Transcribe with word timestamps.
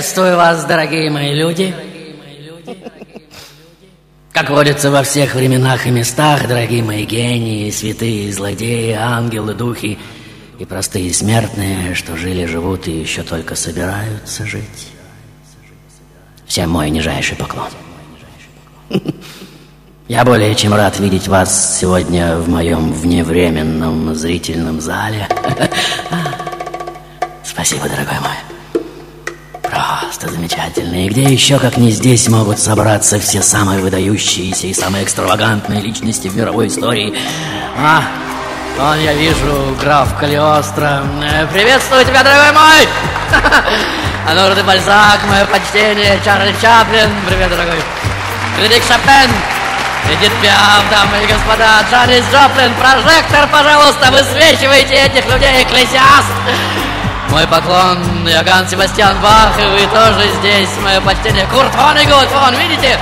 Приветствую 0.00 0.38
вас, 0.38 0.64
дорогие 0.64 1.10
мои 1.10 1.34
люди. 1.34 1.74
Как 4.32 4.48
водится 4.48 4.90
во 4.90 5.02
всех 5.02 5.34
временах 5.34 5.86
и 5.86 5.90
местах, 5.90 6.48
дорогие 6.48 6.82
мои 6.82 7.04
гении, 7.04 7.70
святые, 7.70 8.32
злодеи, 8.32 8.92
ангелы, 8.92 9.52
духи 9.52 9.98
и 10.58 10.64
простые 10.64 11.12
смертные, 11.12 11.94
что 11.94 12.16
жили, 12.16 12.46
живут 12.46 12.88
и 12.88 12.92
еще 12.92 13.22
только 13.22 13.54
собираются 13.54 14.46
жить. 14.46 14.88
Всем 16.46 16.70
мой 16.70 16.88
нижайший 16.88 17.36
поклон. 17.36 17.68
Я 20.08 20.24
более 20.24 20.54
чем 20.54 20.72
рад 20.72 20.98
видеть 20.98 21.28
вас 21.28 21.78
сегодня 21.78 22.38
в 22.38 22.48
моем 22.48 22.90
вневременном 22.90 24.14
зрительном 24.14 24.80
зале. 24.80 25.28
Спасибо, 27.44 27.86
дорогой 27.86 28.18
мой. 28.20 28.49
Просто 29.98 30.28
замечательно. 30.28 31.08
Где 31.08 31.22
еще, 31.24 31.58
как 31.58 31.76
не 31.76 31.90
здесь, 31.90 32.28
могут 32.28 32.58
собраться 32.60 33.18
все 33.18 33.42
самые 33.42 33.80
выдающиеся 33.80 34.68
и 34.68 34.74
самые 34.74 35.04
экстравагантные 35.04 35.80
личности 35.80 36.28
в 36.28 36.36
мировой 36.36 36.68
истории? 36.68 37.12
А, 37.76 38.02
вон 38.78 39.00
я 39.00 39.14
вижу 39.14 39.76
граф 39.80 40.16
Калиостро. 40.18 41.02
Э, 41.22 41.46
Приветствую 41.52 42.04
тебя, 42.04 42.22
дорогой 42.22 42.52
мой! 42.52 42.88
Анур 44.30 44.54
де 44.54 44.62
Бальзак, 44.62 45.20
мое 45.28 45.44
почтение, 45.46 46.20
Чарли 46.24 46.54
Чаплин. 46.62 47.10
Привет, 47.26 47.50
дорогой. 47.50 47.80
Фредерик 48.56 48.82
Шопен, 48.82 49.30
Эдит 50.08 50.32
Пиаф, 50.40 50.84
дамы 50.90 51.24
и 51.24 51.26
господа, 51.26 51.82
Джанис 51.90 52.24
Джоплин, 52.32 52.72
прожектор, 52.74 53.48
пожалуйста, 53.50 54.10
высвечивайте 54.12 54.94
этих 54.94 55.26
людей, 55.32 55.62
экклесиаст! 55.62 56.30
Мой 57.30 57.46
поклон, 57.46 58.26
Иоганн 58.28 58.68
Себастьян 58.68 59.16
Бах, 59.20 59.52
и 59.56 59.62
вы 59.62 59.86
тоже 59.94 60.28
здесь, 60.40 60.68
мое 60.82 61.00
почтение. 61.00 61.46
Курт 61.46 61.72
Вонегут, 61.76 62.28
вон, 62.32 62.54
видите? 62.56 62.98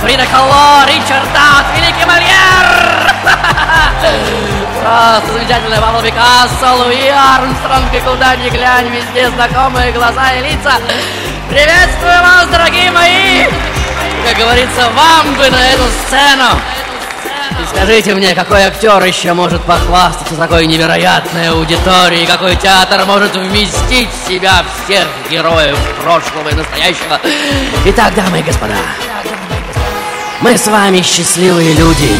Фрида 0.00 0.24
Калло, 0.26 0.86
Ричард 0.86 1.30
Дат, 1.34 1.66
великий 1.76 2.06
Мольер! 2.06 3.12
Просто 4.80 5.32
замечательно, 5.32 5.76
Павел 5.80 6.00
Пикассо, 6.02 6.76
Луи 6.76 7.08
Армстронг, 7.08 7.92
и 7.92 8.00
куда 8.00 8.34
ни 8.36 8.48
глянь, 8.48 8.88
везде 8.88 9.28
знакомые 9.30 9.92
глаза 9.92 10.32
и 10.32 10.40
лица. 10.40 10.72
Приветствую 11.50 12.18
вас, 12.22 12.46
дорогие 12.50 12.90
мои! 12.90 13.44
Как 14.26 14.38
говорится, 14.38 14.88
вам 14.90 15.34
бы 15.34 15.50
на 15.50 15.68
эту 15.68 15.84
сцену! 16.06 16.60
Скажите 17.76 18.14
мне, 18.14 18.34
какой 18.34 18.62
актер 18.62 19.04
еще 19.04 19.34
может 19.34 19.62
похвастаться 19.62 20.34
такой 20.34 20.66
невероятной 20.66 21.50
аудиторией, 21.50 22.26
какой 22.26 22.56
театр 22.56 23.04
может 23.04 23.36
вместить 23.36 24.08
в 24.08 24.28
себя 24.28 24.64
всех 24.84 25.06
героев 25.30 25.78
прошлого 26.02 26.48
и 26.48 26.54
настоящего? 26.54 27.20
Итак, 27.84 28.14
дамы 28.14 28.40
и 28.40 28.42
господа, 28.42 28.76
мы 30.40 30.56
с 30.56 30.66
вами 30.66 31.02
счастливые 31.02 31.74
люди, 31.74 32.16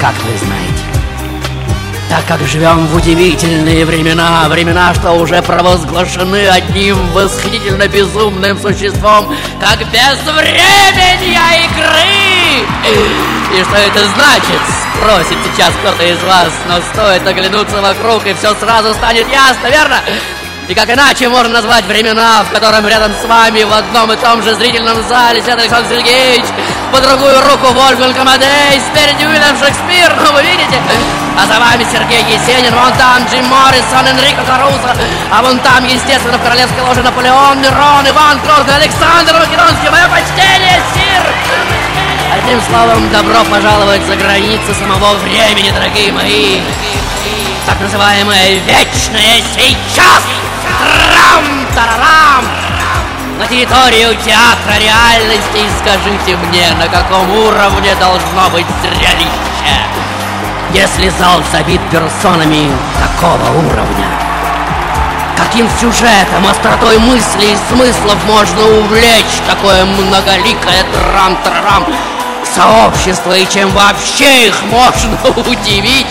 как 0.00 0.14
вы 0.22 0.38
знаете. 0.38 0.73
Так 2.08 2.26
как 2.26 2.40
живем 2.46 2.86
в 2.86 2.96
удивительные 2.96 3.84
времена, 3.84 4.48
времена, 4.48 4.94
что 4.94 5.12
уже 5.12 5.42
провозглашены 5.42 6.46
одним 6.48 6.96
восхитительно 7.12 7.88
безумным 7.88 8.58
существом, 8.60 9.34
как 9.60 9.78
безвременья 9.90 11.42
игры. 11.64 12.24
И 13.56 13.64
что 13.64 13.76
это 13.76 14.04
значит? 14.14 14.60
Спросит 14.96 15.38
сейчас 15.44 15.72
кто-то 15.82 16.04
из 16.04 16.22
вас, 16.22 16.52
но 16.68 16.80
стоит 16.92 17.26
оглянуться 17.26 17.80
вокруг, 17.80 18.26
и 18.26 18.34
все 18.34 18.54
сразу 18.54 18.94
станет 18.94 19.26
ясно, 19.28 19.66
верно? 19.68 19.96
И 20.66 20.74
как 20.74 20.88
иначе 20.88 21.28
можно 21.28 21.52
назвать 21.52 21.84
времена, 21.84 22.42
в 22.42 22.50
котором 22.50 22.88
рядом 22.88 23.12
с 23.12 23.24
вами 23.26 23.64
в 23.64 23.72
одном 23.72 24.10
и 24.12 24.16
том 24.16 24.42
же 24.42 24.54
зрительном 24.54 24.96
зале 25.06 25.42
сидит 25.42 25.58
Александр 25.58 25.90
Сергеевич, 25.90 26.46
по 26.90 27.00
другую 27.00 27.38
руку 27.42 27.66
Вольфганг 27.74 28.16
Амадей, 28.16 28.80
спереди 28.80 29.26
Уильям 29.26 29.58
Шекспир, 29.58 30.16
ну 30.24 30.32
вы 30.32 30.40
видите? 30.40 30.80
А 31.36 31.46
за 31.46 31.60
вами 31.60 31.84
Сергей 31.84 32.24
Есенин, 32.32 32.72
вон 32.72 32.92
там 32.94 33.26
Джим 33.28 33.44
Моррисон, 33.44 34.08
Энрико 34.08 34.42
Карузо, 34.46 34.96
а 35.30 35.42
вон 35.42 35.58
там, 35.60 35.84
естественно, 35.84 36.38
в 36.38 36.42
королевской 36.42 36.82
ложе 36.82 37.02
Наполеон, 37.02 37.60
Нерон, 37.60 38.08
Иван 38.08 38.40
Грозный, 38.40 38.76
Александр 38.76 39.34
Македонский, 39.34 39.90
мое 39.90 40.08
почтение, 40.08 40.80
сир! 40.94 41.22
Одним 42.32 42.60
словом, 42.62 43.10
добро 43.10 43.44
пожаловать 43.50 44.02
за 44.06 44.16
границы 44.16 44.72
самого 44.72 45.14
времени, 45.16 45.70
дорогие 45.70 46.10
мои. 46.10 46.60
Так 47.66 47.80
называемое 47.80 48.60
вечное 48.60 49.42
сейчас. 49.54 50.22
Трам-тарарам! 50.78 52.44
На 53.38 53.46
территорию 53.46 54.14
театра 54.24 54.78
реальности 54.78 55.68
скажите 55.80 56.36
мне, 56.36 56.70
на 56.78 56.88
каком 56.88 57.30
уровне 57.30 57.94
должно 57.96 58.50
быть 58.52 58.66
зрелище? 58.82 59.76
Если 60.72 61.08
зал 61.10 61.42
забит 61.52 61.80
персонами 61.90 62.70
какого 62.98 63.58
уровня? 63.58 64.06
Каким 65.36 65.68
сюжетом, 65.80 66.46
остротой 66.50 66.98
мыслей 66.98 67.52
и 67.52 67.74
смыслов 67.74 68.16
можно 68.26 68.62
увлечь 68.78 69.40
такое 69.46 69.84
многоликое 69.84 70.84
трам-тарам 70.92 71.84
сообщество 72.46 73.36
и 73.36 73.48
чем 73.48 73.70
вообще 73.70 74.48
их 74.48 74.62
можно 74.64 75.18
удивить? 75.36 76.06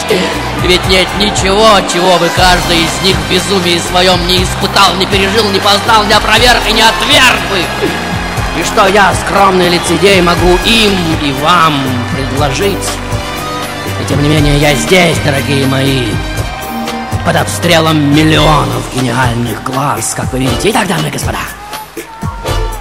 Ведь 0.64 0.88
нет 0.88 1.08
ничего, 1.20 1.80
чего 1.92 2.18
бы 2.18 2.30
каждый 2.36 2.84
из 2.84 3.02
них 3.04 3.18
в 3.18 3.32
безумии 3.32 3.80
своем 3.80 4.26
не 4.28 4.44
испытал, 4.44 4.94
не 4.96 5.06
пережил, 5.06 5.50
не 5.50 5.60
познал, 5.60 6.04
не 6.06 6.14
опроверг 6.14 6.62
и 6.68 6.74
не 6.74 6.82
отверг 6.82 7.40
бы. 7.50 7.60
И 8.60 8.64
что 8.64 8.88
я, 8.88 9.14
скромный 9.26 9.70
лицедей, 9.70 10.22
могу 10.22 10.58
им 10.66 10.94
и 11.22 11.32
вам 11.42 11.82
предложить? 12.16 12.88
И 14.02 14.06
тем 14.06 14.22
не 14.22 14.30
менее 14.30 14.58
я 14.58 14.76
здесь, 14.76 15.18
дорогие 15.26 15.66
мои, 15.66 16.06
под 17.26 17.36
обстрелом 17.36 18.14
миллионов 18.14 18.84
гениальных 18.94 19.64
глаз, 19.64 20.14
как 20.16 20.32
вы 20.32 20.40
видите. 20.40 20.72
Итак, 20.72 20.88
дамы 20.88 21.08
и 21.08 21.12
господа, 21.12 21.40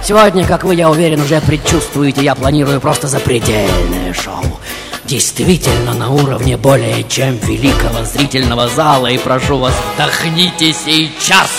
сегодня, 0.03 0.45
как 0.45 0.63
вы, 0.63 0.75
я 0.75 0.89
уверен, 0.89 1.21
уже 1.21 1.39
предчувствуете, 1.41 2.23
я 2.23 2.35
планирую 2.35 2.81
просто 2.81 3.07
запредельное 3.07 4.13
шоу. 4.13 4.43
Действительно 5.05 5.93
на 5.93 6.09
уровне 6.09 6.57
более 6.57 7.03
чем 7.03 7.37
великого 7.37 8.03
зрительного 8.03 8.67
зала. 8.67 9.07
И 9.07 9.17
прошу 9.17 9.57
вас, 9.57 9.73
вдохните 9.95 10.73
сейчас 10.73 11.49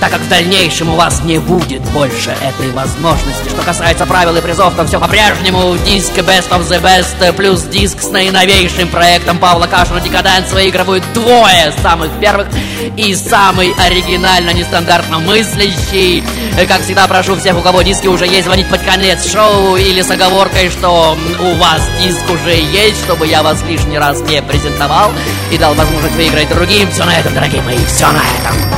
так 0.00 0.10
как 0.10 0.20
в 0.20 0.28
дальнейшем 0.28 0.90
у 0.90 0.96
вас 0.96 1.22
не 1.24 1.38
будет 1.38 1.82
больше 1.90 2.30
этой 2.42 2.70
возможности. 2.72 3.48
Что 3.48 3.62
касается 3.62 4.06
правил 4.06 4.36
и 4.36 4.40
призов, 4.40 4.74
то 4.74 4.86
все 4.86 5.00
по-прежнему. 5.00 5.76
Диск 5.86 6.12
Best 6.18 6.50
of 6.50 6.68
the 6.68 6.80
Best 6.80 7.32
плюс 7.32 7.62
диск 7.62 8.00
с 8.00 8.10
наиновейшим 8.10 8.88
проектом 8.88 9.38
Павла 9.38 9.66
Кашина 9.66 10.00
Декаденс 10.00 10.52
выигрывают 10.52 11.04
двое 11.14 11.72
самых 11.82 12.10
первых 12.20 12.48
и 12.96 13.14
самый 13.14 13.74
оригинально 13.78 14.50
нестандартно 14.50 15.18
мыслящий. 15.18 16.22
Как 16.68 16.82
всегда, 16.82 17.06
прошу 17.06 17.36
всех, 17.36 17.56
у 17.56 17.60
кого 17.60 17.82
диски 17.82 18.06
уже 18.06 18.26
есть, 18.26 18.46
звонить 18.46 18.68
под 18.68 18.82
конец 18.82 19.30
шоу 19.30 19.76
или 19.76 20.02
с 20.02 20.10
оговоркой, 20.10 20.70
что 20.70 21.16
у 21.40 21.54
вас 21.54 21.80
диск 22.02 22.22
уже 22.30 22.54
есть, 22.54 23.02
чтобы 23.04 23.26
я 23.26 23.42
вас 23.42 23.62
лишний 23.68 23.98
раз 23.98 24.20
не 24.22 24.42
презентовал 24.42 25.12
и 25.50 25.58
дал 25.58 25.74
возможность 25.74 26.16
выиграть 26.16 26.48
другим. 26.48 26.90
Все 26.90 27.04
на 27.04 27.18
этом, 27.18 27.34
дорогие 27.34 27.62
мои, 27.62 27.78
все 27.86 28.06
на 28.06 28.22
этом. 28.40 28.75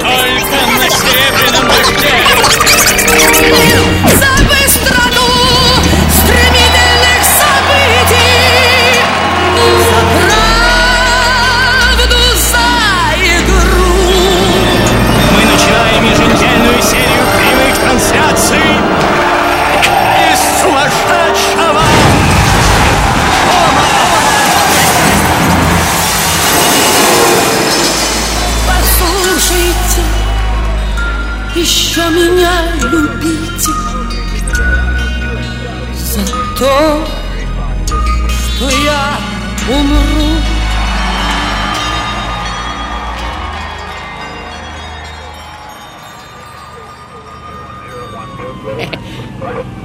Только 0.00 0.78
на 0.78 0.88
серебряном 0.90 1.68
дожде. 1.68 2.12
За 4.18 4.44
то, 36.64 37.06
что 38.56 38.70
я 38.70 39.18
умру 39.68 40.40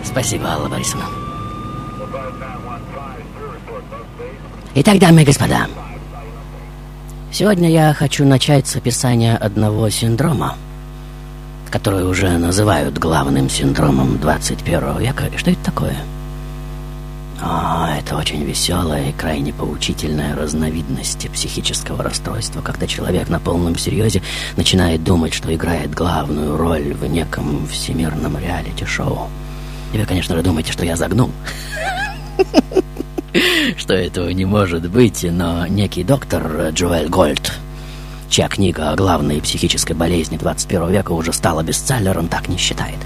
Спасибо, 0.03 0.53
Алла 0.53 0.69
Борисовна. 0.69 1.05
Итак, 4.75 4.99
дамы 4.99 5.23
и 5.23 5.25
господа, 5.25 5.67
сегодня 7.31 7.69
я 7.69 7.93
хочу 7.93 8.25
начать 8.25 8.67
с 8.67 8.75
описания 8.77 9.35
одного 9.35 9.89
синдрома, 9.89 10.55
который 11.69 12.05
уже 12.05 12.37
называют 12.37 12.97
главным 12.97 13.49
синдромом 13.49 14.17
21 14.17 14.97
века. 14.99 15.25
Что 15.37 15.51
это 15.51 15.63
такое? 15.63 15.97
А, 17.41 17.95
это 17.97 18.17
очень 18.17 18.43
веселая 18.43 19.09
и 19.09 19.13
крайне 19.13 19.53
поучительная 19.53 20.35
разновидность 20.35 21.29
психического 21.31 22.03
расстройства, 22.03 22.61
когда 22.61 22.85
человек 22.85 23.29
на 23.29 23.39
полном 23.39 23.77
серьезе 23.77 24.21
начинает 24.57 25.03
думать, 25.03 25.33
что 25.33 25.53
играет 25.53 25.93
главную 25.93 26.57
роль 26.57 26.93
в 26.93 27.05
неком 27.05 27.65
всемирном 27.67 28.37
реалити-шоу. 28.37 29.29
И 29.93 29.97
вы, 29.97 30.05
конечно 30.05 30.35
же, 30.35 30.41
думаете, 30.43 30.71
что 30.71 30.85
я 30.85 30.95
загнул. 30.95 31.31
Что 33.77 33.93
этого 33.93 34.29
не 34.29 34.45
может 34.45 34.89
быть, 34.89 35.23
но 35.23 35.67
некий 35.67 36.03
доктор 36.03 36.69
Джоэль 36.71 37.09
Гольд, 37.09 37.53
чья 38.27 38.47
книга 38.47 38.89
о 38.89 38.95
главной 38.95 39.39
психической 39.39 39.95
болезни 39.95 40.37
21 40.37 40.89
века 40.89 41.11
уже 41.11 41.31
стала 41.31 41.61
бестселлером, 41.61 42.27
так 42.27 42.49
не 42.49 42.57
считает. 42.57 42.97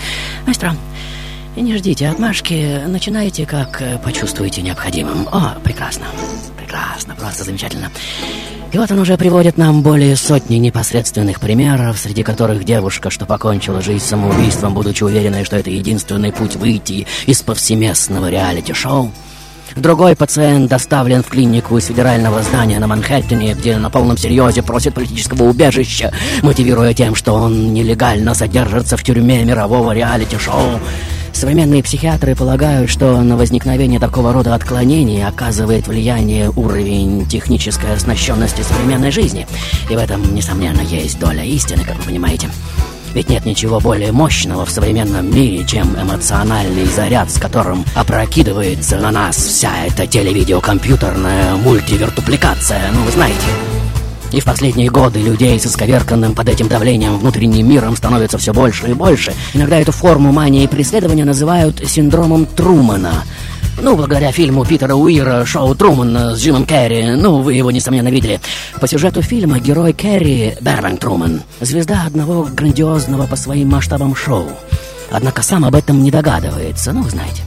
Мастер, 0.48 0.74
не 1.62 1.78
ждите 1.78 2.10
отмашки, 2.10 2.82
начинайте, 2.88 3.46
как 3.46 3.82
почувствуете 4.04 4.62
необходимым. 4.62 5.28
О, 5.32 5.56
прекрасно, 5.64 6.06
прекрасно, 6.58 7.16
просто 7.16 7.44
замечательно. 7.44 7.90
И 8.72 8.78
вот 8.78 8.90
он 8.90 8.98
уже 8.98 9.18
приводит 9.18 9.58
нам 9.58 9.84
более 9.84 10.16
сотни 10.16 10.56
непосредственных 10.56 11.40
примеров, 11.40 12.00
среди 12.00 12.24
которых 12.24 12.64
девушка, 12.64 13.12
что 13.12 13.28
покончила 13.28 13.82
жизнь 13.82 14.04
самоубийством, 14.04 14.74
будучи 14.74 15.04
уверенной, 15.04 15.46
что 15.46 15.58
это 15.58 15.70
единственный 15.70 16.32
путь 16.32 16.56
выйти 16.56 17.06
из 17.28 17.44
повсеместного 17.44 18.32
реалити-шоу. 18.32 19.12
Другой 19.76 20.16
пациент 20.16 20.70
доставлен 20.70 21.24
в 21.24 21.28
клинику 21.28 21.78
из 21.78 21.86
федерального 21.86 22.42
здания 22.42 22.80
на 22.80 22.88
Манхэттене, 22.88 23.54
где 23.54 23.78
на 23.78 23.90
полном 23.90 24.18
серьезе 24.18 24.64
просит 24.64 24.94
политического 24.96 25.44
убежища, 25.44 26.12
мотивируя 26.42 26.94
тем, 26.94 27.14
что 27.16 27.34
он 27.34 27.74
нелегально 27.74 28.34
содержится 28.34 28.98
в 28.98 29.04
тюрьме 29.04 29.44
мирового 29.44 29.92
реалити-шоу. 29.92 30.80
Современные 31.34 31.84
психиатры 31.84 32.36
полагают, 32.36 32.90
что 32.90 33.22
на 33.22 33.36
возникновение 33.36 34.00
такого 34.00 34.32
рода 34.32 34.56
отклонений 34.56 35.26
оказывает 35.26 35.88
влияние 35.88 36.50
уровень 36.52 37.28
технической 37.28 37.94
оснащенности 37.94 38.62
современной 38.62 39.12
жизни. 39.12 39.46
И 39.90 39.96
в 39.96 40.00
этом, 40.00 40.34
несомненно, 40.34 40.82
есть 40.82 41.20
доля 41.20 41.44
истины, 41.44 41.84
как 41.84 41.98
вы 41.98 42.04
понимаете. 42.04 42.50
Ведь 43.14 43.30
нет 43.30 43.46
ничего 43.46 43.80
более 43.80 44.12
мощного 44.12 44.66
в 44.66 44.72
современном 44.72 45.34
мире, 45.36 45.66
чем 45.66 45.96
эмоциональный 46.00 46.86
заряд, 46.86 47.30
с 47.30 47.40
которым 47.40 47.84
опрокидывается 47.96 48.98
на 48.98 49.12
нас 49.12 49.36
вся 49.36 49.86
эта 49.86 50.08
телевидеокомпьютерная 50.08 51.56
мультивертупликация, 51.58 52.92
ну 52.94 53.04
вы 53.04 53.12
знаете. 53.12 53.83
И 54.34 54.40
в 54.40 54.46
последние 54.46 54.90
годы 54.90 55.20
людей 55.20 55.60
с 55.60 55.68
исковерканным 55.68 56.34
под 56.34 56.50
этим 56.50 56.68
давлением 56.68 57.20
внутренним 57.20 57.70
миром 57.70 57.96
становится 57.96 58.40
все 58.40 58.52
больше 58.52 58.90
и 58.90 58.94
больше. 58.94 59.34
Иногда 59.54 59.80
эту 59.80 59.92
форму 59.92 60.32
мании 60.32 60.66
преследования 60.66 61.24
называют 61.24 61.82
синдромом 61.88 62.48
Трумана. 62.48 63.24
Ну, 63.80 63.96
благодаря 63.96 64.32
фильму 64.32 64.66
Питера 64.66 64.96
Уира 64.96 65.46
«Шоу 65.46 65.76
Труман» 65.76 66.36
с 66.36 66.40
Джимом 66.40 66.66
Керри. 66.66 67.16
Ну, 67.16 67.42
вы 67.42 67.54
его, 67.54 67.70
несомненно, 67.70 68.08
видели. 68.08 68.42
По 68.80 68.88
сюжету 68.88 69.22
фильма 69.22 69.60
герой 69.60 69.94
Керри 69.94 70.56
Бербанк 70.62 71.00
Труман. 71.00 71.44
Звезда 71.62 72.04
одного 72.08 72.48
грандиозного 72.52 73.28
по 73.28 73.36
своим 73.36 73.70
масштабам 73.70 74.16
шоу. 74.16 74.50
Однако 75.12 75.44
сам 75.44 75.64
об 75.64 75.76
этом 75.76 76.04
не 76.04 76.10
догадывается, 76.10 76.92
ну, 76.92 77.04
вы 77.04 77.12
знаете. 77.12 77.44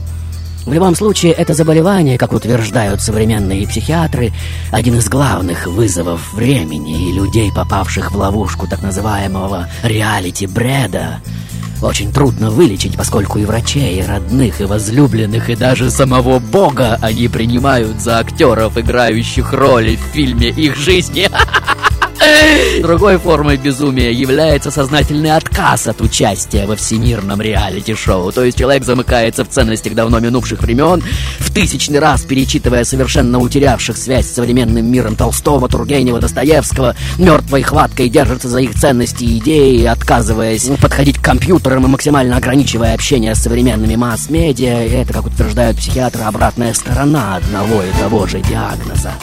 В 0.67 0.73
любом 0.73 0.95
случае, 0.95 1.31
это 1.31 1.53
заболевание, 1.53 2.17
как 2.17 2.33
утверждают 2.33 2.99
современные 3.01 3.65
психиатры, 3.65 4.33
один 4.69 4.95
из 4.95 5.07
главных 5.07 5.65
вызовов 5.65 6.33
времени 6.33 7.09
и 7.09 7.13
людей, 7.13 7.53
попавших 7.55 8.11
в 8.11 8.17
ловушку 8.17 8.67
так 8.67 8.81
называемого 8.81 9.69
реалити-бреда. 9.81 11.21
Очень 11.81 12.11
трудно 12.11 12.49
вылечить, 12.49 12.97
поскольку 12.97 13.39
и 13.39 13.45
врачей, 13.45 14.01
и 14.01 14.05
родных, 14.05 14.59
и 14.59 14.65
возлюбленных, 14.65 15.49
и 15.49 15.55
даже 15.55 15.89
самого 15.89 16.39
Бога 16.39 16.99
они 17.01 17.29
принимают 17.29 18.01
за 18.01 18.19
актеров, 18.19 18.77
играющих 18.77 19.53
роли 19.53 19.95
в 19.95 20.13
фильме 20.13 20.49
их 20.49 20.75
жизни. 20.75 21.29
Другой 22.81 23.17
формой 23.17 23.57
безумия 23.57 24.11
является 24.11 24.71
сознательный 24.71 25.35
отказ 25.35 25.87
от 25.87 25.99
участия 26.01 26.65
во 26.65 26.75
всемирном 26.75 27.41
реалити-шоу. 27.41 28.31
То 28.31 28.43
есть 28.43 28.57
человек 28.57 28.83
замыкается 28.85 29.43
в 29.43 29.49
ценностях 29.49 29.93
давно 29.93 30.19
минувших 30.19 30.61
времен, 30.61 31.03
в 31.39 31.51
тысячный 31.51 31.99
раз 31.99 32.21
перечитывая 32.21 32.83
совершенно 32.83 33.39
утерявших 33.39 33.97
связь 33.97 34.27
с 34.27 34.33
современным 34.35 34.85
миром 34.85 35.15
Толстого, 35.15 35.67
Тургенева, 35.67 36.19
Достоевского, 36.19 36.95
мертвой 37.17 37.63
хваткой 37.63 38.09
держится 38.09 38.47
за 38.47 38.59
их 38.59 38.75
ценности 38.75 39.23
и 39.23 39.39
идеи, 39.39 39.85
отказываясь 39.85 40.69
подходить 40.79 41.17
к 41.17 41.23
компьютерам 41.23 41.85
и 41.85 41.89
максимально 41.89 42.37
ограничивая 42.37 42.93
общение 42.93 43.33
с 43.33 43.41
современными 43.41 43.95
масс-медиа. 43.95 44.87
Это, 44.87 45.13
как 45.13 45.25
утверждают 45.25 45.77
психиатры, 45.77 46.23
обратная 46.23 46.73
сторона 46.73 47.37
одного 47.37 47.81
и 47.81 47.91
того 47.99 48.27
же 48.27 48.39
диагноза 48.39 49.13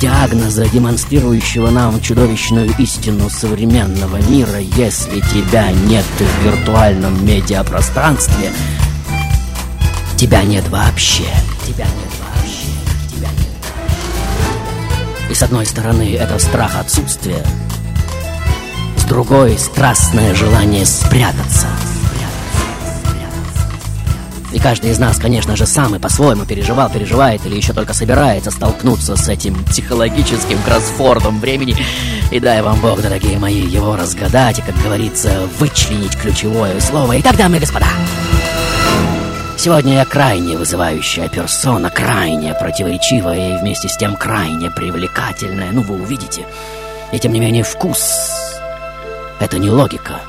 диагноза, 0.00 0.68
демонстрирующего 0.68 1.70
нам 1.70 2.00
чудовищную 2.00 2.74
истину 2.78 3.30
современного 3.30 4.16
мира, 4.28 4.58
если 4.58 5.20
тебя 5.20 5.70
нет 5.70 6.04
в 6.18 6.44
виртуальном 6.44 7.24
медиапространстве, 7.24 8.50
тебя 10.16 10.42
нет 10.42 10.68
вообще. 10.68 11.24
Тебя 11.66 11.84
нет. 11.84 12.14
И 15.30 15.34
с 15.34 15.42
одной 15.42 15.66
стороны, 15.66 16.14
это 16.14 16.38
страх 16.38 16.76
отсутствия, 16.76 17.44
с 18.98 19.04
другой— 19.04 19.58
страстное 19.58 20.34
желание 20.34 20.84
спрятаться— 20.84 21.66
и 24.54 24.60
каждый 24.60 24.92
из 24.92 25.00
нас, 25.00 25.18
конечно 25.18 25.56
же, 25.56 25.66
сам 25.66 25.96
и 25.96 25.98
по-своему 25.98 26.44
переживал, 26.44 26.88
переживает 26.88 27.44
или 27.44 27.56
еще 27.56 27.72
только 27.72 27.92
собирается 27.92 28.52
столкнуться 28.52 29.16
с 29.16 29.28
этим 29.28 29.56
психологическим 29.64 30.62
кроссфордом 30.62 31.40
времени. 31.40 31.76
И 32.30 32.38
дай 32.38 32.62
вам 32.62 32.80
Бог, 32.80 33.02
дорогие 33.02 33.36
мои, 33.36 33.60
его 33.60 33.96
разгадать 33.96 34.60
и, 34.60 34.62
как 34.62 34.80
говорится, 34.80 35.48
вычленить 35.58 36.16
ключевое 36.16 36.78
слово. 36.78 37.20
Итак, 37.20 37.36
дамы 37.36 37.56
и 37.56 37.60
господа, 37.60 37.88
Сегодня 39.56 39.94
я 39.94 40.04
крайне 40.04 40.56
вызывающая 40.56 41.28
персона, 41.28 41.90
крайне 41.90 42.54
противоречивая 42.54 43.56
и 43.56 43.60
вместе 43.60 43.88
с 43.88 43.96
тем 43.96 44.14
крайне 44.14 44.70
привлекательная. 44.70 45.72
Ну, 45.72 45.82
вы 45.82 46.00
увидите. 46.00 46.46
И 47.12 47.18
тем 47.18 47.32
не 47.32 47.40
менее 47.40 47.64
вкус— 47.64 48.30
это 49.40 49.58
не 49.58 49.70
логика. 49.70 50.20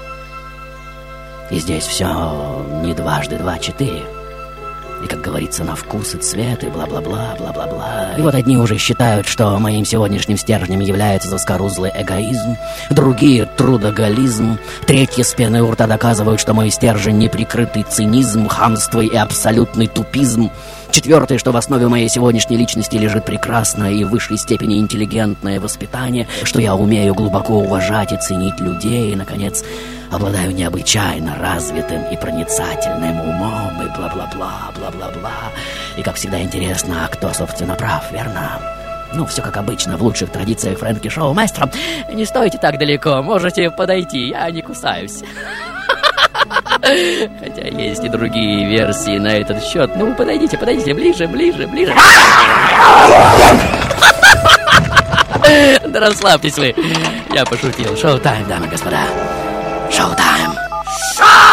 И 1.52 1.60
здесь 1.60 1.86
все 1.86 2.66
не 2.82 2.94
дважды 2.94 3.38
два 3.38 3.60
четыре. 3.60 4.15
И, 5.06 5.08
как 5.08 5.22
говорится, 5.22 5.64
на 5.64 5.76
вкус 5.76 6.16
и 6.16 6.18
цвет, 6.18 6.64
и 6.64 6.68
бла-бла-бла, 6.68 7.36
бла-бла-бла. 7.38 8.16
И 8.18 8.22
вот 8.22 8.34
одни 8.34 8.58
уже 8.58 8.80
считают, 8.80 9.28
что 9.28 9.60
моим 9.60 9.86
сегодняшним 9.86 10.36
стержнем 10.36 10.80
является 10.80 11.30
заскорузлый 11.30 11.92
эгоизм, 11.94 12.58
другие— 12.90 13.46
трудоголизм, 13.58 14.58
третьи 14.88 15.22
с 15.22 15.36
пеной 15.36 15.62
у 15.62 15.70
рта 15.70 15.86
доказывают, 15.86 16.42
что 16.42 16.56
мой 16.56 16.72
стержень— 16.72 17.18
неприкрытый 17.20 17.84
цинизм, 17.84 18.48
хамство 18.48 19.02
и 19.02 19.16
абсолютный 19.16 19.86
тупизм. 19.86 20.50
Четвертое, 20.96 21.38
что 21.38 21.52
в 21.52 21.58
основе 21.58 21.90
моей 21.90 22.08
сегодняшней 22.08 22.56
личности 22.56 22.96
лежит 22.96 23.26
прекрасное 23.26 23.92
и 23.92 24.06
в 24.06 24.12
высшей 24.12 24.38
степени 24.38 24.80
интеллигентное 24.80 25.60
воспитание, 25.60 26.26
что 26.44 26.62
я 26.62 26.74
умею 26.74 27.14
глубоко 27.14 27.56
уважать 27.56 28.14
и 28.14 28.18
ценить 28.18 28.62
людей, 28.62 29.12
и, 29.12 29.16
наконец, 29.18 29.66
обладаю 30.10 30.56
необычайно 30.56 31.36
развитым 31.38 32.06
и 32.14 32.16
проницательным 32.16 33.20
умом, 33.20 33.74
и 33.82 33.90
бла-бла-бла, 33.98 34.72
бла-бла-бла. 34.78 35.52
И, 35.98 36.02
как 36.02 36.16
всегда, 36.16 36.42
интересно, 36.42 37.04
а 37.04 37.10
кто, 37.10 37.34
собственно, 37.34 37.76
прав, 37.76 38.10
верно? 38.14 38.62
Ну, 39.14 39.26
все 39.26 39.42
как 39.42 39.58
обычно, 39.58 39.98
в 39.98 40.02
лучших 40.02 40.30
традициях 40.30 40.80
Фрэнки 40.80 41.10
Шоу. 41.10 41.34
Мастер, 41.34 41.70
не 42.14 42.24
стойте 42.24 42.58
так 42.58 42.78
далеко, 42.80 43.22
можете 43.22 43.70
подойти, 43.70 44.30
я 44.30 44.50
не 44.50 44.62
кусаюсь. 44.62 45.24
Хотя 46.86 47.68
есть 47.68 48.04
и 48.04 48.10
другие 48.10 48.68
версии 48.70 49.18
на 49.18 49.38
этот 49.38 49.64
счет. 49.64 49.96
Ну, 49.96 50.14
подойдите, 50.14 50.58
подойдите, 50.58 50.94
ближе, 50.94 51.28
ближе, 51.28 51.68
ближе. 51.68 51.96
Да 55.88 56.00
расслабьтесь 56.00 56.58
вы. 56.58 56.76
Я 57.34 57.46
пошутил. 57.46 57.96
Шоу-тайм, 57.98 58.48
дамы 58.48 58.68
и 58.68 58.70
господа. 58.70 59.02
Шоу-тайм. 59.92 60.54
Дамы 61.18 61.45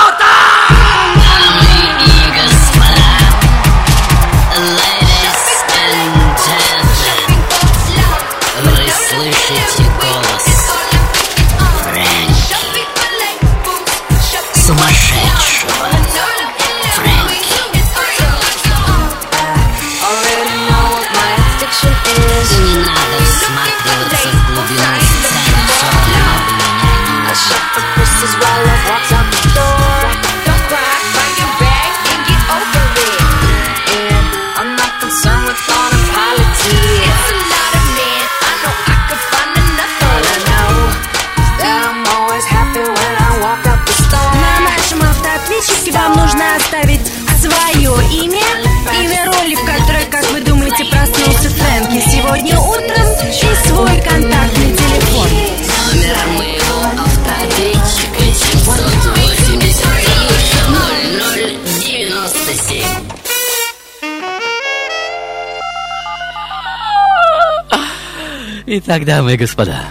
Итак, 68.84 69.04
дамы 69.04 69.34
и 69.34 69.36
господа, 69.36 69.84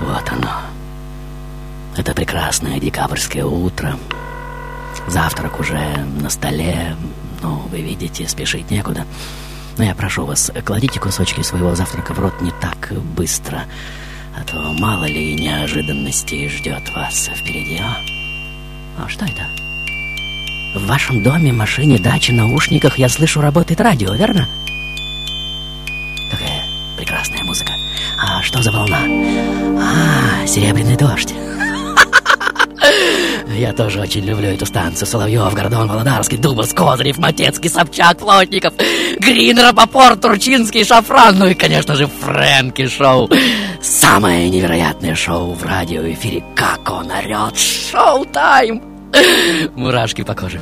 вот 0.00 0.22
оно. 0.30 0.60
Это 1.96 2.14
прекрасное 2.14 2.78
декабрьское 2.78 3.44
утро. 3.44 3.98
Завтрак 5.08 5.58
уже 5.58 5.76
на 6.20 6.30
столе. 6.30 6.94
Ну, 7.42 7.56
вы 7.72 7.80
видите, 7.80 8.28
спешить 8.28 8.70
некуда. 8.70 9.04
Но 9.78 9.82
я 9.82 9.96
прошу 9.96 10.26
вас, 10.26 10.52
кладите 10.64 11.00
кусочки 11.00 11.42
своего 11.42 11.74
завтрака 11.74 12.14
в 12.14 12.20
рот 12.20 12.40
не 12.40 12.52
так 12.52 12.92
быстро. 13.16 13.64
А 14.38 14.44
то 14.44 14.72
мало 14.78 15.06
ли 15.06 15.34
неожиданностей 15.34 16.48
ждет 16.48 16.88
вас 16.94 17.30
впереди, 17.34 17.78
а? 17.82 17.96
А 18.96 19.08
что 19.08 19.24
это? 19.24 19.48
В 20.76 20.86
вашем 20.86 21.24
доме, 21.24 21.52
машине, 21.52 21.98
даче, 21.98 22.32
наушниках 22.32 22.96
я 22.96 23.08
слышу, 23.08 23.40
работает 23.40 23.80
радио, 23.80 24.14
верно? 24.14 24.46
Какая 24.46 24.79
что 28.50 28.62
за 28.62 28.72
волна? 28.72 28.98
А, 29.78 30.44
серебряный 30.44 30.96
дождь. 30.96 31.32
Я 33.56 33.72
тоже 33.72 34.00
очень 34.00 34.24
люблю 34.24 34.48
эту 34.48 34.66
станцию. 34.66 35.06
Соловьев, 35.06 35.54
Гордон, 35.54 35.86
Володарский, 35.86 36.36
Дубас, 36.36 36.72
Козырев, 36.72 37.18
Матецкий, 37.18 37.70
Собчак, 37.70 38.18
Плотников, 38.18 38.74
Грин, 39.20 39.56
Рапопорт, 39.56 40.20
Турчинский, 40.20 40.84
Шафран, 40.84 41.38
ну 41.38 41.46
и, 41.46 41.54
конечно 41.54 41.94
же, 41.94 42.08
Фрэнки 42.08 42.88
Шоу. 42.88 43.30
Самое 43.80 44.50
невероятное 44.50 45.14
шоу 45.14 45.52
в 45.54 45.62
радиоэфире. 45.62 46.42
Как 46.56 46.90
он 46.90 47.08
орет! 47.08 47.56
Шоу-тайм! 47.56 48.82
Мурашки 49.76 50.22
по 50.22 50.34
коже. 50.34 50.60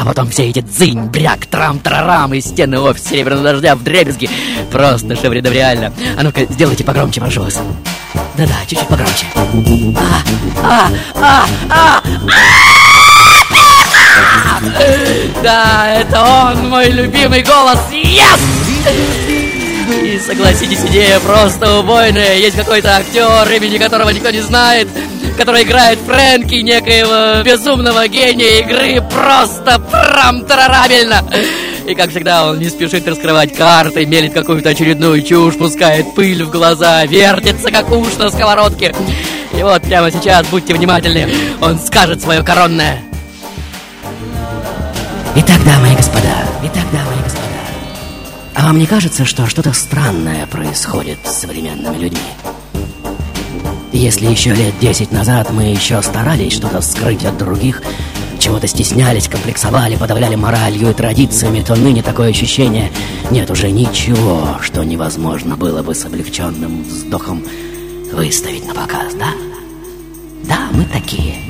А 0.00 0.04
потом 0.06 0.30
все 0.30 0.48
эти 0.48 0.60
дзынь, 0.60 1.10
бряк, 1.10 1.44
трам, 1.44 1.78
тарарам 1.78 2.32
и 2.32 2.40
стены 2.40 2.80
офиса 2.80 3.10
серебряного 3.10 3.52
дождя 3.52 3.76
в 3.76 3.82
дребезги. 3.82 4.30
Просто 4.72 5.14
шевредов 5.14 5.52
реально. 5.52 5.92
А 6.16 6.22
ну-ка, 6.22 6.46
сделайте 6.48 6.84
погромче, 6.84 7.20
прошу 7.20 7.42
вас. 7.42 7.60
Да-да, 8.34 8.54
чуть-чуть 8.66 8.88
погромче. 8.88 9.26
А, 10.64 10.88
а, 11.20 11.46
а, 11.70 12.02
а! 12.02 12.02
Да, 15.42 15.92
это 15.94 16.22
он, 16.22 16.70
мой 16.70 16.88
любимый 16.88 17.42
голос. 17.42 17.78
Yes! 17.92 18.40
И 20.02 20.18
согласитесь, 20.18 20.80
идея 20.86 21.20
просто 21.20 21.78
убойная. 21.78 22.36
Есть 22.38 22.56
какой-то 22.56 22.96
актер, 22.96 23.50
имени 23.52 23.76
которого 23.76 24.08
никто 24.08 24.30
не 24.30 24.40
знает, 24.40 24.88
который 25.36 25.62
играет 25.62 25.98
Фрэнки, 26.00 26.56
некоего 26.56 27.42
безумного 27.42 28.06
гения 28.08 28.60
игры, 28.60 29.02
просто 29.10 29.78
прям-тарарабельно. 29.78 31.24
И, 31.86 31.94
как 31.94 32.10
всегда, 32.10 32.46
он 32.46 32.58
не 32.58 32.68
спешит 32.68 33.06
раскрывать 33.08 33.56
карты, 33.56 34.06
мелит 34.06 34.32
какую-то 34.32 34.70
очередную 34.70 35.22
чушь, 35.22 35.56
пускает 35.56 36.14
пыль 36.14 36.44
в 36.44 36.50
глаза, 36.50 37.04
вертится, 37.06 37.70
как 37.70 37.90
уж 37.90 38.16
на 38.16 38.30
сковородке. 38.30 38.94
И 39.56 39.62
вот 39.62 39.82
прямо 39.82 40.10
сейчас, 40.10 40.46
будьте 40.46 40.74
внимательны, 40.74 41.28
он 41.60 41.78
скажет 41.78 42.22
свое 42.22 42.42
коронное. 42.42 43.02
Итак, 45.36 45.64
дамы 45.64 45.92
и 45.92 45.96
господа, 45.96 46.34
итак, 46.62 46.84
дамы 46.92 47.12
и 47.18 47.22
господа, 47.22 47.40
а 48.54 48.62
вам 48.64 48.78
не 48.78 48.86
кажется, 48.86 49.24
что 49.24 49.46
что-то 49.46 49.72
странное 49.72 50.46
происходит 50.46 51.18
с 51.24 51.40
современными 51.40 51.96
людьми? 51.96 52.20
Если 53.92 54.26
еще 54.26 54.54
лет 54.54 54.74
десять 54.80 55.10
назад 55.10 55.50
мы 55.50 55.64
еще 55.64 56.00
старались 56.00 56.52
что-то 56.52 56.80
скрыть 56.80 57.24
от 57.24 57.36
других, 57.36 57.82
чего-то 58.38 58.68
стеснялись, 58.68 59.28
комплексовали, 59.28 59.96
подавляли 59.96 60.36
моралью 60.36 60.90
и 60.90 60.94
традициями, 60.94 61.60
то 61.60 61.74
ныне 61.74 62.02
такое 62.02 62.30
ощущение 62.30 62.92
нет 63.30 63.50
уже 63.50 63.70
ничего, 63.70 64.58
что 64.62 64.84
невозможно 64.84 65.56
было 65.56 65.82
бы 65.82 65.94
с 65.94 66.04
облегченным 66.04 66.84
вздохом 66.84 67.44
выставить 68.12 68.66
на 68.66 68.74
показ, 68.74 69.14
да? 69.14 69.32
Да, 70.44 70.68
мы 70.72 70.84
такие. 70.84 71.49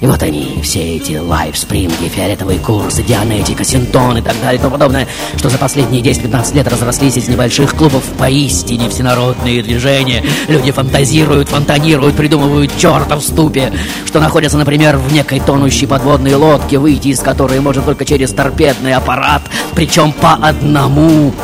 И 0.00 0.06
вот 0.06 0.22
они, 0.22 0.60
все 0.62 0.96
эти 0.96 1.16
лайфспринги, 1.16 2.08
фиолетовые 2.08 2.60
курсы, 2.60 3.02
дианетика, 3.02 3.64
синтон 3.64 4.18
и 4.18 4.22
так 4.22 4.40
далее 4.40 4.58
и 4.58 4.62
тому 4.62 4.72
подобное, 4.72 5.08
что 5.36 5.48
за 5.48 5.58
последние 5.58 6.02
10-15 6.02 6.54
лет 6.54 6.68
разрослись 6.68 7.16
из 7.16 7.26
небольших 7.26 7.74
клубов 7.74 8.04
поистине 8.16 8.88
всенародные 8.88 9.60
движения. 9.60 10.22
Люди 10.46 10.70
фантазируют, 10.70 11.48
фонтанируют, 11.48 12.14
придумывают 12.14 12.70
черта 12.78 13.16
в 13.16 13.22
ступе, 13.22 13.72
что 14.06 14.20
находятся, 14.20 14.56
например, 14.56 14.98
в 14.98 15.12
некой 15.12 15.40
тонущей 15.40 15.88
подводной 15.88 16.34
лодке, 16.34 16.78
выйти 16.78 17.08
из 17.08 17.18
которой 17.18 17.58
можно 17.58 17.82
только 17.82 18.04
через 18.04 18.30
торпедный 18.32 18.94
аппарат, 18.94 19.42
причем 19.74 20.12
по 20.12 20.34
одному. 20.34 21.34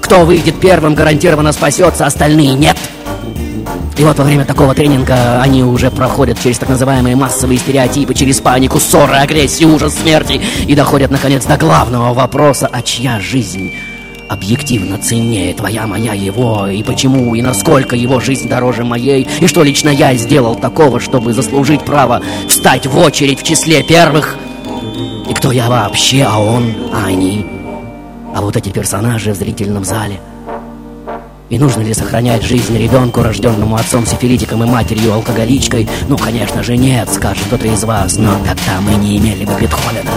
Кто 0.00 0.24
выйдет 0.24 0.60
первым, 0.60 0.94
гарантированно 0.94 1.50
спасется, 1.50 2.06
остальные 2.06 2.54
нет. 2.54 2.76
И 3.96 4.04
вот 4.04 4.18
во 4.18 4.24
время 4.24 4.44
такого 4.44 4.74
тренинга 4.74 5.40
они 5.40 5.64
уже 5.64 5.90
проходят 5.90 6.38
через 6.38 6.58
так 6.58 6.68
называемые 6.68 7.16
массовые 7.16 7.58
стереотипы, 7.58 8.12
через 8.12 8.40
панику, 8.40 8.78
ссоры, 8.78 9.14
агрессию, 9.14 9.74
ужас 9.74 9.94
смерти 9.94 10.40
и 10.66 10.74
доходят 10.74 11.10
наконец 11.10 11.46
до 11.46 11.56
главного 11.56 12.12
вопроса, 12.12 12.68
а 12.70 12.82
чья 12.82 13.18
жизнь 13.20 13.72
объективно 14.28 14.98
ценнее 14.98 15.54
твоя, 15.54 15.86
моя, 15.86 16.12
его, 16.12 16.66
и 16.66 16.82
почему, 16.82 17.34
и 17.34 17.40
насколько 17.40 17.96
его 17.96 18.20
жизнь 18.20 18.48
дороже 18.48 18.84
моей, 18.84 19.26
и 19.40 19.46
что 19.46 19.62
лично 19.62 19.88
я 19.88 20.14
сделал 20.14 20.56
такого, 20.56 21.00
чтобы 21.00 21.32
заслужить 21.32 21.82
право 21.82 22.20
встать 22.48 22.86
в 22.86 22.98
очередь 22.98 23.40
в 23.40 23.44
числе 23.44 23.82
первых, 23.82 24.36
и 25.30 25.32
кто 25.32 25.52
я 25.52 25.70
вообще, 25.70 26.24
а 26.24 26.38
он, 26.38 26.74
а 26.92 27.06
они, 27.06 27.46
а 28.34 28.42
вот 28.42 28.56
эти 28.56 28.68
персонажи 28.68 29.32
в 29.32 29.36
зрительном 29.36 29.84
зале– 29.84 30.20
и 31.48 31.58
нужно 31.58 31.82
ли 31.82 31.94
сохранять 31.94 32.42
жизнь 32.42 32.76
ребенку, 32.76 33.22
рожденному 33.22 33.76
отцом-сифилитиком 33.76 34.64
и 34.64 34.66
матерью-алкоголичкой? 34.66 35.88
Ну, 36.08 36.18
конечно 36.18 36.62
же, 36.62 36.76
нет, 36.76 37.08
скажет 37.12 37.44
кто-то 37.46 37.66
из 37.68 37.84
вас, 37.84 38.16
но 38.16 38.32
тогда 38.44 38.80
мы 38.80 38.94
не 38.96 39.18
имели 39.18 39.44
бы 39.44 39.52
Бетховена. 39.60 40.10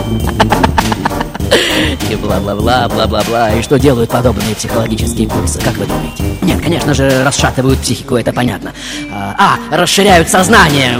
И 2.09 2.15
бла-бла-бла, 2.15 2.88
бла-бла-бла. 2.89 3.51
И 3.51 3.62
что 3.62 3.77
делают 3.77 4.09
подобные 4.09 4.55
психологические 4.55 5.27
курсы, 5.27 5.59
как 5.59 5.77
вы 5.77 5.86
думаете? 5.86 6.24
Нет, 6.41 6.62
конечно 6.62 6.93
же, 6.93 7.24
расшатывают 7.24 7.79
психику, 7.79 8.15
это 8.15 8.33
понятно. 8.33 8.74
А, 9.12 9.57
а, 9.71 9.77
расширяют 9.77 10.29
сознание. 10.29 10.98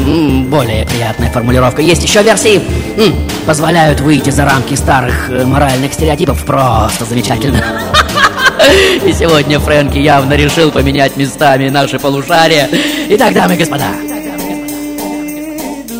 Более 0.48 0.86
приятная 0.86 1.32
формулировка. 1.32 1.82
Есть 1.82 2.04
еще 2.04 2.22
версии. 2.22 2.62
Позволяют 3.46 4.00
выйти 4.02 4.30
за 4.30 4.46
рамки 4.46 4.76
старых 4.76 5.30
э, 5.30 5.44
моральных 5.46 5.94
стереотипов. 5.94 6.46
Просто 6.46 7.06
замечательно. 7.06 7.64
И 9.06 9.14
сегодня 9.14 9.60
Фрэнки 9.60 9.98
явно 9.98 10.34
решил 10.34 10.72
поменять 10.72 11.18
местами 11.18 11.70
наши 11.70 12.00
полушария. 12.00 12.70
Итак, 13.10 13.34
дамы 13.34 13.56
и 13.56 13.58
господа, 13.58 13.92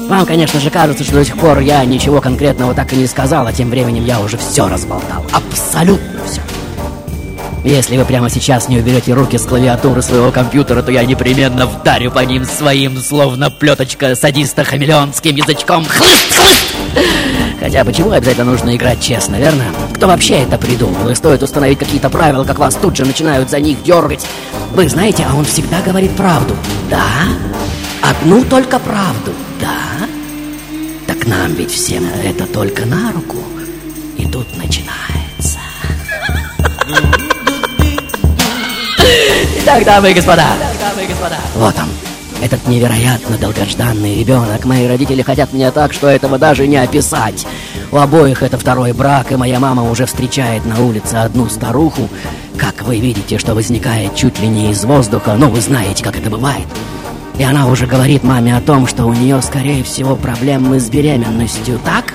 вам, 0.10 0.26
конечно 0.26 0.60
же, 0.60 0.72
кажется, 0.72 1.04
что 1.04 1.14
до 1.14 1.26
сих 1.26 1.38
пор 1.38 1.60
я 1.60 1.86
ничего 1.86 2.20
конкретного 2.20 2.74
так 2.74 2.92
и 2.94 2.96
не 2.96 3.06
сказал, 3.06 3.46
а 3.46 3.54
тем 3.54 3.70
временем 3.70 4.04
я 4.06 4.20
уже 4.20 4.38
все 4.38 4.68
разболтал. 4.68 5.24
Абсолютно 5.32 6.20
все. 6.26 6.42
Если 7.64 7.96
вы 7.96 8.06
прямо 8.06 8.28
сейчас 8.30 8.70
не 8.70 8.80
уберете 8.80 9.14
руки 9.14 9.38
с 9.38 9.44
клавиатуры 9.44 10.02
своего 10.02 10.32
компьютера, 10.32 10.82
то 10.82 10.92
я 10.92 11.06
непременно 11.06 11.68
вдарю 11.68 12.10
по 12.10 12.20
ним 12.26 12.44
своим, 12.46 12.98
словно 12.98 13.52
плеточка 13.52 14.16
садиста 14.16 14.64
хамелеонским 14.64 15.36
язычком. 15.36 15.86
Хлыст, 15.86 16.34
хлыст! 16.34 17.49
Хотя 17.60 17.84
почему 17.84 18.12
обязательно 18.12 18.52
нужно 18.52 18.76
играть 18.76 19.02
честно, 19.02 19.36
верно? 19.36 19.66
Кто 19.94 20.08
вообще 20.08 20.40
это 20.40 20.58
придумал? 20.58 21.10
И 21.10 21.16
стоит 21.16 21.44
установить 21.44 21.78
какие-то 21.78 22.10
правила, 22.10 22.46
как 22.46 22.58
вас 22.58 22.76
тут 22.76 22.96
же 22.96 23.06
начинают 23.06 23.50
за 23.50 23.60
них 23.60 23.84
дергать. 23.84 24.26
Вы 24.74 24.88
знаете, 24.88 25.26
а 25.30 25.36
он 25.36 25.44
всегда 25.44 25.82
говорит 25.82 26.16
правду. 26.16 26.56
Да? 26.90 27.04
Одну 28.02 28.46
только 28.46 28.80
правду. 28.80 29.34
Да? 29.60 30.08
Так 31.06 31.28
нам 31.28 31.54
ведь 31.54 31.72
всем 31.72 32.06
это 32.24 32.46
только 32.46 32.86
на 32.86 33.12
руку. 33.12 33.38
И 34.18 34.26
тут 34.26 34.48
начинается. 34.58 35.60
Итак, 39.62 39.84
дамы 39.84 40.12
и 40.12 40.14
господа, 40.14 40.46
вот 41.56 41.76
он, 41.78 42.09
этот 42.42 42.68
невероятно 42.68 43.38
долгожданный 43.38 44.20
ребенок. 44.20 44.66
Мои 44.66 44.88
родители 44.88 45.22
хотят 45.22 45.54
меня 45.54 45.72
так, 45.72 45.94
что 45.94 46.08
этого 46.08 46.38
даже 46.38 46.68
не 46.68 46.78
описать. 46.78 47.46
У 47.92 47.98
обоих 47.98 48.44
это 48.44 48.58
второй 48.58 48.94
брак, 48.94 49.32
и 49.32 49.36
моя 49.36 49.60
мама 49.60 49.90
уже 49.90 50.06
встречает 50.06 50.66
на 50.66 50.82
улице 50.82 51.16
одну 51.16 51.50
старуху. 51.50 52.10
Как 52.58 52.84
вы 52.84 53.00
видите, 53.00 53.38
что 53.38 53.56
возникает 53.56 54.16
чуть 54.16 54.40
ли 54.40 54.48
не 54.48 54.72
из 54.72 54.84
воздуха, 54.86 55.36
но 55.38 55.50
вы 55.50 55.62
знаете, 55.62 56.04
как 56.04 56.18
это 56.18 56.30
бывает. 56.30 56.68
И 57.38 57.44
она 57.44 57.68
уже 57.68 57.88
говорит 57.88 58.24
маме 58.24 58.56
о 58.56 58.62
том, 58.62 58.86
что 58.86 59.06
у 59.06 59.14
нее, 59.14 59.42
скорее 59.42 59.84
всего, 59.84 60.16
проблемы 60.16 60.80
с 60.80 60.90
беременностью, 60.90 61.80
так? 61.84 62.14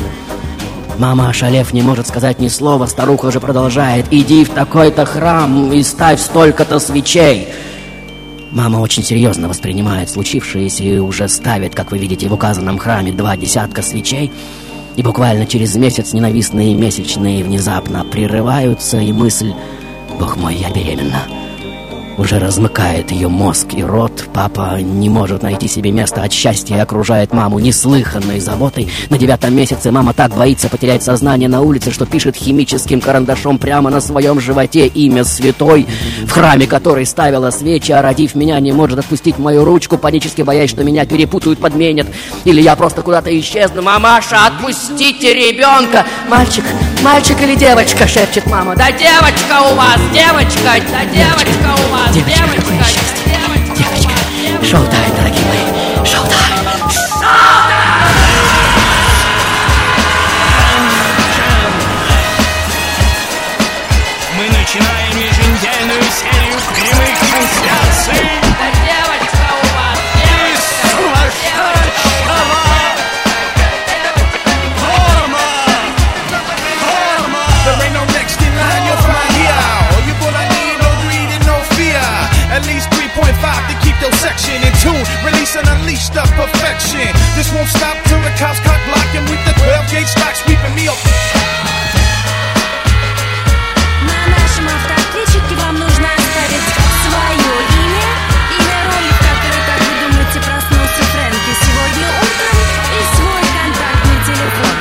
Мама, 0.98 1.30
ошалев, 1.30 1.72
не 1.72 1.82
может 1.82 2.06
сказать 2.06 2.38
ни 2.38 2.48
слова, 2.48 2.86
старуха 2.86 3.32
же 3.32 3.40
продолжает. 3.40 4.06
«Иди 4.10 4.44
в 4.44 4.50
такой-то 4.50 5.04
храм 5.04 5.72
и 5.72 5.82
ставь 5.82 6.20
столько-то 6.20 6.78
свечей!» 6.78 7.48
Мама 8.54 8.78
очень 8.78 9.02
серьезно 9.02 9.48
воспринимает 9.48 10.08
случившееся 10.08 10.84
и 10.84 10.98
уже 10.98 11.28
ставит, 11.28 11.74
как 11.74 11.90
вы 11.90 11.98
видите, 11.98 12.28
в 12.28 12.32
указанном 12.32 12.78
храме 12.78 13.10
два 13.10 13.36
десятка 13.36 13.82
свечей. 13.82 14.30
И 14.94 15.02
буквально 15.02 15.44
через 15.44 15.74
месяц 15.74 16.12
ненавистные 16.12 16.72
месячные 16.76 17.42
внезапно 17.42 18.04
прерываются, 18.04 18.98
и 18.98 19.10
мысль 19.10 19.52
«Бог 20.20 20.36
мой, 20.36 20.54
я 20.54 20.70
беременна!» 20.70 21.43
Уже 22.18 22.38
размыкает 22.38 23.10
ее 23.10 23.28
мозг 23.28 23.68
и 23.74 23.82
рот. 23.82 24.24
Папа 24.32 24.78
не 24.80 25.08
может 25.08 25.42
найти 25.42 25.68
себе 25.68 25.90
места 25.90 26.22
от 26.22 26.32
счастья 26.32 26.76
и 26.76 26.80
окружает 26.80 27.32
маму 27.32 27.58
неслыханной 27.58 28.40
заботой. 28.40 28.88
На 29.10 29.18
девятом 29.18 29.54
месяце 29.54 29.90
мама 29.90 30.12
так 30.14 30.34
боится 30.34 30.68
потерять 30.68 31.02
сознание 31.02 31.48
на 31.48 31.60
улице, 31.60 31.90
что 31.90 32.06
пишет 32.06 32.36
химическим 32.36 33.00
карандашом 33.00 33.58
прямо 33.58 33.90
на 33.90 34.00
своем 34.00 34.40
животе 34.40 34.86
имя 34.86 35.24
святой, 35.24 35.86
в 36.26 36.30
храме 36.30 36.66
которой 36.66 37.06
ставила 37.06 37.50
свечи, 37.50 37.92
а 37.92 38.02
родив 38.02 38.34
меня, 38.34 38.60
не 38.60 38.72
может 38.72 38.98
отпустить 38.98 39.38
мою 39.38 39.64
ручку, 39.64 39.98
панически 39.98 40.42
боясь, 40.42 40.70
что 40.70 40.84
меня 40.84 41.06
перепутают, 41.06 41.58
подменят. 41.58 42.06
Или 42.44 42.60
я 42.60 42.76
просто 42.76 43.02
куда-то 43.02 43.36
исчезну. 43.38 43.82
«Мамаша, 43.82 44.46
отпустите 44.46 45.34
ребенка!» 45.34 46.04
«Мальчик, 46.28 46.64
мальчик 47.04 47.40
или 47.42 47.54
девочка?»— 47.54 48.08
шепчет 48.08 48.46
мама. 48.46 48.74
«Да 48.74 48.90
девочка 48.90 49.60
у 49.70 49.74
вас, 49.76 50.00
девочка, 50.12 50.82
да 50.90 51.04
девочка 51.04 51.76
у 51.86 51.92
вас!» 51.92 52.10
Девочка, 52.12 52.48
какое 52.56 52.78
счастье! 52.78 53.38
Девочка! 53.76 54.12
Шоу-тайм, 54.64 55.23
This 87.34 87.50
won't 87.52 87.68
stop 87.68 87.98
till 88.06 88.22
the 88.22 88.30
cops 88.38 88.60
cock 88.60 88.78
block 88.86 89.10
and 89.10 89.28
we 89.28 89.34
the 89.42 89.52
12 89.58 89.90
gauge 89.90 90.06
stock 90.06 90.34
sweeping 90.38 90.74
me 90.78 90.86
up. 90.86 90.94
На 94.06 94.18
нашем 94.30 94.68
автоответчике 94.70 95.54
вам 95.56 95.74
нужно 95.74 96.08
оставить 96.14 96.68
свое 97.02 97.54
имя, 97.74 98.06
имя 98.54 98.78
роли, 98.86 99.10
в 99.10 99.18
которой, 99.18 99.62
как 99.66 99.80
вы 99.82 99.92
думаете, 100.00 100.38
проснулся 100.46 101.02
Фрэнки 101.10 101.52
сегодня 101.58 102.06
утром, 102.22 102.56
и 102.94 103.02
свой 103.16 103.42
контактный 103.58 104.18
телефон. 104.30 104.74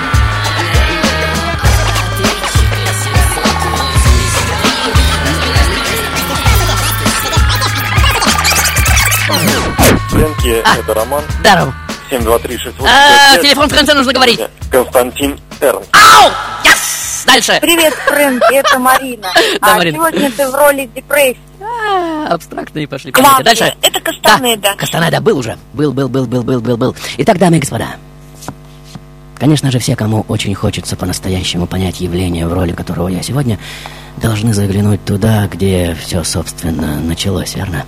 Фрэнки, 10.10 10.54
это 10.80 10.94
Роман, 10.94 11.24
Здорово. 11.39 11.74
723 12.13 12.60
А, 12.86 13.38
телефон 13.38 13.69
в 13.69 13.73
конце 13.73 13.93
нужно 13.95 14.13
говорить. 14.13 14.39
Константин 14.69 15.39
Эрнст. 15.60 15.89
Ау! 15.91 16.30
Yes! 16.63 17.26
Дальше. 17.26 17.58
Привет, 17.60 17.93
Фрэнки, 18.06 18.54
это 18.54 18.78
Марина. 18.78 19.28
Да, 19.62 19.73
а 19.73 19.78
Марина. 19.78 19.97
сегодня 19.97 20.32
ты 20.32 20.47
в 20.47 20.54
роли 20.54 20.89
депрессии. 20.93 21.39
А, 21.62 22.28
Абстрактные 22.34 22.88
пошли. 22.88 23.12
Главное, 23.12 23.43
Дальше. 23.43 23.73
это 23.82 23.99
Кастанеда. 23.99 24.62
Да, 24.62 24.76
Кастанеда 24.76 25.21
был 25.21 25.39
уже. 25.39 25.58
Был, 25.73 25.91
был, 25.91 26.08
был, 26.08 26.28
был, 26.28 26.43
был, 26.43 26.62
был, 26.62 26.78
был. 26.78 26.95
Итак, 27.17 27.39
дамы 27.39 27.58
и 27.58 27.60
господа. 27.62 27.95
Конечно 29.39 29.71
же, 29.71 29.80
все, 29.80 29.95
кому 29.95 30.23
очень 30.28 30.54
хочется 30.54 30.95
по-настоящему 30.95 31.65
понять 31.65 31.99
явление, 31.99 32.47
в 32.47 32.54
роли 32.54 32.73
которого 32.73 33.08
я 33.08 33.23
сегодня, 33.23 33.58
должны 34.17 34.54
заглянуть 34.54 35.04
туда, 35.04 35.47
где 35.52 35.97
все, 35.99 36.23
собственно, 36.23 36.99
началось, 36.99 37.56
верно? 37.56 37.86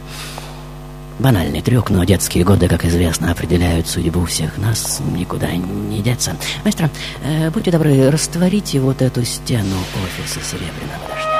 Банальный 1.19 1.61
трюк, 1.61 1.89
но 1.89 2.03
детские 2.03 2.43
годы, 2.43 2.67
как 2.67 2.83
известно, 2.83 3.31
определяют 3.31 3.87
судьбу 3.87 4.25
всех 4.25 4.57
нас, 4.57 5.01
никуда 5.15 5.49
не 5.51 6.01
деться. 6.01 6.35
Маэстро, 6.63 6.89
э, 7.23 7.49
будьте 7.51 7.71
добры, 7.71 8.09
растворите 8.09 8.81
вот 8.81 9.01
эту 9.01 9.23
стену 9.23 9.77
офиса 10.03 10.39
Серебряного 10.41 11.07
дождя. 11.07 11.35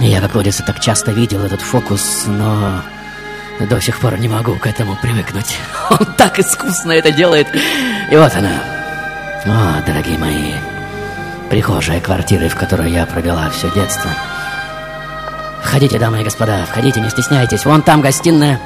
Я, 0.00 0.22
как 0.22 0.34
водится, 0.34 0.62
так 0.62 0.80
часто 0.80 1.12
видел 1.12 1.42
этот 1.42 1.60
фокус, 1.60 2.24
но 2.26 2.82
до 3.60 3.80
сих 3.80 4.00
пор 4.00 4.18
не 4.18 4.28
могу 4.28 4.56
к 4.56 4.66
этому 4.66 4.96
привыкнуть. 4.96 5.58
Он 5.90 6.06
так 6.16 6.38
искусно 6.38 6.92
это 6.92 7.12
делает. 7.12 7.46
И 8.10 8.16
вот 8.16 8.34
она. 8.34 8.60
О, 9.46 9.82
дорогие 9.86 10.18
мои, 10.18 10.54
прихожая 11.48 12.00
квартиры, 12.00 12.48
в 12.48 12.56
которой 12.56 12.90
я 12.90 13.06
провела 13.06 13.48
все 13.50 13.70
детство. 13.70 14.10
Входите, 15.62 15.98
дамы 15.98 16.20
и 16.20 16.24
господа, 16.24 16.66
входите, 16.68 17.00
не 17.00 17.08
стесняйтесь. 17.08 17.64
Вон 17.64 17.82
там 17.82 18.00
гостиная, 18.00 18.58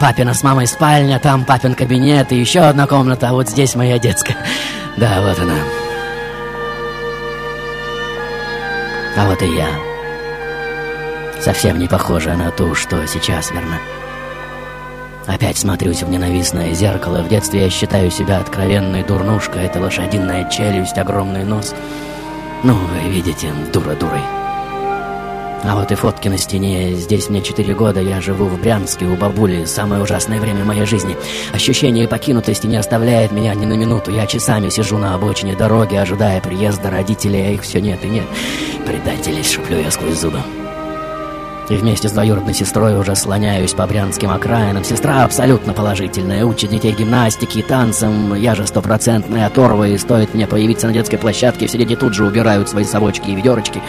папина 0.00 0.34
с 0.34 0.42
мамой 0.42 0.66
спальня, 0.66 1.20
там 1.20 1.44
папин 1.44 1.74
кабинет 1.74 2.32
и 2.32 2.36
еще 2.36 2.60
одна 2.60 2.88
комната, 2.88 3.28
а 3.28 3.32
вот 3.32 3.48
здесь 3.48 3.76
моя 3.76 3.98
детская. 3.98 4.36
Да, 4.96 5.20
вот 5.20 5.38
она. 5.38 5.54
А 9.16 9.26
вот 9.26 9.40
и 9.42 9.54
я. 9.54 9.68
Совсем 11.40 11.78
не 11.78 11.86
похожа 11.86 12.34
на 12.34 12.50
ту, 12.50 12.74
что 12.74 13.06
сейчас, 13.06 13.52
верно? 13.52 13.78
Опять 15.30 15.58
смотрюсь 15.58 16.02
в 16.02 16.10
ненавистное 16.10 16.74
зеркало. 16.74 17.22
В 17.22 17.28
детстве 17.28 17.62
я 17.62 17.70
считаю 17.70 18.10
себя 18.10 18.38
откровенной 18.38 19.04
дурнушкой. 19.04 19.66
Это 19.66 19.78
лошадиная 19.78 20.50
челюсть, 20.50 20.98
огромный 20.98 21.44
нос. 21.44 21.72
Ну, 22.64 22.74
вы 22.74 23.08
видите, 23.08 23.52
дура 23.72 23.94
дурой. 23.94 24.22
А 25.62 25.76
вот 25.76 25.92
и 25.92 25.94
фотки 25.94 26.26
на 26.26 26.36
стене. 26.36 26.94
Здесь 26.94 27.28
мне 27.28 27.42
четыре 27.42 27.74
года, 27.74 28.00
я 28.00 28.20
живу 28.20 28.46
в 28.46 28.60
Брянске 28.60 29.04
у 29.04 29.14
бабули. 29.14 29.66
Самое 29.66 30.02
ужасное 30.02 30.40
время 30.40 30.64
моей 30.64 30.84
жизни. 30.84 31.16
Ощущение 31.52 32.08
покинутости 32.08 32.66
не 32.66 32.76
оставляет 32.76 33.30
меня 33.30 33.54
ни 33.54 33.66
на 33.66 33.74
минуту. 33.74 34.10
Я 34.10 34.26
часами 34.26 34.68
сижу 34.68 34.98
на 34.98 35.14
обочине 35.14 35.54
дороги, 35.54 35.94
ожидая 35.94 36.40
приезда 36.40 36.90
родителей, 36.90 37.46
а 37.46 37.50
их 37.52 37.62
все 37.62 37.80
нет 37.80 38.04
и 38.04 38.08
нет. 38.08 38.26
Предатели, 38.84 39.42
шуплю 39.44 39.78
я 39.78 39.92
сквозь 39.92 40.18
зубы. 40.18 40.40
И 41.70 41.76
вместе 41.76 42.08
с 42.08 42.12
двоюродной 42.12 42.52
сестрой 42.52 42.98
уже 42.98 43.14
слоняюсь 43.14 43.74
по 43.74 43.86
брянским 43.86 44.30
окраинам. 44.30 44.82
Сестра 44.82 45.22
абсолютно 45.22 45.72
положительная, 45.72 46.44
учит 46.44 46.70
детей 46.70 46.92
гимнастике 46.92 47.60
и 47.60 47.62
танцам. 47.62 48.34
Я 48.34 48.56
же 48.56 48.66
стопроцентная 48.66 49.46
оторва, 49.46 49.86
и 49.86 49.96
стоит 49.96 50.34
мне 50.34 50.48
появиться 50.48 50.88
на 50.88 50.92
детской 50.92 51.16
площадке, 51.16 51.68
все 51.68 51.78
дети 51.78 51.94
тут 51.94 52.12
же 52.12 52.24
убирают 52.24 52.68
свои 52.68 52.82
совочки 52.82 53.30
и 53.30 53.36
ведерочки. 53.36 53.80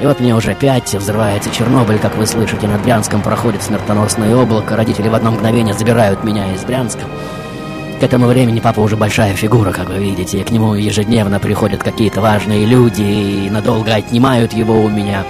И 0.00 0.06
вот 0.06 0.18
мне 0.18 0.34
уже 0.34 0.54
пять, 0.54 0.94
взрывается 0.94 1.50
Чернобыль, 1.50 1.98
как 1.98 2.16
вы 2.16 2.26
слышите, 2.26 2.66
над 2.66 2.82
Брянском 2.82 3.20
проходит 3.20 3.62
смертоносное 3.62 4.34
облако, 4.34 4.74
родители 4.74 5.08
в 5.08 5.14
одно 5.14 5.32
мгновение 5.32 5.74
забирают 5.74 6.24
меня 6.24 6.54
из 6.54 6.64
Брянска. 6.64 7.04
К 8.00 8.02
этому 8.02 8.28
времени 8.28 8.60
папа 8.60 8.80
уже 8.80 8.96
большая 8.96 9.34
фигура, 9.34 9.72
как 9.72 9.90
вы 9.90 9.98
видите, 9.98 10.38
и 10.38 10.42
к 10.42 10.50
нему 10.50 10.72
ежедневно 10.72 11.38
приходят 11.38 11.82
какие-то 11.82 12.22
важные 12.22 12.64
люди 12.64 13.02
и 13.02 13.50
надолго 13.50 13.94
отнимают 13.94 14.54
его 14.54 14.80
у 14.80 14.88
меня. 14.88 15.26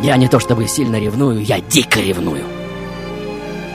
Я 0.00 0.16
не 0.16 0.28
то 0.28 0.38
чтобы 0.38 0.66
сильно 0.68 0.96
ревную, 0.96 1.42
я 1.42 1.60
дико 1.60 2.00
ревную. 2.00 2.44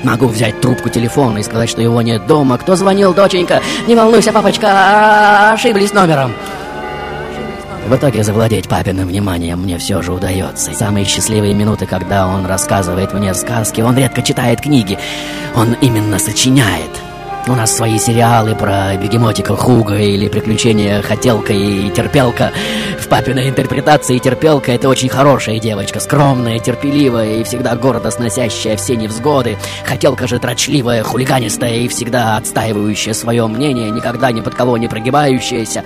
Могу 0.04 0.28
взять 0.28 0.60
трубку 0.62 0.90
телефона 0.90 1.40
и 1.40 1.44
сказать, 1.44 1.70
что 1.70 1.82
его 1.82 2.02
нет 2.02 2.26
дома. 2.26 2.58
Кто 2.58 2.76
звонил, 2.76 3.14
доченька? 3.14 3.62
Не 3.88 3.96
волнуйся, 3.96 4.32
папочка, 4.32 5.52
ошиблись 5.54 5.94
номером. 5.94 6.34
В 7.88 7.96
итоге 7.96 8.24
завладеть 8.24 8.68
папиным 8.70 9.08
вниманием 9.08 9.60
мне 9.62 9.78
все 9.78 10.02
же 10.02 10.14
удается. 10.14 10.74
Самые 10.74 11.06
счастливые 11.06 11.54
минуты, 11.54 11.86
когда 11.86 12.28
он 12.28 12.46
рассказывает 12.46 13.14
мне 13.14 13.34
сказки, 13.34 13.82
он 13.82 13.98
редко 13.98 14.22
читает 14.22 14.62
книги, 14.62 14.98
он 15.56 15.74
именно 15.82 16.20
сочиняет. 16.20 16.92
У 17.48 17.54
нас 17.54 17.76
свои 17.76 17.98
сериалы 17.98 18.56
про 18.56 18.96
бегемотика 18.96 19.56
Хуга 19.56 19.98
или 19.98 20.30
приключения 20.30 21.02
Хотелка 21.02 21.52
и 21.54 21.90
Терпелка. 21.90 22.52
В 23.00 23.08
папиной 23.08 23.50
интерпретации 23.50 24.20
Терпелка— 24.20 24.72
это 24.74 24.88
очень 24.88 25.10
хорошая 25.10 25.58
девочка, 25.60 26.00
скромная, 26.00 26.60
терпеливая 26.60 27.38
и 27.38 27.44
всегда 27.44 27.76
гордо 27.76 28.12
сносящая 28.12 28.78
все 28.78 28.96
невзгоды. 28.96 29.58
Хотелка 29.84 30.28
же 30.28 30.40
дрочливая, 30.40 31.04
хулиганистая 31.04 31.78
и 31.78 31.88
всегда 31.88 32.38
отстаивающая 32.38 33.14
свое 33.14 33.48
мнение, 33.48 33.90
никогда 33.90 34.32
ни 34.32 34.42
под 34.42 34.54
кого 34.54 34.78
не 34.78 34.88
прогибающаяся. 34.88 35.84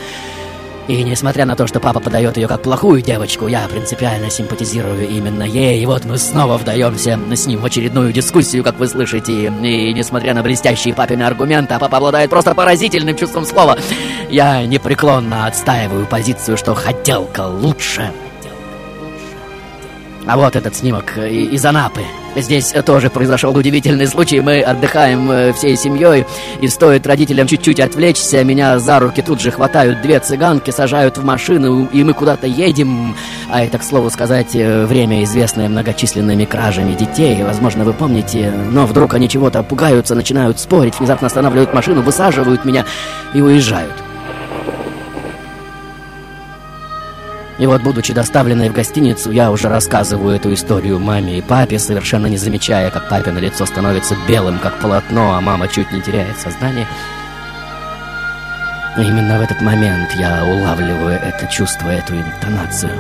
И 0.88 1.04
несмотря 1.04 1.46
на 1.46 1.56
то, 1.56 1.66
что 1.66 1.80
папа 1.80 2.00
подает 2.00 2.38
ее 2.38 2.48
как 2.48 2.62
плохую 2.62 3.02
девочку, 3.02 3.48
я 3.48 3.68
принципиально 3.68 4.30
симпатизирую 4.30 5.08
именно 5.10 5.44
ей. 5.44 5.82
И 5.82 5.86
вот 5.86 6.06
мы 6.06 6.18
снова 6.20 6.58
вдаемся 6.58 7.20
с 7.34 7.48
ним 7.48 7.60
в 7.62 7.66
очередную 7.66 8.14
дискуссию, 8.14 8.64
как 8.64 8.78
вы 8.78 8.88
слышите. 8.88 9.46
И 9.48 9.94
несмотря 9.94 10.36
на 10.36 10.44
блестящие 10.44 10.94
папины 10.94 11.24
аргументы, 11.24 11.74
а 11.74 11.80
папа 11.80 11.98
обладает 11.98 12.30
просто 12.30 12.54
поразительным 12.54 13.18
чувством 13.18 13.46
слова, 13.46 13.78
я 14.30 14.64
непреклонно 14.66 15.48
отстаиваю 15.48 16.06
позицию, 16.06 16.56
что 16.56 16.76
хотелка 16.76 17.48
лучше. 17.48 18.12
А 20.28 20.38
вот 20.38 20.56
этот 20.56 20.76
снимок 20.76 21.18
из 21.18 21.66
Анапы. 21.66 22.02
Здесь 22.36 22.74
тоже 22.86 23.10
произошел 23.10 23.56
удивительный 23.56 24.08
случай. 24.08 24.42
Мы 24.42 24.62
отдыхаем 24.62 25.32
э, 25.32 25.54
всей 25.54 25.78
семьей, 25.78 26.26
и 26.60 26.68
стоит 26.68 27.08
родителям 27.08 27.48
чуть-чуть 27.48 27.80
отвлечься, 27.80 28.44
меня 28.44 28.78
за 28.80 29.00
руки 29.00 29.22
тут 29.22 29.40
же 29.40 29.52
хватают 29.52 30.02
две 30.02 30.20
цыганки, 30.20 30.72
сажают 30.72 31.18
в 31.18 31.24
машину, 31.24 31.86
и 31.86 32.04
мы 32.04 32.14
куда-то 32.14 32.48
едем. 32.48 33.16
А 33.50 33.64
это, 33.64 33.78
к 33.78 33.84
слову 33.84 34.10
сказать, 34.10 34.56
э, 34.56 34.86
время, 34.86 35.24
известное 35.24 35.70
многочисленными 35.70 36.46
кражами 36.46 36.94
детей. 36.94 37.42
Возможно, 37.44 37.84
вы 37.84 37.94
помните, 37.94 38.54
но 38.72 38.86
вдруг 38.86 39.14
они 39.14 39.30
чего-то 39.30 39.64
пугаются, 39.64 40.16
начинают 40.16 40.60
спорить, 40.60 41.00
внезапно 41.00 41.28
останавливают 41.28 41.74
машину, 41.74 42.02
высаживают 42.02 42.66
меня 42.66 42.86
и 43.34 43.42
уезжают. 43.42 44.05
И 47.58 47.66
вот, 47.68 47.82
будучи 47.82 48.14
доставленной 48.14 48.70
в 48.70 48.74
гостиницу, 48.74 49.32
я 49.32 49.50
уже 49.50 49.70
рассказываю 49.70 50.36
эту 50.36 50.54
историю 50.54 51.00
маме 51.00 51.38
и 51.38 51.42
папе, 51.42 51.80
совершенно 51.80 52.28
не 52.28 52.38
замечая, 52.38 52.92
как 52.92 53.08
папино 53.08 53.40
лицо 53.40 53.66
становится 53.66 54.18
белым, 54.28 54.60
как 54.60 54.80
полотно, 54.80 55.36
а 55.36 55.42
мама 55.42 55.70
чуть 55.70 55.92
не 55.92 56.02
теряет 56.02 56.38
сознание. 56.38 56.86
И 58.98 59.02
именно 59.02 59.40
в 59.40 59.42
этот 59.42 59.62
момент 59.62 60.12
я 60.16 60.44
улавливаю 60.44 61.18
это 61.18 61.48
чувство, 61.48 61.90
эту 61.90 62.16
интонацию. 62.16 62.92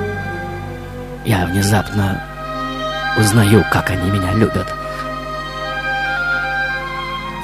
Я 1.25 1.45
внезапно 1.45 2.21
узнаю, 3.17 3.65
как 3.71 3.89
они 3.89 4.09
меня 4.09 4.33
любят. 4.33 4.67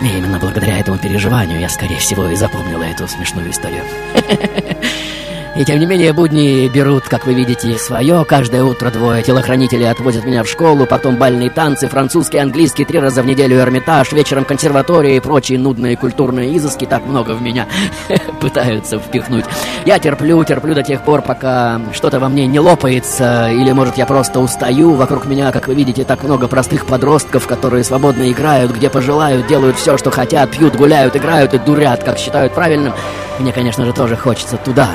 И 0.01 0.07
именно 0.07 0.39
благодаря 0.39 0.79
этому 0.79 0.97
переживанию 0.97 1.59
я, 1.59 1.69
скорее 1.69 1.97
всего, 1.97 2.27
и 2.27 2.35
запомнила 2.35 2.83
эту 2.83 3.07
смешную 3.07 3.51
историю. 3.51 3.83
И 5.53 5.65
тем 5.65 5.79
не 5.79 5.85
менее 5.85 6.13
будни 6.13 6.69
берут, 6.69 7.09
как 7.09 7.25
вы 7.25 7.33
видите, 7.33 7.77
свое. 7.77 8.23
Каждое 8.23 8.63
утро 8.63 8.89
двое 8.89 9.21
телохранителей 9.21 9.91
отвозят 9.91 10.23
меня 10.23 10.43
в 10.43 10.47
школу, 10.47 10.85
потом 10.85 11.17
бальные 11.17 11.49
танцы, 11.49 11.89
французский, 11.89 12.37
английский, 12.37 12.85
три 12.85 12.99
раза 12.99 13.21
в 13.21 13.25
неделю 13.25 13.59
Эрмитаж, 13.59 14.13
вечером 14.13 14.45
консерватория 14.45 15.17
и 15.17 15.19
прочие 15.19 15.59
нудные 15.59 15.97
культурные 15.97 16.55
изыски. 16.55 16.85
Так 16.85 17.05
много 17.05 17.31
в 17.31 17.41
меня 17.41 17.67
пытаются 18.39 18.97
впихнуть. 18.97 19.43
Я 19.85 19.99
терплю, 19.99 20.41
терплю 20.45 20.73
до 20.73 20.83
тех 20.83 21.03
пор, 21.03 21.21
пока 21.21 21.81
что-то 21.91 22.21
во 22.21 22.29
мне 22.29 22.47
не 22.47 22.61
лопается, 22.61 23.51
или, 23.51 23.73
может, 23.73 23.97
я 23.97 24.05
просто 24.05 24.39
устаю. 24.39 24.93
Вокруг 24.93 25.25
меня, 25.25 25.51
как 25.51 25.67
вы 25.67 25.75
видите, 25.75 26.05
так 26.05 26.23
много 26.23 26.47
простых 26.47 26.85
подростков, 26.85 27.45
которые 27.45 27.83
свободно 27.83 28.31
играют, 28.31 28.71
где 28.71 28.89
пожелают, 28.89 29.47
делают 29.47 29.75
все, 29.75 29.97
что 29.97 30.11
хотят, 30.11 30.49
пьют, 30.51 30.77
гуляют, 30.77 31.17
играют 31.17 31.53
и 31.53 31.57
дурят, 31.57 32.05
как 32.05 32.17
считают 32.17 32.53
правильным. 32.53 32.93
Мне, 33.37 33.51
конечно 33.51 33.83
же, 33.83 33.91
тоже 33.91 34.15
хочется 34.15 34.55
туда, 34.55 34.91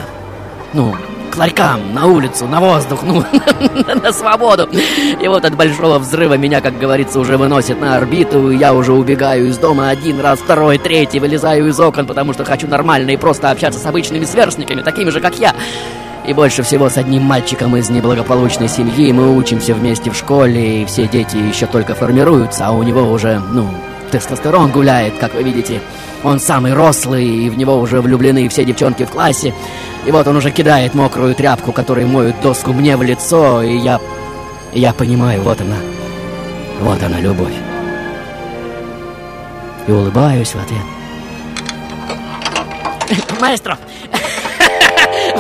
ну, 0.77 0.95
к 1.31 1.39
ларькам, 1.39 1.95
на 1.95 2.07
улицу, 2.07 2.47
на 2.47 2.61
воздух, 2.61 3.03
ну, 3.03 3.25
на 4.03 4.13
свободу. 4.13 4.69
И 5.21 5.27
вот 5.27 5.45
от 5.45 5.57
большого 5.57 5.99
взрыва 5.99 6.37
меня, 6.37 6.61
как 6.61 6.79
говорится, 6.79 7.19
уже 7.19 7.39
выносит 7.39 7.81
на 7.81 7.97
орбиту, 7.97 8.51
и 8.51 8.57
я 8.57 8.75
уже 8.75 8.93
убегаю 8.93 9.49
из 9.49 9.57
дома 9.57 9.89
один 9.89 10.21
раз, 10.21 10.39
второй, 10.39 10.79
третий, 10.79 11.19
вылезаю 11.19 11.67
из 11.69 11.81
окон, 11.81 12.07
потому 12.07 12.35
что 12.35 12.45
хочу 12.45 12.69
нормально 12.69 13.11
и 13.11 13.17
просто 13.17 13.51
общаться 13.51 13.81
с 13.81 13.87
обычными 13.87 14.25
сверстниками, 14.25 14.83
такими 14.83 15.09
же, 15.09 15.21
как 15.21 15.39
я. 15.39 15.55
И 16.27 16.33
больше 16.33 16.65
всего 16.65 16.89
с 16.89 16.97
одним 16.97 17.23
мальчиком 17.23 17.77
из 17.77 17.89
неблагополучной 17.89 18.69
семьи 18.69 19.13
мы 19.13 19.37
учимся 19.37 19.75
вместе 19.75 20.11
в 20.11 20.17
школе, 20.17 20.83
и 20.83 20.85
все 20.85 21.07
дети 21.07 21.37
еще 21.37 21.67
только 21.67 21.95
формируются, 21.95 22.67
а 22.67 22.73
у 22.73 22.83
него 22.83 23.03
уже, 23.13 23.41
ну, 23.53 23.69
тестостерон 24.11 24.73
гуляет, 24.73 25.15
как 25.19 25.35
вы 25.35 25.45
видите. 25.45 25.81
Он 26.25 26.41
самый 26.41 26.75
рослый, 26.75 27.25
и 27.25 27.49
в 27.49 27.57
него 27.57 27.79
уже 27.79 28.01
влюблены 28.01 28.49
все 28.49 28.65
девчонки 28.65 29.05
в 29.05 29.11
классе. 29.11 29.55
И 30.05 30.11
вот 30.11 30.27
он 30.27 30.37
уже 30.37 30.51
кидает 30.51 30.95
мокрую 30.95 31.37
тряпку, 31.37 31.71
которой 31.71 32.07
моют 32.07 32.41
доску 32.41 32.73
мне 32.73 32.97
в 32.97 33.05
лицо, 33.05 33.63
и 33.63 33.77
я... 33.77 34.01
я 34.73 34.93
понимаю, 34.93 35.43
вот 35.43 35.61
она. 35.61 35.77
Вот 36.81 37.01
она, 37.05 37.21
любовь. 37.21 37.55
И 39.87 39.93
улыбаюсь 39.93 40.53
в 40.53 40.59
ответ. 40.59 40.83
Маэстро! 43.41 43.79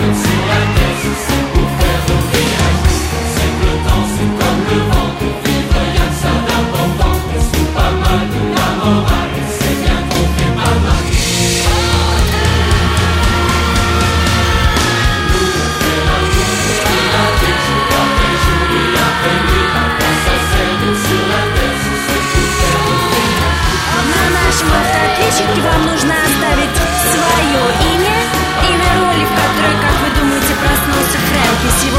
На 0.02 0.41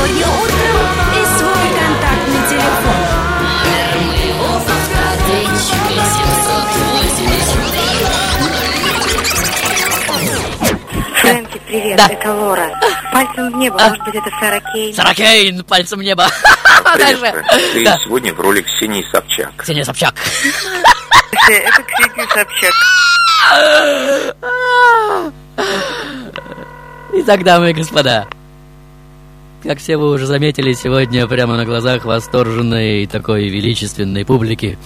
сегодня 0.04 0.28
утром, 0.28 0.80
и 1.13 1.26
свой 1.38 1.68
контактный 1.80 2.44
телефон. 2.50 3.02
Номер 3.63 3.96
моего 4.08 4.48
автоответчика 4.56 6.04
783. 10.04 11.22
Фрэнки, 11.22 11.58
привет, 11.68 11.98
Да. 11.98 12.08
это 12.08 12.34
Лора. 12.34 12.70
Пальцем 13.13 13.52
в 13.52 13.56
небо, 13.56 13.80
может 13.80 14.04
быть, 14.04 14.16
это 14.16 14.30
Сара 14.39 14.60
Кейн? 14.74 14.94
Саракейн, 14.94 15.63
пальцем 15.63 16.00
в 16.00 16.04
небо. 16.04 16.28
Привет. 16.96 17.20
Фрэнк. 17.20 17.46
Ты 17.74 17.84
Да. 17.86 17.98
сегодня 18.04 18.34
в 18.34 18.39
роли 18.42 18.62
Ксении 18.62 19.04
Собчак. 19.10 19.52
Ксения 19.58 19.84
Собчак. 19.86 20.16
Это 21.50 21.84
Ксения 21.84 22.28
Собчак. 22.28 22.74
Итак, 27.16 27.44
дамы 27.44 27.70
и 27.70 27.74
господа, 27.74 28.26
как 29.63 29.80
все 29.80 29.97
вы 29.97 30.12
уже 30.12 30.26
заметили, 30.26 30.73
сегодня 30.73 31.26
прямо 31.26 31.56
на 31.56 31.65
глазах 31.65 32.06
восторженной 32.06 33.08
такой 33.08 33.47
величественной 33.47 34.26
публики 34.26 34.78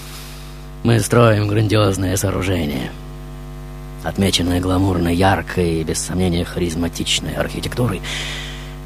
мы 0.83 0.99
строим 0.99 1.47
грандиозное 1.47 2.15
сооружение, 2.15 2.91
отмеченное 4.03 4.61
гламурной, 4.61 5.15
яркой 5.15 5.81
и, 5.81 5.83
без 5.83 5.99
сомнения, 5.99 6.45
харизматичной 6.45 7.35
архитектурой. 7.35 8.01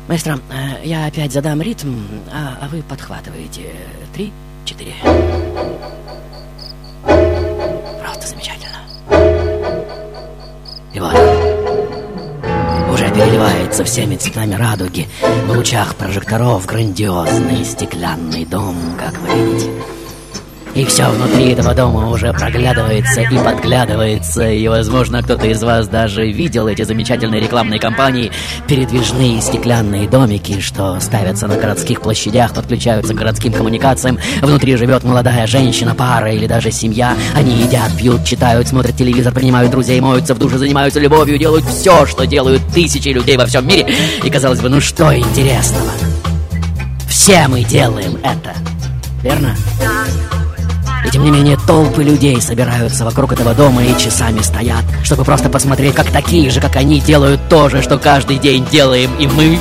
Маэстро, 0.08 0.40
э, 0.50 0.86
я 0.86 1.06
опять 1.06 1.32
задам 1.32 1.62
ритм, 1.62 1.94
а, 2.32 2.58
а 2.62 2.68
вы 2.70 2.82
подхватываете. 2.82 3.74
Три, 4.14 4.32
четыре. 4.66 4.94
Просто 7.04 8.28
замечательно. 8.28 8.80
И 10.94 11.00
вот 11.00 11.61
переливается 13.14 13.84
всеми 13.84 14.16
цветами 14.16 14.56
радуги 14.56 15.08
в 15.46 15.56
лучах 15.56 15.96
прожекторов 15.96 16.66
грандиозный 16.66 17.66
стеклянный 17.66 18.46
дом, 18.46 18.76
как 18.98 19.18
вы 19.20 19.44
видите. 19.44 19.70
И 20.74 20.86
все 20.86 21.10
внутри 21.10 21.52
этого 21.52 21.74
дома 21.74 22.10
уже 22.10 22.32
проглядывается 22.32 23.22
и 23.22 23.38
подглядывается, 23.38 24.50
и, 24.50 24.68
возможно, 24.70 25.22
кто-то 25.22 25.48
из 25.48 25.62
вас 25.62 25.90
даже 25.90 26.32
видел 26.32 26.68
эти 26.68 26.84
замечательные 26.84 27.42
рекламные 27.42 27.80
кампании, 27.80 28.32
передвижные 28.68 29.42
стеклянные 29.42 30.08
домики, 30.08 30.62
что 30.62 30.98
ставятся 31.02 31.48
на 31.48 31.58
городских 31.58 32.02
площадях, 32.02 32.54
подключаются 32.54 33.14
к 33.14 33.18
городским 33.18 33.52
коммуникациям, 33.52 34.18
внутри 34.42 34.78
живет 34.78 35.04
молодая 35.04 35.46
женщина, 35.46 35.94
пара 35.94 36.32
или 36.32 36.48
даже 36.48 36.72
семья, 36.72 37.18
они 37.36 37.54
едят, 37.54 37.92
пьют, 37.98 38.24
читают, 38.24 38.70
смотрят 38.70 38.96
телевизор, 38.96 39.34
принимают 39.34 39.72
друзей, 39.72 40.00
моются 40.00 40.34
в 40.34 40.40
душе, 40.40 40.58
занимаются 40.58 41.02
любовью, 41.02 41.38
делают 41.38 41.66
все, 41.66 42.06
что 42.06 42.26
делают 42.26 42.62
тысячи 42.74 43.10
людей 43.10 43.36
во 43.36 43.46
всем 43.46 43.68
мире, 43.68 43.94
и, 44.24 44.30
казалось 44.30 44.62
бы, 44.62 44.70
ну 44.70 44.80
что 44.80 45.14
интересного? 45.14 45.92
Все 47.10 47.46
мы 47.50 47.66
делаем 47.66 48.18
это, 48.24 48.54
верно? 49.22 49.54
Тем 51.12 51.26
не 51.26 51.32
менее 51.32 51.58
толпы 51.68 52.04
людей 52.04 52.42
собираются 52.42 53.04
вокруг 53.04 53.34
этого 53.34 53.54
дома 53.54 53.84
и 53.84 53.98
часами 53.98 54.40
стоят, 54.42 54.86
чтобы 55.04 55.26
просто 55.26 55.50
посмотреть, 55.50 55.94
как 55.94 56.10
такие 56.10 56.50
же, 56.50 56.62
как 56.62 56.78
они, 56.78 57.02
делают 57.02 57.42
то 57.50 57.68
же, 57.68 57.82
что 57.82 57.98
каждый 57.98 58.38
день 58.38 58.66
делаем 58.72 59.12
и 59.20 59.28
мы. 59.28 59.60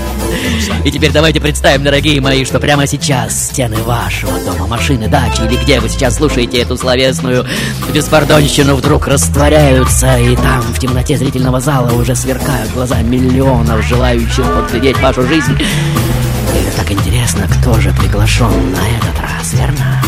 И 0.84 0.92
теперь 0.92 1.10
давайте 1.10 1.40
представим, 1.40 1.82
дорогие 1.82 2.20
мои, 2.20 2.44
что 2.44 2.60
прямо 2.60 2.86
сейчас 2.86 3.48
стены 3.48 3.76
вашего 3.82 4.38
дома, 4.40 4.68
машины, 4.68 5.08
дачи 5.08 5.42
или 5.42 5.56
где 5.56 5.80
вы 5.80 5.88
сейчас 5.88 6.16
слушаете 6.16 6.58
эту 6.58 6.76
словесную 6.76 7.44
беспардонщину 7.92 8.76
вдруг 8.76 9.08
растворяются, 9.08 10.18
и 10.18 10.36
там 10.36 10.62
в 10.62 10.78
темноте 10.78 11.16
зрительного 11.16 11.60
зала 11.60 11.90
уже 11.92 12.14
сверкают 12.14 12.70
глаза 12.72 13.02
миллионов 13.02 13.84
желающих 13.84 14.44
подглядеть 14.44 15.00
вашу 15.00 15.26
жизнь. 15.26 15.52
И 15.54 16.76
так 16.76 16.90
интересно, 16.92 17.48
кто 17.48 17.80
же 17.80 17.92
приглашен 17.92 18.72
на 18.72 18.88
этот 18.98 19.20
раз, 19.20 19.52
верно? 19.52 20.00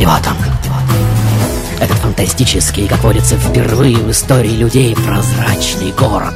И 0.00 0.06
вот 0.06 0.26
он. 0.26 0.36
Этот 1.78 1.96
фантастический, 1.98 2.88
как 2.88 3.04
водится, 3.04 3.36
впервые 3.36 3.96
в 3.96 4.10
истории 4.10 4.56
людей 4.56 4.96
прозрачный 4.96 5.92
город. 5.92 6.34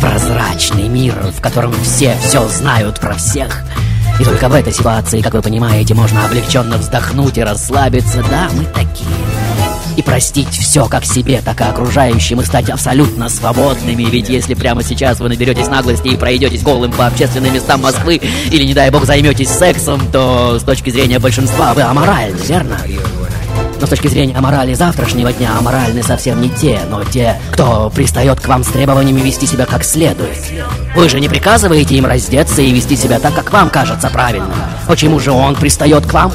Прозрачный 0.00 0.88
мир, 0.88 1.14
в 1.36 1.40
котором 1.40 1.72
все 1.82 2.16
все 2.22 2.46
знают 2.48 3.00
про 3.00 3.14
всех. 3.14 3.64
И 4.20 4.24
только 4.24 4.48
в 4.48 4.54
этой 4.54 4.72
ситуации, 4.72 5.20
как 5.20 5.34
вы 5.34 5.42
понимаете, 5.42 5.94
можно 5.94 6.24
облегченно 6.24 6.78
вздохнуть 6.78 7.38
и 7.38 7.42
расслабиться. 7.42 8.24
Да, 8.30 8.48
мы 8.52 8.64
такие. 8.66 9.49
И 10.00 10.02
простить 10.02 10.48
все 10.48 10.86
как 10.86 11.04
себе, 11.04 11.42
так 11.44 11.60
и 11.60 11.64
окружающим, 11.64 12.40
и 12.40 12.44
стать 12.46 12.70
абсолютно 12.70 13.28
свободными. 13.28 14.04
Ведь 14.04 14.30
если 14.30 14.54
прямо 14.54 14.82
сейчас 14.82 15.20
вы 15.20 15.28
наберетесь 15.28 15.68
наглости 15.68 16.08
и 16.08 16.16
пройдетесь 16.16 16.62
голым 16.62 16.90
по 16.90 17.06
общественным 17.06 17.52
местам 17.52 17.82
Москвы, 17.82 18.18
или, 18.50 18.64
не 18.64 18.72
дай 18.72 18.90
бог, 18.90 19.04
займетесь 19.04 19.50
сексом, 19.50 20.00
то 20.10 20.58
с 20.58 20.62
точки 20.62 20.88
зрения 20.88 21.18
большинства 21.18 21.74
вы 21.74 21.82
аморальны, 21.82 22.38
верно? 22.48 22.78
Но 23.78 23.86
с 23.86 23.90
точки 23.90 24.08
зрения 24.08 24.34
аморали 24.34 24.72
завтрашнего 24.72 25.34
дня 25.34 25.50
аморальны 25.58 26.02
совсем 26.02 26.40
не 26.40 26.48
те, 26.48 26.80
но 26.88 27.04
те, 27.04 27.38
кто 27.52 27.90
пристает 27.90 28.40
к 28.40 28.48
вам 28.48 28.64
с 28.64 28.68
требованиями 28.68 29.20
вести 29.20 29.46
себя 29.46 29.66
как 29.66 29.84
следует. 29.84 30.38
Вы 30.96 31.10
же 31.10 31.20
не 31.20 31.28
приказываете 31.28 31.94
им 31.96 32.06
раздеться 32.06 32.62
и 32.62 32.72
вести 32.72 32.96
себя 32.96 33.18
так, 33.18 33.34
как 33.34 33.52
вам 33.52 33.68
кажется 33.68 34.08
правильным. 34.08 34.52
Почему 34.88 35.20
же 35.20 35.30
он 35.30 35.56
пристает 35.56 36.06
к 36.06 36.12
вам? 36.14 36.32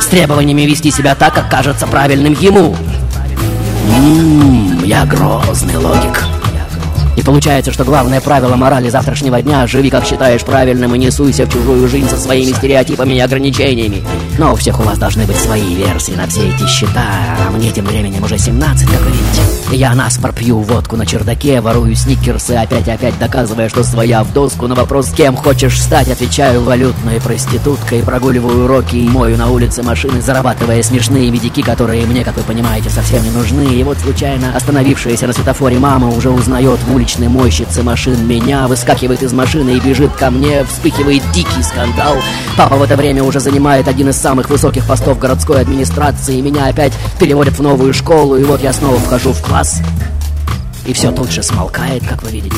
С 0.00 0.06
требованиями 0.06 0.62
вести 0.62 0.90
себя 0.90 1.14
так, 1.14 1.34
как 1.34 1.50
кажется 1.50 1.86
правильным 1.86 2.34
ему. 2.34 2.76
Ммм, 3.88 4.84
я 4.84 5.04
грозный 5.04 5.76
логик. 5.76 6.33
И 7.16 7.22
получается, 7.22 7.72
что 7.72 7.84
главное 7.84 8.20
правило 8.20 8.56
морали 8.56 8.88
завтрашнего 8.88 9.40
дня– 9.40 9.66
живи 9.68 9.90
как 9.90 10.04
считаешь 10.04 10.42
правильным 10.42 10.94
и 10.94 10.98
не 10.98 11.10
суйся 11.10 11.46
в 11.46 11.52
чужую 11.52 11.88
жизнь 11.88 12.08
со 12.08 12.16
своими 12.16 12.52
стереотипами 12.52 13.14
и 13.14 13.20
ограничениями. 13.20 14.02
Но 14.38 14.52
у 14.52 14.56
всех 14.56 14.80
у 14.80 14.82
вас 14.82 14.98
должны 14.98 15.24
быть 15.26 15.36
свои 15.36 15.74
версии 15.74 16.12
на 16.12 16.26
все 16.26 16.48
эти 16.48 16.66
счета, 16.66 17.04
а 17.46 17.50
мне 17.50 17.70
тем 17.70 17.84
временем 17.84 18.24
уже 18.24 18.36
17, 18.36 18.88
как 18.88 19.00
видите. 19.06 19.42
Я 19.70 19.94
наспор 19.94 20.32
пью 20.32 20.60
водку 20.60 20.96
на 20.96 21.06
чердаке, 21.06 21.60
ворую 21.60 21.94
сникерсы, 21.94 22.52
опять 22.52 22.86
и 22.86 22.90
опять 22.90 23.18
доказывая, 23.18 23.68
что 23.68 23.82
своя 23.82 24.22
в 24.22 24.32
доску 24.32 24.66
на 24.66 24.74
вопрос 24.74 25.10
«Кем 25.10 25.36
хочешь 25.36 25.80
стать?» 25.80 26.08
отвечаю 26.08 26.62
валютной 26.62 27.20
проституткой, 27.20 28.02
прогуливаю 28.02 28.64
уроки 28.64 28.96
и 28.96 29.08
мою 29.08 29.36
на 29.36 29.50
улице 29.50 29.82
машины, 29.82 30.20
зарабатывая 30.20 30.82
смешные 30.82 31.30
медики, 31.30 31.62
которые 31.62 32.06
мне, 32.06 32.24
как 32.24 32.36
вы 32.36 32.42
понимаете, 32.42 32.90
совсем 32.90 33.22
не 33.24 33.30
нужны. 33.30 33.64
И 33.64 33.82
вот 33.82 33.98
случайно 33.98 34.54
остановившаяся 34.54 35.26
на 35.26 35.32
светофоре 35.32 35.78
мама 35.78 36.08
уже 36.08 36.30
узнает 36.30 36.78
в 36.80 36.94
уличной 37.04 37.28
мойщице 37.28 37.82
машин 37.82 38.26
меня, 38.26 38.66
выскакивает 38.66 39.22
из 39.22 39.30
машины 39.34 39.76
и 39.76 39.80
бежит 39.80 40.10
ко 40.12 40.30
мне, 40.30 40.64
вспыхивает 40.64 41.22
дикий 41.32 41.62
скандал. 41.62 42.16
Папа 42.56 42.76
в 42.76 42.82
это 42.82 42.96
время 42.96 43.22
уже 43.22 43.40
занимает 43.40 43.88
один 43.88 44.08
из 44.08 44.16
самых 44.16 44.48
высоких 44.48 44.86
постов 44.86 45.18
городской 45.18 45.60
администрации, 45.60 46.40
меня 46.40 46.66
опять 46.68 46.94
переводят 47.20 47.58
в 47.58 47.62
новую 47.62 47.92
школу, 47.92 48.36
и 48.36 48.44
вот 48.44 48.62
я 48.62 48.72
снова 48.72 48.98
вхожу 48.98 49.34
в 49.34 49.42
класс. 49.42 49.82
И 50.86 50.94
все 50.94 51.12
тут 51.12 51.30
же 51.30 51.42
смолкает, 51.42 52.06
как 52.08 52.22
вы 52.22 52.30
видите. 52.30 52.56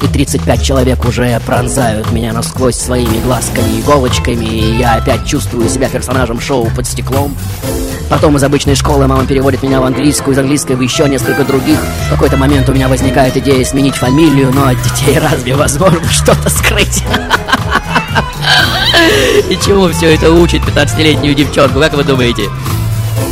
И 0.00 0.06
35 0.06 0.62
человек 0.62 1.04
уже 1.04 1.38
пронзают 1.44 2.10
меня 2.10 2.32
насквозь 2.32 2.76
своими 2.76 3.20
глазками 3.20 3.68
и 3.68 3.80
иголочками, 3.80 4.46
и 4.46 4.78
я 4.78 4.94
опять 4.94 5.26
чувствую 5.26 5.68
себя 5.68 5.90
персонажем 5.90 6.40
шоу 6.40 6.70
под 6.74 6.86
стеклом. 6.86 7.36
Потом 8.12 8.36
из 8.36 8.44
обычной 8.44 8.74
школы 8.74 9.06
мама 9.06 9.26
переводит 9.26 9.62
меня 9.62 9.80
в 9.80 9.84
английскую, 9.84 10.34
из 10.34 10.38
английской 10.38 10.76
в 10.76 10.82
еще 10.82 11.08
несколько 11.08 11.44
других. 11.44 11.78
В 11.78 12.10
какой-то 12.10 12.36
момент 12.36 12.68
у 12.68 12.74
меня 12.74 12.86
возникает 12.86 13.38
идея 13.38 13.64
сменить 13.64 13.94
фамилию, 13.94 14.52
но 14.52 14.66
от 14.66 14.76
детей 14.82 15.18
разве 15.18 15.56
возможно 15.56 16.06
что-то 16.10 16.50
скрыть? 16.50 17.02
И 19.48 19.58
чему 19.64 19.88
все 19.88 20.14
это 20.14 20.30
учит 20.30 20.60
15-летнюю 20.60 21.34
девчонку, 21.34 21.80
как 21.80 21.94
вы 21.94 22.04
думаете? 22.04 22.50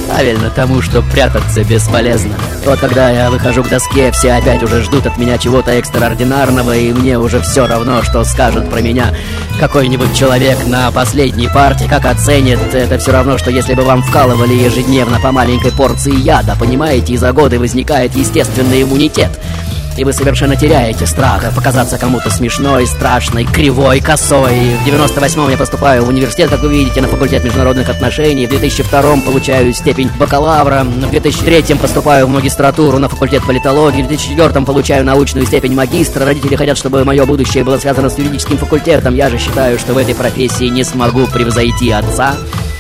Правильно, 0.09 0.51
тому, 0.51 0.83
что 0.83 1.03
прятаться 1.03 1.65
бесполезно. 1.65 2.35
Вот 2.65 2.79
когда 2.81 3.11
я 3.11 3.31
выхожу 3.31 3.63
к 3.63 3.69
доске, 3.69 4.11
все 4.13 4.33
опять 4.33 4.63
уже 4.63 4.83
ждут 4.83 5.07
от 5.07 5.17
меня 5.19 5.39
чего-то 5.39 5.71
экстраординарного, 5.73 6.77
и 6.77 6.93
мне 6.93 7.19
уже 7.19 7.41
все 7.41 7.67
равно, 7.67 8.03
что 8.03 8.25
скажет 8.25 8.69
про 8.69 8.81
меня 8.81 9.15
какой-нибудь 9.59 10.15
человек 10.17 10.59
на 10.67 10.91
последней 10.91 11.49
партии, 11.49 11.87
как 11.89 12.07
оценит. 12.07 12.59
Это 12.73 12.99
все 12.99 13.13
равно, 13.13 13.39
что 13.39 13.51
если 13.51 13.75
бы 13.75 13.83
вам 13.83 14.03
вкалывали 14.03 14.55
ежедневно 14.55 15.21
по 15.21 15.33
маленькой 15.33 15.73
порции 15.73 16.15
яда, 16.15 16.57
понимаете, 16.59 17.15
и 17.15 17.17
за 17.17 17.33
годы 17.33 17.59
возникает 17.59 18.15
естественный 18.15 18.83
иммунитет. 18.83 19.31
И 20.01 20.05
вы 20.05 20.15
совершенно 20.15 20.57
теряете 20.57 21.07
страх 21.07 21.55
показаться 21.55 21.99
кому-то 21.99 22.31
смешной, 22.31 22.87
страшной, 22.87 23.45
кривой, 23.45 24.01
косой. 24.01 24.75
В 24.83 24.89
98-м 24.89 25.51
я 25.51 25.59
поступаю 25.59 26.07
в 26.07 26.09
университет, 26.09 26.49
как 26.49 26.61
вы 26.61 26.71
видите, 26.71 27.03
на 27.03 27.09
факультет 27.09 27.45
международных 27.45 27.87
отношений. 27.91 28.47
В 28.47 28.51
2002-м 28.51 29.21
получаю 29.21 29.75
степень 29.75 30.11
бакалавра. 30.19 30.85
В 30.85 31.13
2003-м 31.13 31.77
поступаю 31.77 32.27
в 32.27 32.31
магистратуру 32.31 32.99
на 32.99 33.11
факультет 33.11 33.45
политологии. 33.45 34.03
В 34.03 34.11
2004-м 34.11 34.65
получаю 34.65 35.05
научную 35.05 35.47
степень 35.47 35.75
магистра. 35.75 36.25
Родители 36.25 36.57
хотят, 36.57 36.79
чтобы 36.79 37.05
мое 37.05 37.27
будущее 37.27 37.63
было 37.63 37.77
связано 37.77 38.09
с 38.09 38.17
юридическим 38.17 38.57
факультетом. 38.57 39.15
Я 39.15 39.29
же 39.29 39.37
считаю, 39.37 39.79
что 39.79 39.93
в 39.93 39.99
этой 39.99 40.15
профессии 40.15 40.71
не 40.71 40.83
смогу 40.83 41.27
превзойти 41.27 41.91
отца 41.91 42.37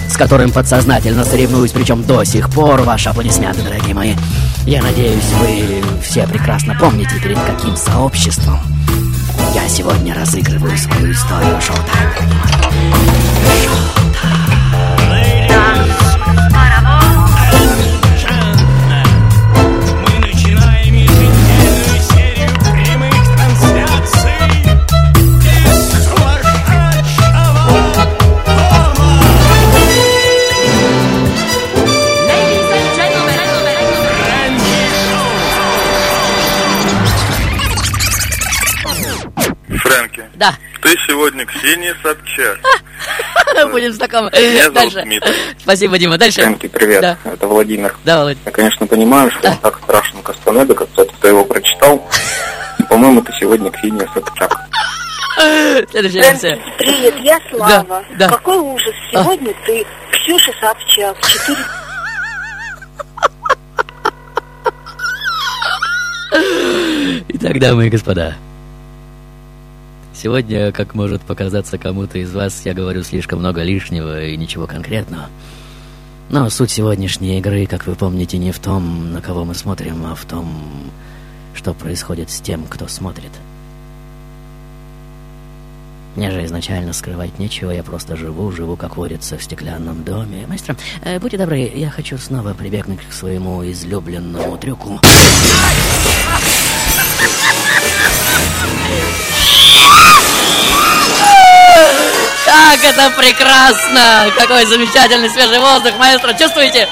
с 0.08 0.16
которым 0.16 0.50
подсознательно 0.50 1.24
соревнуюсь, 1.24 1.70
причем 1.70 2.02
до 2.02 2.24
сих 2.24 2.50
пор. 2.50 2.80
Ваши 2.80 3.10
аплодисменты, 3.10 3.62
дорогие 3.62 3.94
мои. 3.94 4.14
Я 4.66 4.82
надеюсь, 4.82 5.32
вы 5.40 5.82
все 6.02 6.26
прекрасно 6.26 6.76
помните, 6.78 7.18
перед 7.22 7.38
каким 7.40 7.76
сообществом 7.76 8.58
я 9.54 9.68
сегодня 9.68 10.14
разыгрываю 10.14 10.76
свою 10.76 11.12
историю 11.12 11.60
шоу-тайм, 11.60 12.10
дорогие 13.44 13.99
ты 40.90 40.98
сегодня 41.06 41.46
Ксения 41.46 41.94
Собчак. 42.02 42.58
Будем 43.70 43.92
знакомы. 43.92 44.28
Меня 44.32 44.64
зовут 44.64 44.74
Дальше. 44.74 45.02
Дмитрий. 45.02 45.34
Спасибо, 45.60 45.98
Дима. 45.98 46.18
Дальше. 46.18 46.40
Фрэнки, 46.40 46.66
привет. 46.66 47.00
Да. 47.00 47.16
Это 47.24 47.46
Владимир. 47.46 47.94
Да, 48.04 48.18
Володь. 48.18 48.38
Я, 48.44 48.50
конечно, 48.50 48.86
понимаю, 48.88 49.30
что 49.30 49.40
Да. 49.42 49.50
он 49.52 49.58
так 49.58 49.78
страшен 49.84 50.20
Кастанеда, 50.22 50.74
как 50.74 50.88
кто-то 50.90 51.12
кто 51.12 51.28
его 51.28 51.44
прочитал. 51.44 52.04
По-моему, 52.88 53.22
ты 53.22 53.32
сегодня 53.38 53.70
Ксения 53.70 54.08
Собчак. 54.12 54.58
Следующая 55.90 56.22
версия. 56.22 56.58
Привет, 56.78 57.14
я 57.20 57.38
Слава. 57.50 58.04
да. 58.18 58.28
Какой 58.28 58.58
ужас. 58.58 58.94
Сегодня 59.12 59.54
ты 59.66 59.86
Ксюша 60.10 60.52
Собчак. 60.60 61.16
Четыре 61.24 61.60
Итак, 67.28 67.58
дамы 67.60 67.86
и 67.86 67.90
господа. 67.90 68.34
Сегодня, 70.22 70.70
как 70.70 70.94
может 70.94 71.22
показаться 71.22 71.78
кому-то 71.78 72.18
из 72.18 72.34
вас, 72.34 72.66
я 72.66 72.74
говорю 72.74 73.02
слишком 73.02 73.38
много 73.38 73.62
лишнего 73.62 74.22
и 74.22 74.36
ничего 74.36 74.66
конкретного. 74.66 75.30
Но 76.28 76.50
суть 76.50 76.70
сегодняшней 76.70 77.38
игры, 77.38 77.64
как 77.64 77.86
вы 77.86 77.94
помните, 77.94 78.36
не 78.36 78.52
в 78.52 78.58
том, 78.58 79.14
на 79.14 79.22
кого 79.22 79.46
мы 79.46 79.54
смотрим, 79.54 80.04
а 80.04 80.14
в 80.14 80.26
том, 80.26 80.62
что 81.54 81.72
происходит 81.72 82.28
с 82.28 82.38
тем, 82.38 82.64
кто 82.68 82.86
смотрит. 82.86 83.30
Мне 86.16 86.30
же 86.30 86.44
изначально 86.44 86.92
скрывать 86.92 87.38
нечего, 87.38 87.70
я 87.70 87.82
просто 87.82 88.14
живу, 88.14 88.52
живу, 88.52 88.76
как 88.76 88.98
водится, 88.98 89.38
в 89.38 89.42
стеклянном 89.42 90.04
доме. 90.04 90.46
Мастер, 90.46 90.76
э, 91.02 91.18
будьте 91.18 91.38
добры, 91.38 91.60
я 91.74 91.88
хочу 91.88 92.18
снова 92.18 92.52
прибегнуть 92.52 93.00
к 93.08 93.14
своему 93.14 93.64
излюбленному 93.64 94.58
трюку. 94.58 95.00
Это 102.90 103.10
прекрасно! 103.16 104.30
Какой 104.36 104.66
замечательный 104.66 105.30
свежий 105.30 105.58
воздух, 105.58 105.92
маэстро! 105.98 106.32
Чувствуете? 106.34 106.88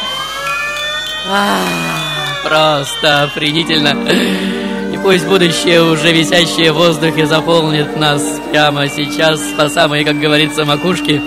А, 1.29 1.61
просто 2.45 3.23
охренительно. 3.23 3.97
И 4.93 4.97
пусть 4.99 5.27
будущее, 5.27 5.83
уже 5.83 6.13
висящее 6.13 6.73
в 6.73 6.77
воздухе, 6.77 7.27
заполнит 7.27 7.97
нас 7.97 8.23
прямо 8.51 8.89
сейчас 8.89 9.41
по 9.57 9.69
самой, 9.69 10.05
как 10.05 10.19
говорится, 10.21 10.65
макушке. 10.65 11.21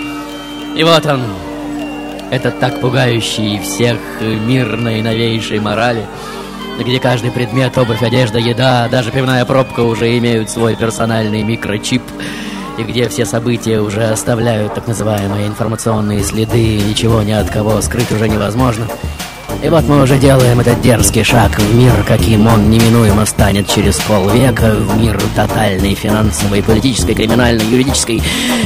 И 0.75 0.83
вот 0.83 1.05
он, 1.05 1.21
этот 2.31 2.59
так 2.59 2.79
пугающий 2.79 3.59
всех 3.59 3.97
мир 4.21 4.77
наиновейшей 4.77 5.59
морали, 5.59 6.05
где 6.79 6.99
каждый 6.99 7.31
предмет, 7.31 7.77
обувь, 7.77 8.01
одежда, 8.01 8.39
еда, 8.39 8.87
даже 8.89 9.11
пивная 9.11 9.43
пробка 9.43 9.81
уже 9.81 10.17
имеют 10.17 10.49
свой 10.49 10.75
персональный 10.75 11.43
микрочип, 11.43 12.03
и 12.77 12.83
где 12.83 13.09
все 13.09 13.25
события 13.25 13.79
уже 13.79 14.03
оставляют 14.03 14.73
так 14.73 14.87
называемые 14.87 15.47
информационные 15.47 16.23
следы, 16.23 16.77
и 16.77 16.81
ничего 16.81 17.21
ни 17.21 17.31
от 17.31 17.49
кого 17.49 17.81
скрыть 17.81 18.11
уже 18.11 18.27
невозможно. 18.27 18.87
И 19.63 19.69
вот 19.69 19.87
мы 19.87 20.01
уже 20.01 20.17
делаем 20.17 20.59
этот 20.59 20.81
дерзкий 20.81 21.23
шаг 21.23 21.59
в 21.59 21.75
мир, 21.75 21.91
каким 22.07 22.47
он 22.47 22.71
неминуемо 22.71 23.25
станет 23.25 23.67
через 23.67 23.99
полвека, 23.99 24.73
в 24.73 24.99
мир 24.99 25.21
тотальной 25.35 25.93
финансовой, 25.93 26.63
политической, 26.63 27.13
криминальной, 27.13 27.65
юридической 27.65 28.23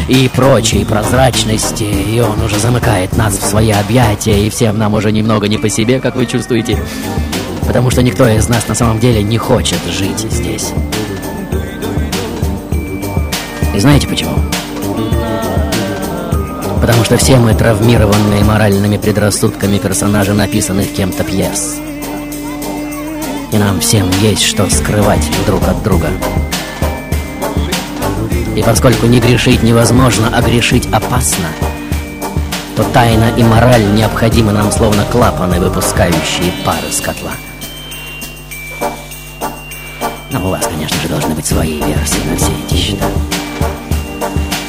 и 0.07 0.29
прочей 0.33 0.85
прозрачности. 0.85 1.83
И 1.83 2.21
он 2.21 2.41
уже 2.41 2.59
замыкает 2.59 3.17
нас 3.17 3.37
в 3.37 3.45
свои 3.45 3.71
объятия, 3.71 4.45
и 4.45 4.49
всем 4.49 4.77
нам 4.77 4.93
уже 4.93 5.11
немного 5.11 5.49
не 5.49 5.57
по 5.57 5.67
себе, 5.67 5.99
как 5.99 6.15
вы 6.15 6.27
чувствуете. 6.27 6.79
Потому 7.67 7.89
что 7.89 8.01
никто 8.01 8.25
из 8.27 8.47
нас 8.47 8.67
на 8.69 8.75
самом 8.75 8.99
деле 8.99 9.21
не 9.21 9.37
хочет 9.37 9.79
жить 9.89 10.25
здесь. 10.31 10.71
И 13.75 13.79
знаете 13.79 14.07
почему? 14.07 14.31
Потому 16.79 17.03
что 17.03 17.17
все 17.17 17.35
мы 17.35 17.53
травмированные 17.53 18.41
моральными 18.45 18.95
предрассудками 18.95 19.77
персонажи 19.79 20.33
написанных 20.33 20.93
кем-то 20.93 21.25
пьес. 21.25 21.75
И 23.51 23.57
нам 23.57 23.81
всем 23.81 24.09
есть 24.21 24.43
что 24.43 24.69
скрывать 24.69 25.29
друг 25.45 25.67
от 25.67 25.83
друга. 25.83 26.07
И 28.55 28.63
поскольку 28.63 29.07
не 29.07 29.19
грешить 29.19 29.61
невозможно, 29.61 30.31
а 30.33 30.41
грешить 30.41 30.87
опасно, 30.93 31.47
то 32.77 32.83
тайна 32.93 33.29
и 33.35 33.43
мораль 33.43 33.93
необходимы 33.93 34.53
нам 34.53 34.71
словно 34.71 35.03
клапаны, 35.03 35.59
выпускающие 35.59 36.53
пар 36.63 36.79
из 36.89 37.01
котла. 37.01 37.31
Но 40.31 40.47
у 40.47 40.51
вас, 40.51 40.65
конечно 40.65 41.01
же, 41.01 41.09
должны 41.09 41.35
быть 41.35 41.45
свои 41.45 41.81
версии 41.81 42.25
на 42.29 42.37
все 42.37 42.51
эти 42.65 42.75
счета. 42.75 43.05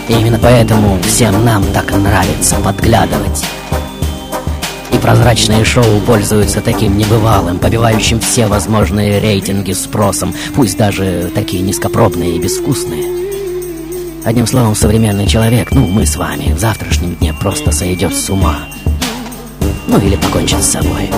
И 0.08 0.12
именно 0.12 0.38
поэтому 0.38 1.00
всем 1.02 1.44
нам 1.44 1.64
так 1.72 1.92
нравится 1.92 2.56
подглядывать. 2.56 3.44
И 4.92 4.98
прозрачные 4.98 5.64
шоу 5.64 6.00
пользуются 6.06 6.60
таким 6.60 6.96
небывалым, 6.96 7.58
побивающим 7.58 8.20
все 8.20 8.46
возможные 8.46 9.20
рейтинги 9.20 9.72
спросом, 9.72 10.32
пусть 10.54 10.78
даже 10.78 11.30
такие 11.34 11.62
низкопробные 11.62 12.36
и 12.36 12.38
безвкусные. 12.38 13.04
Одним 14.24 14.46
словом, 14.46 14.74
современный 14.74 15.26
человек, 15.26 15.70
ну, 15.72 15.86
мы 15.86 16.06
с 16.06 16.16
вами, 16.16 16.52
в 16.52 16.58
завтрашнем 16.58 17.14
дне 17.16 17.32
просто 17.32 17.72
сойдет 17.72 18.14
с 18.14 18.30
ума. 18.30 18.56
Ну, 19.88 19.98
или 19.98 20.16
покончит 20.16 20.62
с 20.62 20.70
собой. 20.70 21.10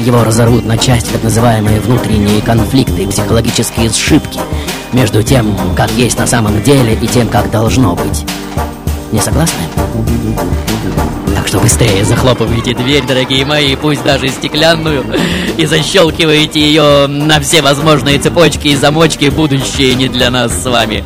Его 0.00 0.24
разорвут 0.24 0.64
на 0.64 0.78
части 0.78 1.12
так 1.12 1.22
называемые 1.22 1.80
внутренние 1.80 2.40
конфликты 2.40 3.06
психологические 3.06 3.90
сшибки 3.90 4.40
между 4.92 5.22
тем, 5.22 5.56
как 5.76 5.90
есть 5.92 6.18
на 6.18 6.26
самом 6.26 6.62
деле, 6.62 6.94
и 7.00 7.06
тем, 7.06 7.28
как 7.28 7.50
должно 7.50 7.94
быть. 7.94 8.24
Не 9.10 9.20
согласны? 9.20 9.62
Так 11.34 11.48
что 11.48 11.58
быстрее 11.58 12.04
захлопывайте 12.04 12.74
дверь, 12.74 13.04
дорогие 13.06 13.44
мои, 13.44 13.74
пусть 13.76 14.02
даже 14.04 14.28
стеклянную, 14.28 15.04
и 15.56 15.66
защелкивайте 15.66 16.60
ее 16.60 17.06
на 17.06 17.40
все 17.40 17.62
возможные 17.62 18.18
цепочки 18.18 18.68
и 18.68 18.76
замочки, 18.76 19.26
будущее 19.26 19.94
не 19.94 20.08
для 20.08 20.30
нас 20.30 20.52
с 20.52 20.64
вами. 20.64 21.04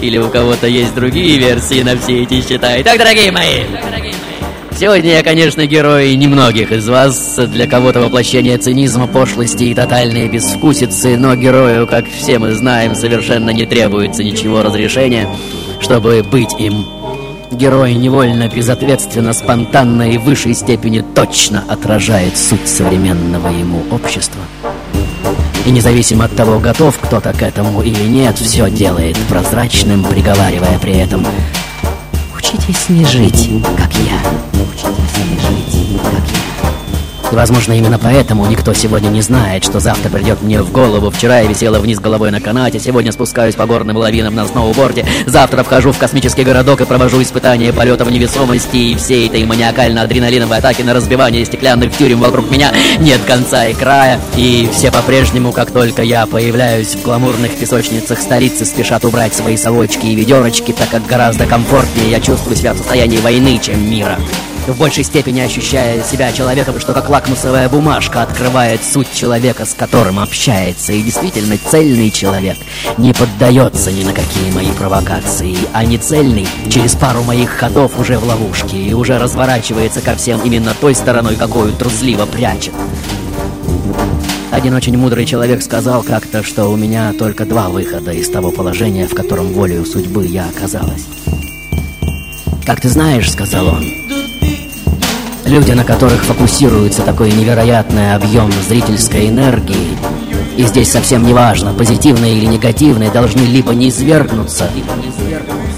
Или 0.00 0.18
у 0.18 0.28
кого-то 0.28 0.66
есть 0.66 0.94
другие 0.94 1.38
версии 1.38 1.82
на 1.82 1.96
все 1.96 2.22
эти 2.22 2.46
счета. 2.46 2.80
Итак, 2.80 2.98
дорогие 2.98 3.32
мои, 3.32 3.64
Сегодня 4.76 5.12
я, 5.12 5.22
конечно, 5.22 5.64
герой 5.66 6.16
немногих 6.16 6.72
из 6.72 6.88
вас, 6.88 7.36
для 7.36 7.68
кого-то 7.68 8.00
воплощение 8.00 8.58
цинизма, 8.58 9.06
пошлости 9.06 9.64
и 9.64 9.74
тотальной 9.74 10.28
безвкусицы, 10.28 11.16
но 11.16 11.36
герою, 11.36 11.86
как 11.86 12.06
все 12.08 12.40
мы 12.40 12.52
знаем, 12.54 12.96
совершенно 12.96 13.50
не 13.50 13.66
требуется 13.66 14.24
ничего 14.24 14.62
разрешения, 14.62 15.28
чтобы 15.80 16.24
быть 16.24 16.54
им. 16.58 16.86
Герой 17.52 17.94
невольно, 17.94 18.48
безответственно, 18.48 19.32
спонтанно 19.32 20.10
и 20.10 20.18
в 20.18 20.24
высшей 20.24 20.54
степени 20.54 21.04
точно 21.14 21.62
отражает 21.68 22.36
суть 22.36 22.66
современного 22.66 23.48
ему 23.48 23.84
общества. 23.92 24.40
И 25.66 25.70
независимо 25.70 26.24
от 26.24 26.34
того, 26.34 26.58
готов 26.58 26.98
кто-то 26.98 27.32
к 27.32 27.42
этому 27.42 27.80
или 27.80 28.02
нет, 28.08 28.36
все 28.38 28.68
делает 28.68 29.16
прозрачным, 29.28 30.04
приговаривая 30.04 30.80
при 30.80 30.94
этом 30.94 31.24
Учитесь 32.36 32.88
не 32.88 33.04
жить, 33.04 33.50
как 33.76 33.92
я. 33.94 34.53
И, 37.32 37.34
возможно, 37.34 37.72
именно 37.72 37.98
поэтому 37.98 38.46
никто 38.46 38.72
сегодня 38.74 39.08
не 39.08 39.20
знает, 39.20 39.64
что 39.64 39.80
завтра 39.80 40.10
придет 40.10 40.42
мне 40.42 40.62
в 40.62 40.70
голову. 40.70 41.10
Вчера 41.10 41.40
я 41.40 41.48
висела 41.48 41.78
вниз 41.78 41.98
головой 41.98 42.30
на 42.30 42.40
канате, 42.40 42.78
сегодня 42.78 43.12
спускаюсь 43.12 43.54
по 43.54 43.66
горным 43.66 43.96
лавинам 43.96 44.34
на 44.34 44.46
сноуборде, 44.46 45.06
завтра 45.26 45.62
вхожу 45.62 45.92
в 45.92 45.98
космический 45.98 46.44
городок 46.44 46.80
и 46.80 46.84
провожу 46.84 47.22
испытания 47.22 47.72
полета 47.72 48.04
в 48.04 48.12
невесомости, 48.12 48.76
и 48.76 48.94
всей 48.94 49.28
этой 49.28 49.44
маниакально-адреналиновой 49.44 50.58
атаки 50.58 50.82
на 50.82 50.94
разбивание 50.94 51.44
стеклянных 51.44 51.96
тюрем 51.96 52.20
вокруг 52.20 52.50
меня 52.50 52.72
нет 52.98 53.20
конца 53.26 53.66
и 53.66 53.74
края. 53.74 54.20
И 54.36 54.68
все 54.72 54.90
по-прежнему, 54.90 55.52
как 55.52 55.70
только 55.70 56.02
я 56.02 56.26
появляюсь 56.26 56.94
в 56.94 57.02
гламурных 57.02 57.56
песочницах 57.56 58.20
столицы, 58.20 58.64
спешат 58.64 59.04
убрать 59.04 59.34
свои 59.34 59.56
совочки 59.56 60.06
и 60.06 60.14
ведерочки, 60.14 60.72
так 60.72 60.90
как 60.90 61.06
гораздо 61.06 61.46
комфортнее 61.46 62.10
я 62.10 62.20
чувствую 62.20 62.56
себя 62.56 62.74
в 62.74 62.78
состоянии 62.78 63.18
войны, 63.18 63.58
чем 63.62 63.88
мира 63.90 64.18
в 64.66 64.78
большей 64.78 65.04
степени 65.04 65.40
ощущая 65.40 66.02
себя 66.02 66.32
человеком, 66.32 66.80
что 66.80 66.92
как 66.92 67.08
лакмусовая 67.08 67.68
бумажка 67.68 68.22
открывает 68.22 68.82
суть 68.82 69.12
человека, 69.12 69.66
с 69.66 69.74
которым 69.74 70.18
общается. 70.18 70.92
И 70.92 71.02
действительно, 71.02 71.58
цельный 71.58 72.10
человек 72.10 72.56
не 72.96 73.12
поддается 73.12 73.92
ни 73.92 74.04
на 74.04 74.12
какие 74.12 74.50
мои 74.52 74.70
провокации, 74.72 75.56
а 75.72 75.84
не 75.84 75.98
цельный 75.98 76.46
через 76.70 76.94
пару 76.94 77.22
моих 77.22 77.50
ходов 77.50 77.98
уже 77.98 78.18
в 78.18 78.24
ловушке 78.24 78.76
и 78.76 78.94
уже 78.94 79.18
разворачивается 79.18 80.00
ко 80.00 80.16
всем 80.16 80.40
именно 80.42 80.74
той 80.80 80.94
стороной, 80.94 81.36
какую 81.36 81.72
трусливо 81.72 82.26
прячет. 82.26 82.72
Один 84.50 84.74
очень 84.74 84.96
мудрый 84.96 85.26
человек 85.26 85.62
сказал 85.62 86.02
как-то, 86.02 86.44
что 86.44 86.66
у 86.68 86.76
меня 86.76 87.12
только 87.12 87.44
два 87.44 87.68
выхода 87.68 88.12
из 88.12 88.28
того 88.28 88.52
положения, 88.52 89.06
в 89.08 89.14
котором 89.14 89.48
волею 89.48 89.84
судьбы 89.84 90.26
я 90.26 90.46
оказалась. 90.48 91.06
«Как 92.64 92.80
ты 92.80 92.88
знаешь,— 92.88 93.30
сказал 93.32 93.66
он,— 93.66 93.84
Люди, 95.54 95.70
на 95.70 95.84
которых 95.84 96.24
фокусируется 96.24 97.02
такой 97.02 97.30
невероятный 97.30 98.16
объем 98.16 98.50
зрительской 98.50 99.28
энергии, 99.28 99.96
И 100.56 100.64
здесь 100.64 100.90
совсем 100.90 101.24
не 101.24 101.32
важно, 101.32 101.72
позитивные 101.72 102.36
или 102.36 102.46
негативные 102.46 103.12
должны 103.12 103.42
либо 103.42 103.72
не 103.72 103.88
извергнуться, 103.88 104.68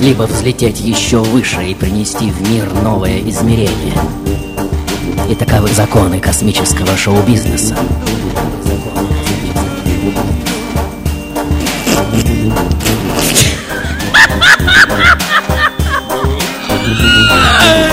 либо 0.01 0.23
взлететь 0.23 0.81
еще 0.81 1.19
выше 1.19 1.63
и 1.63 1.75
принести 1.75 2.31
в 2.31 2.51
мир 2.51 2.73
новое 2.83 3.21
измерение. 3.29 3.93
И 5.29 5.35
таковы 5.35 5.69
законы 5.69 6.21
космического 6.21 6.97
шоу-бизнеса. 6.97 7.77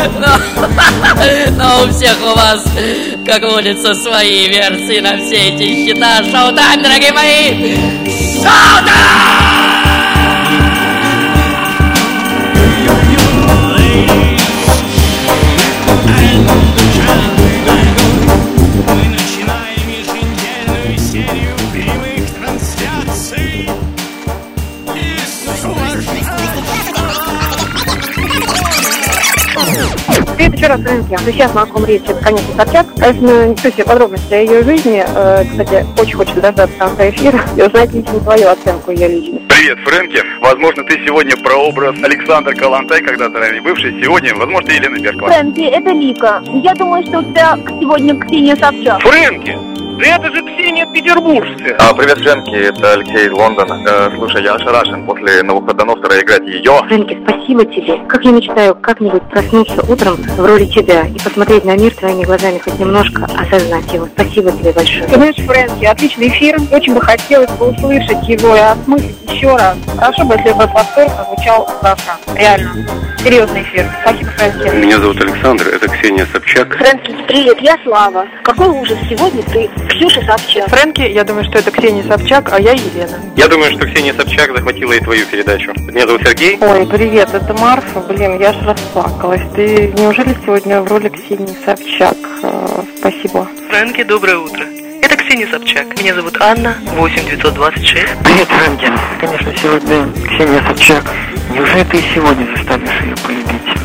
Но 1.57 1.83
у 1.83 1.87
всех 1.91 2.17
у 2.21 2.35
вас, 2.35 2.65
как 3.25 3.43
водится, 3.43 3.93
свои 3.93 4.47
версии 4.47 4.99
на 4.99 5.17
все 5.17 5.49
эти 5.49 5.85
хита. 5.85 6.23
Шоу-тайм, 6.23 6.83
дорогие 6.83 7.13
мои! 7.13 7.77
Мы 8.43 9.42
Привет 30.63 30.79
еще 30.79 30.93
раз, 30.93 31.07
Фрэнки. 31.07 31.31
Сейчас 31.31 31.53
на 31.53 31.65
каком 31.65 31.85
речи, 31.85 32.05
это, 32.07 32.23
конечно, 32.23 32.55
Собчак. 32.55 32.87
А 33.01 33.07
если 33.07 33.49
не 33.49 33.71
все 33.71 33.83
подробности 33.83 34.33
о 34.33 34.41
ее 34.41 34.63
жизни, 34.63 35.03
э, 35.05 35.43
кстати, 35.43 35.85
очень 35.99 36.15
хочется 36.15 36.41
дождаться 36.41 36.77
конца 36.77 37.09
эфира 37.09 37.41
и 37.57 37.61
узнать 37.61 37.91
лично 37.93 38.19
твою 38.21 38.47
оценку 38.47 38.91
ее 38.91 39.09
личности. 39.09 39.43
Привет, 39.49 39.77
Фрэнки. 39.79 40.23
Возможно, 40.39 40.83
ты 40.85 41.05
сегодня 41.05 41.35
прообраз 41.35 41.95
Александр 42.01 42.55
Калантай, 42.55 43.01
когда-то 43.01 43.39
ранее 43.39 43.61
бывший. 43.61 44.01
Сегодня, 44.01 44.33
возможно, 44.35 44.71
Елена 44.71 44.97
Беркова. 44.99 45.31
Фрэнки, 45.31 45.61
это 45.61 45.89
Лика. 45.89 46.41
Я 46.63 46.73
думаю, 46.75 47.03
что 47.03 47.19
у 47.19 47.23
тебя 47.23 47.57
сегодня 47.81 48.17
Ксения 48.19 48.55
Собчак. 48.55 49.01
Фрэнки! 49.01 49.72
Да 49.99 50.15
это 50.15 50.31
же 50.31 50.41
Ксения 50.41 50.85
Петербуржская. 50.91 51.77
А, 51.77 51.93
привет, 51.93 52.17
Фрэнки, 52.17 52.49
это 52.49 52.93
Алексей 52.93 53.27
из 53.27 53.31
Лондона. 53.31 53.79
Э, 53.87 54.09
слушай, 54.15 54.43
я 54.43 54.55
ошарашен 54.55 55.05
после 55.05 55.43
Навуходоносора 55.43 56.19
играть 56.21 56.43
ее. 56.47 56.81
Фрэнки, 56.87 57.19
спасибо 57.23 57.63
тебе. 57.65 57.97
Как 58.07 58.23
я 58.23 58.31
мечтаю 58.31 58.75
как-нибудь 58.75 59.23
проснуться 59.29 59.81
утром 59.87 60.15
в 60.15 60.45
роли 60.45 60.65
тебя 60.65 61.05
и 61.05 61.19
посмотреть 61.19 61.65
на 61.65 61.77
мир 61.77 61.93
твоими 61.95 62.23
глазами, 62.23 62.59
хоть 62.59 62.79
немножко 62.79 63.25
осознать 63.25 63.93
его. 63.93 64.07
Спасибо 64.15 64.51
тебе 64.51 64.71
большое. 64.73 65.05
Ты 65.05 65.15
знаешь, 65.15 65.35
Фрэнки, 65.35 65.85
отличный 65.85 66.29
эфир. 66.29 66.57
Очень 66.71 66.95
бы 66.95 67.01
хотелось 67.01 67.51
бы 67.51 67.69
услышать 67.69 68.27
его 68.27 68.55
и 68.55 68.59
осмыслить 68.59 69.31
еще 69.31 69.55
раз. 69.55 69.77
Хорошо 69.97 70.25
бы, 70.25 70.35
если 70.35 70.51
бы 70.53 70.65
восторг 70.67 71.11
звучал 71.27 71.69
завтра. 71.81 72.17
Реально. 72.35 72.71
Серьезный 73.23 73.61
эфир. 73.61 73.85
Спасибо, 74.01 74.29
Фрэнки. 74.31 74.75
Меня 74.75 74.99
зовут 74.99 75.21
Александр, 75.21 75.67
это 75.67 75.87
Ксения 75.87 76.27
Собчак. 76.31 76.75
Фрэнки, 76.77 77.15
привет, 77.27 77.59
я 77.61 77.77
Слава. 77.83 78.25
Какой 78.43 78.67
ужас 78.67 78.97
сегодня 79.09 79.43
ты, 79.43 79.69
Ксюша 79.89 80.21
Собчак. 80.25 80.69
Фрэнки, 80.69 81.01
я 81.01 81.23
думаю, 81.23 81.45
что 81.45 81.59
это 81.59 81.71
Ксения 81.71 82.03
Собчак, 82.03 82.49
а 82.51 82.59
я 82.59 82.71
Елена. 82.71 83.19
Я 83.35 83.47
думаю, 83.47 83.71
что 83.71 83.85
Ксения 83.87 84.13
Собчак 84.13 84.55
захватила 84.55 84.93
и 84.93 84.99
твою 84.99 85.25
передачу. 85.25 85.71
Меня 85.91 86.07
зовут 86.07 86.21
Сергей. 86.23 86.57
Ой, 86.59 86.85
привет, 86.87 87.33
это 87.33 87.53
Марфа. 87.53 87.99
Блин, 88.01 88.39
я 88.39 88.49
аж 88.49 88.57
расплакалась. 88.65 89.41
Ты 89.55 89.93
неужели 89.97 90.35
сегодня 90.45 90.81
в 90.81 90.87
роли 90.87 91.09
Ксении 91.09 91.55
Собчак? 91.65 92.17
Э, 92.43 92.83
спасибо. 92.97 93.47
Фрэнки, 93.69 94.03
доброе 94.03 94.37
утро. 94.37 94.65
Это 95.01 95.15
Ксения 95.17 95.47
Собчак. 95.47 95.99
Меня 95.99 96.15
зовут 96.15 96.37
Анна, 96.39 96.75
8926. 96.95 98.05
Привет, 98.23 98.47
Фрэнки. 98.47 98.91
Конечно, 99.19 99.53
сегодня 99.61 100.07
Ксения 100.27 100.63
Собчак. 100.67 101.03
Неужели 101.53 101.83
ты 101.83 102.03
сегодня 102.15 102.45
заставишь 102.55 103.01
ее 103.01 103.15
полюбить? 103.25 103.77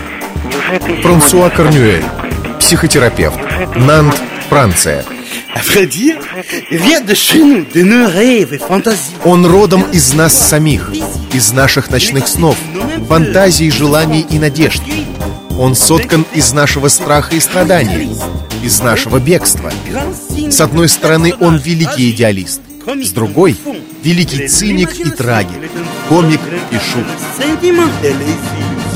Неужели 0.45 0.79
ты 0.79 0.93
и 0.93 1.03
Франсуа 1.03 1.51
Корнюэль, 1.51 2.05
психотерапевт, 2.61 3.39
Нант, 3.77 4.15
Франция. 4.49 5.05
Он 9.25 9.47
родом 9.47 9.83
из 9.93 10.15
нас 10.15 10.49
самих, 10.49 10.91
из 11.33 11.53
наших 11.53 11.91
ночных 11.91 12.29
снов, 12.29 12.57
фантазий, 13.09 13.71
желаний 13.71 14.27
и 14.29 14.39
надежд. 14.39 14.83
Он 15.59 15.75
соткан 15.75 16.25
из 16.35 16.53
нашего 16.53 16.89
страха 16.89 17.35
и 17.35 17.41
страдания, 17.41 18.09
из 18.63 18.81
нашего 18.81 19.19
бегства. 19.19 19.73
С 20.51 20.61
одной 20.61 20.89
стороны, 20.89 21.35
он 21.41 21.57
великий 21.57 22.11
идеалист, 22.11 22.61
с 22.87 23.11
другой— 23.11 23.57
великий 24.03 24.47
циник 24.49 24.99
и 25.01 25.11
трагик, 25.11 25.71
комик 26.09 26.41
и 26.71 26.77
шут. 26.77 27.07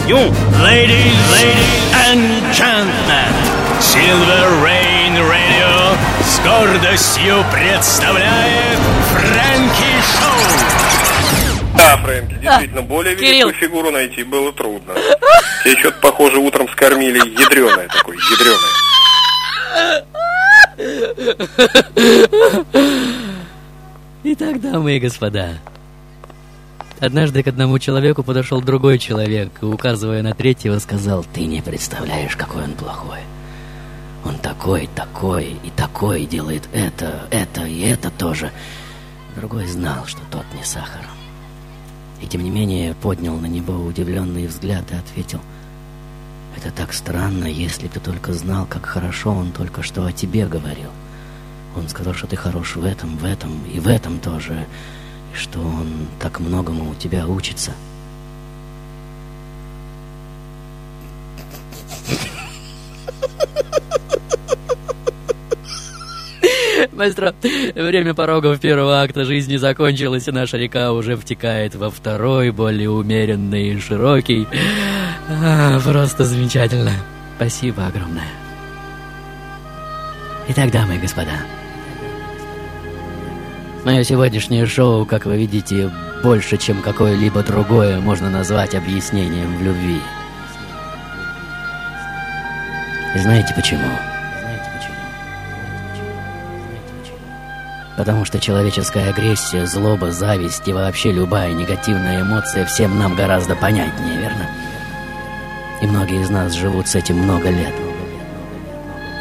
Ladies, 0.08 1.14
ladies 1.30 1.78
and 2.10 2.22
gentlemen, 2.52 3.32
Silver 3.80 4.60
Rain 4.60 5.14
Radio 5.30 5.71
гордостью 6.44 7.44
представляет 7.52 8.78
Фрэнки 9.10 9.92
Шоу. 10.18 10.42
Да, 11.76 11.96
Фрэнки, 11.98 12.34
действительно, 12.34 12.82
более 12.82 13.16
Кирилл. 13.16 13.48
великую 13.48 13.54
фигуру 13.54 13.90
найти 13.90 14.22
было 14.24 14.52
трудно. 14.52 14.94
Тебе 15.64 15.78
что-то, 15.78 15.98
похоже, 16.00 16.38
утром 16.38 16.68
скормили 16.68 17.18
ядреное 17.18 17.88
такое, 17.88 18.16
ядреное. 18.16 18.72
Итак, 24.24 24.60
дамы 24.60 24.96
и 24.96 25.00
господа, 25.00 25.58
однажды 27.00 27.42
к 27.42 27.48
одному 27.48 27.78
человеку 27.78 28.22
подошел 28.22 28.60
другой 28.60 28.98
человек 28.98 29.50
и, 29.62 29.64
указывая 29.64 30.22
на 30.22 30.34
третьего, 30.34 30.78
сказал, 30.78 31.24
«Ты 31.34 31.42
не 31.46 31.60
представляешь, 31.62 32.36
какой 32.36 32.64
он 32.64 32.72
плохой. 32.72 33.20
Он 34.24 34.38
такой, 34.38 34.88
такой 34.94 35.56
и 35.64 35.70
такой 35.70 36.26
делает 36.26 36.68
это, 36.72 37.26
это 37.30 37.64
и 37.64 37.80
это 37.80 38.10
тоже». 38.10 38.50
Другой 39.36 39.66
знал, 39.66 40.06
что 40.06 40.20
тот 40.30 40.44
не 40.54 40.62
сахар. 40.62 41.06
И 42.20 42.26
тем 42.26 42.44
не 42.44 42.50
менее 42.50 42.94
поднял 42.94 43.36
на 43.36 43.46
него 43.46 43.74
удивленный 43.74 44.46
взгляд 44.46 44.84
и 44.92 44.94
ответил, 44.94 45.40
«Это 46.56 46.70
так 46.70 46.92
странно, 46.92 47.46
если 47.46 47.88
ты 47.88 47.98
только 47.98 48.34
знал, 48.34 48.66
как 48.66 48.86
хорошо 48.86 49.32
он 49.32 49.52
только 49.52 49.82
что 49.82 50.04
о 50.04 50.12
тебе 50.12 50.46
говорил. 50.46 50.90
Он 51.74 51.88
сказал, 51.88 52.12
что 52.14 52.26
ты 52.26 52.36
хорош 52.36 52.76
в 52.76 52.84
этом, 52.84 53.16
в 53.16 53.24
этом 53.24 53.64
и 53.64 53.80
в 53.80 53.88
этом 53.88 54.20
тоже, 54.20 54.66
и 55.32 55.36
что 55.36 55.60
он 55.60 56.06
так 56.20 56.38
многому 56.38 56.90
у 56.90 56.94
тебя 56.94 57.26
учится». 57.26 57.72
Маэстро, 66.92 67.34
время 67.74 68.14
порогов 68.14 68.60
первого 68.60 69.02
акта 69.02 69.24
жизни 69.24 69.56
закончилось, 69.56 70.28
и 70.28 70.32
наша 70.32 70.56
река 70.56 70.92
уже 70.92 71.16
втекает 71.16 71.74
во 71.74 71.90
второй, 71.90 72.50
более 72.50 72.90
умеренный 72.90 73.68
и 73.68 73.80
широкий. 73.80 74.46
А, 75.28 75.78
просто 75.80 76.24
замечательно. 76.24 76.92
Спасибо 77.36 77.86
огромное. 77.86 78.28
Итак, 80.48 80.70
дамы 80.70 80.96
и 80.96 80.98
господа, 80.98 81.36
мое 83.84 84.02
сегодняшнее 84.02 84.66
шоу, 84.66 85.06
как 85.06 85.24
вы 85.24 85.36
видите, 85.36 85.90
больше, 86.22 86.56
чем 86.56 86.82
какое-либо 86.82 87.42
другое, 87.42 88.00
можно 88.00 88.28
назвать 88.28 88.74
объяснением 88.74 89.56
в 89.56 89.62
любви. 89.62 90.00
И 93.14 93.18
знаете 93.18 93.52
почему? 93.54 94.11
Потому 97.96 98.24
что 98.24 98.40
человеческая 98.40 99.10
агрессия, 99.10 99.66
злоба, 99.66 100.12
зависть 100.12 100.66
и 100.66 100.72
вообще 100.72 101.12
любая 101.12 101.52
негативная 101.52 102.22
эмоция 102.22 102.64
всем 102.64 102.98
нам 102.98 103.14
гораздо 103.14 103.54
понятнее, 103.54 104.18
верно? 104.18 104.46
И 105.82 105.86
многие 105.86 106.22
из 106.22 106.30
нас 106.30 106.54
живут 106.54 106.88
с 106.88 106.94
этим 106.94 107.18
много 107.18 107.50
лет. 107.50 107.74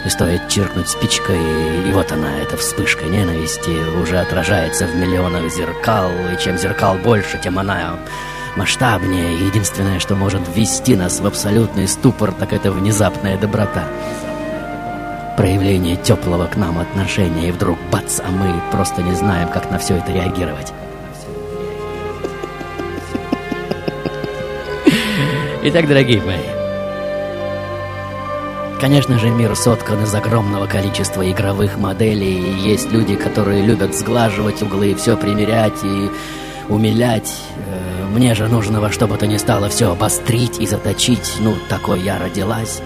И 0.06 0.10
стоит 0.10 0.48
чиркнуть 0.48 0.88
спичкой, 0.88 1.38
и 1.38 1.92
вот 1.92 2.12
она, 2.12 2.38
эта 2.38 2.58
вспышка 2.58 3.06
ненависти, 3.06 3.78
уже 4.02 4.18
отражается 4.20 4.88
в 4.88 4.96
миллионах 4.96 5.52
зеркал, 5.52 6.10
и 6.32 6.42
чем 6.42 6.58
зеркал 6.58 6.96
больше, 6.96 7.40
тем 7.44 7.60
она 7.60 8.00
масштабнее. 8.56 9.46
Единственное, 9.46 10.00
что 10.00 10.16
может 10.16 10.42
ввести 10.56 10.96
нас 10.96 11.20
в 11.20 11.26
абсолютный 11.28 11.88
ступор, 11.88 12.32
так 12.32 12.54
это 12.54 12.72
внезапная 12.72 13.38
доброта 13.38 13.86
проявление 15.42 15.96
теплого 15.96 16.46
к 16.46 16.56
нам 16.56 16.78
отношения, 16.78 17.48
и 17.48 17.52
вдруг 17.52 17.80
бац, 17.92 18.20
а 18.20 18.30
мы 18.30 18.62
просто 18.72 19.02
не 19.02 19.16
знаем, 19.16 19.50
как 19.50 19.72
на 19.72 19.80
все 19.80 19.96
это 19.96 20.12
реагировать. 20.12 20.72
Итак, 25.64 25.88
дорогие 25.88 26.22
мои, 26.22 26.38
Конечно 28.80 29.18
же, 29.18 29.32
мир 29.32 29.56
соткан 29.56 30.04
из 30.04 30.14
огромного 30.14 30.68
количества 30.68 31.28
игровых 31.28 31.80
моделей, 31.80 32.34
и 32.34 32.70
есть 32.70 32.92
люди, 32.92 33.16
которые 33.16 33.64
любят 33.64 33.96
сглаживать 33.96 34.62
углы, 34.62 34.94
все 34.94 35.18
примерять 35.18 35.84
и 35.84 36.12
умилять. 36.70 37.34
Э, 37.66 38.06
Мне 38.14 38.36
же 38.36 38.48
нужно 38.48 38.80
во 38.80 38.92
что 38.92 39.08
бы 39.08 39.18
то 39.18 39.26
ни 39.26 39.38
стало 39.38 39.70
все 39.70 39.92
обострить 39.92 40.60
и 40.60 40.68
заточить. 40.68 41.38
Ну, 41.40 41.56
такой 41.68 42.00
я 42.02 42.20
родилась. 42.20 42.82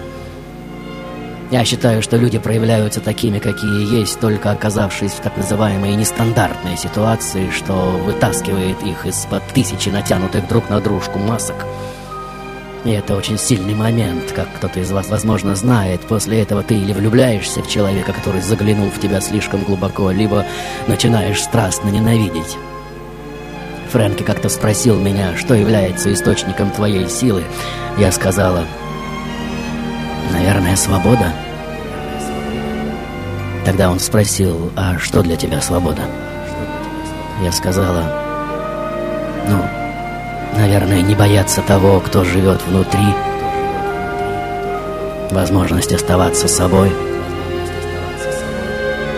Я 1.50 1.64
считаю, 1.64 2.02
что 2.02 2.16
люди 2.16 2.38
проявляются 2.38 3.00
такими, 3.00 3.38
какие 3.38 3.94
есть, 4.00 4.18
только 4.18 4.50
оказавшись 4.50 5.12
в 5.12 5.20
так 5.20 5.36
называемой 5.36 5.94
нестандартной 5.94 6.76
ситуации, 6.76 7.50
что 7.50 7.72
вытаскивает 8.04 8.82
их 8.82 9.06
из-под 9.06 9.46
тысячи 9.48 9.88
натянутых 9.88 10.48
друг 10.48 10.68
на 10.70 10.80
дружку 10.80 11.20
масок. 11.20 11.54
И 12.84 12.90
это 12.90 13.16
очень 13.16 13.38
сильный 13.38 13.74
момент, 13.74 14.32
как 14.32 14.52
кто-то 14.56 14.80
из 14.80 14.90
вас, 14.90 15.08
возможно, 15.08 15.54
знает. 15.54 16.00
После 16.02 16.42
этого 16.42 16.64
ты 16.64 16.74
или 16.74 16.92
влюбляешься 16.92 17.62
в 17.62 17.68
человека, 17.68 18.12
который 18.12 18.40
заглянул 18.40 18.90
в 18.90 19.00
тебя 19.00 19.20
слишком 19.20 19.62
глубоко, 19.62 20.10
либо 20.10 20.44
начинаешь 20.88 21.42
страстно 21.42 21.88
ненавидеть. 21.90 22.56
Фрэнки 23.92 24.24
как-то 24.24 24.48
спросил 24.48 24.98
меня, 25.00 25.36
что 25.36 25.54
является 25.54 26.12
источником 26.12 26.70
твоей 26.70 27.08
силы. 27.08 27.44
Я 27.98 28.10
сказала, 28.10 28.64
наверное, 30.56 30.76
свобода. 30.76 31.32
Тогда 33.64 33.90
он 33.90 33.98
спросил, 33.98 34.72
а 34.76 34.98
что 34.98 35.22
для 35.22 35.36
тебя 35.36 35.60
свобода? 35.60 36.02
Я 37.42 37.52
сказала, 37.52 38.04
ну, 39.48 39.58
наверное, 40.58 41.02
не 41.02 41.14
бояться 41.14 41.60
того, 41.62 42.00
кто 42.00 42.24
живет 42.24 42.62
внутри, 42.66 43.06
возможность 45.30 45.92
оставаться 45.92 46.48
собой. 46.48 46.90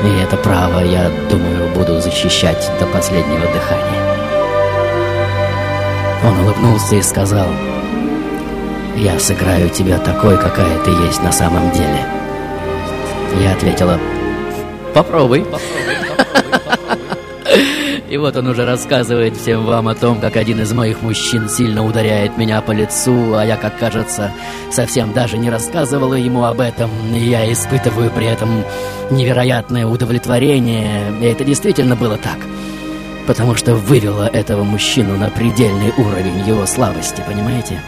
И 0.02 0.22
это 0.22 0.36
право, 0.38 0.80
я 0.80 1.10
думаю, 1.30 1.72
буду 1.74 2.00
защищать 2.00 2.68
до 2.80 2.86
последнего 2.86 3.46
дыхания. 3.52 4.08
Он 6.24 6.40
улыбнулся 6.40 6.96
и 6.96 7.02
сказал, 7.02 7.46
«Я 8.98 9.16
сыграю 9.20 9.68
тебя 9.68 9.98
такой, 9.98 10.36
какая 10.36 10.76
ты 10.82 10.90
есть 10.90 11.22
на 11.22 11.30
самом 11.30 11.70
деле». 11.70 12.04
Я 13.40 13.52
ответила, 13.52 13.96
«Попробуй». 14.92 15.46
И 18.10 18.16
вот 18.16 18.36
он 18.36 18.48
уже 18.48 18.64
рассказывает 18.64 19.36
всем 19.36 19.66
вам 19.66 19.86
о 19.86 19.94
том, 19.94 20.20
как 20.20 20.36
один 20.36 20.60
из 20.62 20.72
моих 20.72 21.00
мужчин 21.02 21.48
сильно 21.48 21.86
ударяет 21.86 22.36
меня 22.36 22.60
по 22.60 22.72
лицу, 22.72 23.34
а 23.34 23.44
я, 23.44 23.56
как 23.56 23.78
кажется, 23.78 24.32
совсем 24.72 25.12
даже 25.12 25.38
не 25.38 25.48
рассказывала 25.48 26.14
ему 26.14 26.44
об 26.44 26.60
этом. 26.60 26.90
И 27.14 27.20
я 27.20 27.50
испытываю 27.52 28.10
при 28.10 28.26
этом 28.26 28.64
невероятное 29.12 29.86
удовлетворение. 29.86 31.12
И 31.20 31.24
это 31.26 31.44
действительно 31.44 31.94
было 31.94 32.16
так. 32.16 32.38
Потому 33.28 33.54
что 33.54 33.76
вывело 33.76 34.26
этого 34.26 34.64
мужчину 34.64 35.16
на 35.16 35.30
предельный 35.30 35.92
уровень 35.96 36.40
его 36.48 36.66
слабости, 36.66 37.22
понимаете? 37.28 37.80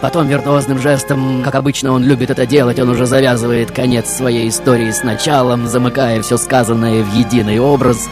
Потом 0.00 0.28
виртуозным 0.28 0.78
жестом, 0.78 1.42
как 1.42 1.54
обычно 1.54 1.92
он 1.92 2.04
любит 2.04 2.30
это 2.30 2.46
делать, 2.46 2.78
он 2.78 2.90
уже 2.90 3.06
завязывает 3.06 3.70
конец 3.70 4.08
своей 4.08 4.48
истории 4.48 4.90
с 4.90 5.02
началом, 5.02 5.66
замыкая 5.66 6.20
все 6.22 6.36
сказанное 6.36 7.02
в 7.02 7.14
единый 7.14 7.58
образ. 7.58 8.08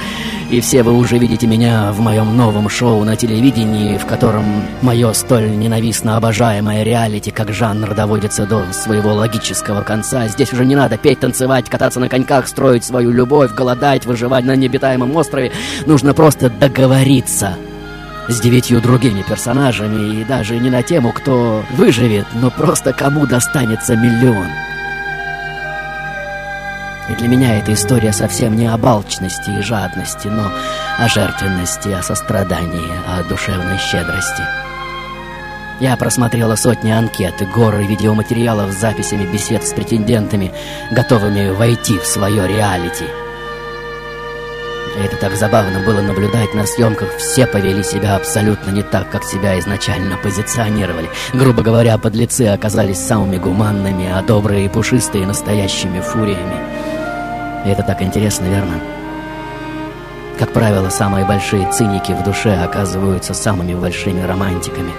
И 0.50 0.60
все 0.60 0.82
вы 0.82 0.92
уже 0.92 1.18
видите 1.18 1.46
меня 1.46 1.92
в 1.92 2.00
моем 2.00 2.36
новом 2.36 2.68
шоу 2.68 3.04
на 3.04 3.16
телевидении, 3.16 3.96
в 3.96 4.06
котором 4.06 4.44
мое 4.82 5.12
столь 5.12 5.56
ненавистно 5.56 6.16
обожаемое 6.16 6.82
реалити 6.82 7.30
как 7.30 7.52
жанр 7.52 7.94
доводится 7.94 8.44
до 8.46 8.64
своего 8.72 9.14
логического 9.14 9.82
конца. 9.82 10.28
Здесь 10.28 10.52
уже 10.52 10.66
не 10.66 10.76
надо 10.76 10.98
петь, 10.98 11.20
танцевать, 11.20 11.70
кататься 11.70 12.00
на 12.00 12.08
коньках, 12.08 12.48
строить 12.48 12.84
свою 12.84 13.10
любовь, 13.10 13.52
голодать, 13.52 14.04
выживать 14.04 14.44
на 14.44 14.56
необитаемом 14.56 15.14
острове. 15.16 15.52
Нужно 15.86 16.14
просто 16.14 16.50
договориться 16.50 17.56
с 18.28 18.40
девятью 18.40 18.80
другими 18.80 19.22
персонажами 19.22 20.20
и 20.20 20.24
даже 20.24 20.58
не 20.58 20.70
на 20.70 20.82
тему, 20.82 21.12
кто 21.12 21.64
выживет, 21.72 22.26
но 22.34 22.50
просто 22.50 22.92
кому 22.92 23.26
достанется 23.26 23.96
миллион. 23.96 24.46
И 27.08 27.14
для 27.14 27.28
меня 27.28 27.58
эта 27.58 27.72
история 27.72 28.12
совсем 28.12 28.56
не 28.56 28.66
о 28.66 28.76
балчности 28.78 29.50
и 29.50 29.60
жадности, 29.60 30.28
но 30.28 30.50
о 30.98 31.08
жертвенности, 31.08 31.88
о 31.88 32.02
сострадании, 32.02 32.90
о 33.08 33.24
душевной 33.24 33.78
щедрости. 33.78 34.42
Я 35.80 35.96
просмотрела 35.96 36.54
сотни 36.54 36.92
анкет 36.92 37.42
и 37.42 37.44
горы 37.44 37.84
видеоматериалов 37.84 38.72
с 38.72 38.78
записями 38.78 39.26
бесед 39.26 39.66
с 39.66 39.72
претендентами, 39.72 40.52
готовыми 40.92 41.50
войти 41.50 41.98
в 41.98 42.06
свое 42.06 42.46
реалити– 42.46 43.06
это 44.96 45.16
так 45.16 45.34
забавно 45.36 45.80
было 45.80 46.00
наблюдать 46.00 46.54
на 46.54 46.66
съемках. 46.66 47.16
Все 47.16 47.46
повели 47.46 47.82
себя 47.82 48.16
абсолютно 48.16 48.70
не 48.70 48.82
так, 48.82 49.10
как 49.10 49.24
себя 49.24 49.58
изначально 49.58 50.16
позиционировали. 50.18 51.08
Грубо 51.32 51.62
говоря, 51.62 51.96
подлецы 51.98 52.42
оказались 52.48 52.98
самыми 52.98 53.38
гуманными, 53.38 54.10
а 54.10 54.22
добрые 54.22 54.66
и 54.66 54.68
пушистые 54.68 55.26
настоящими 55.26 56.00
фуриями. 56.00 56.56
Это 57.64 57.82
так 57.82 58.02
интересно, 58.02 58.44
верно? 58.46 58.80
Как 60.38 60.52
правило, 60.52 60.88
самые 60.88 61.24
большие 61.24 61.70
циники 61.72 62.12
в 62.12 62.24
душе 62.24 62.54
оказываются 62.54 63.32
самыми 63.32 63.74
большими 63.74 64.20
романтиками. 64.22 64.92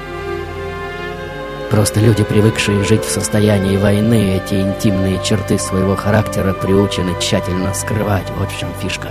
Просто 1.70 2.00
люди, 2.00 2.24
привыкшие 2.24 2.84
жить 2.84 3.04
в 3.04 3.12
состоянии 3.12 3.78
войны, 3.78 4.36
эти 4.38 4.62
интимные 4.62 5.20
черты 5.24 5.58
своего 5.58 5.96
характера 5.96 6.54
приучены 6.54 7.20
тщательно 7.20 7.74
скрывать. 7.74 8.30
Вот 8.38 8.52
в 8.52 8.60
чем 8.60 8.70
фишка. 8.80 9.10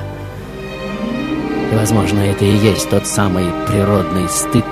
Возможно, 1.73 2.21
это 2.21 2.45
и 2.45 2.55
есть 2.55 2.91
тот 2.91 3.07
самый 3.07 3.47
природный 3.67 4.29
стыд, 4.29 4.65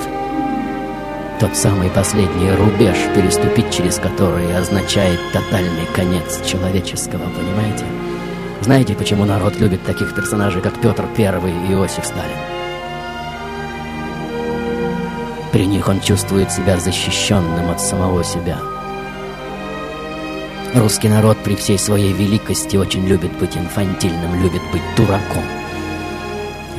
тот 1.41 1.57
самый 1.57 1.89
последний 1.89 2.53
рубеж, 2.53 2.97
переступить 3.15 3.71
через 3.75 3.97
который 3.97 4.55
означает 4.55 5.19
тотальный 5.33 5.87
конец 5.95 6.43
человеческого, 6.45 7.23
понимаете? 7.31 7.87
Знаете, 8.61 8.95
почему 8.95 9.25
народ 9.25 9.59
любит 9.59 9.83
таких 9.83 10.15
персонажей, 10.15 10.61
как 10.61 10.79
Петр 10.79 11.07
I 11.17 11.23
и 11.23 11.73
Иосиф 11.73 12.05
Сталин? 12.05 12.37
При 15.53 15.65
них 15.65 15.89
он 15.89 16.01
чувствует 16.01 16.53
себя 16.53 16.77
защищенным 16.79 17.71
от 17.71 17.81
самого 17.81 18.23
себя. 18.23 18.59
Русский 20.75 21.09
народ 21.09 21.39
при 21.39 21.57
всей 21.57 21.79
своей 21.79 22.13
великости 22.13 22.77
очень 22.77 23.07
любит 23.07 23.33
быть 23.39 23.57
инфантильным, 23.57 24.43
любит 24.43 24.63
быть 24.71 24.83
дураком. 24.97 25.60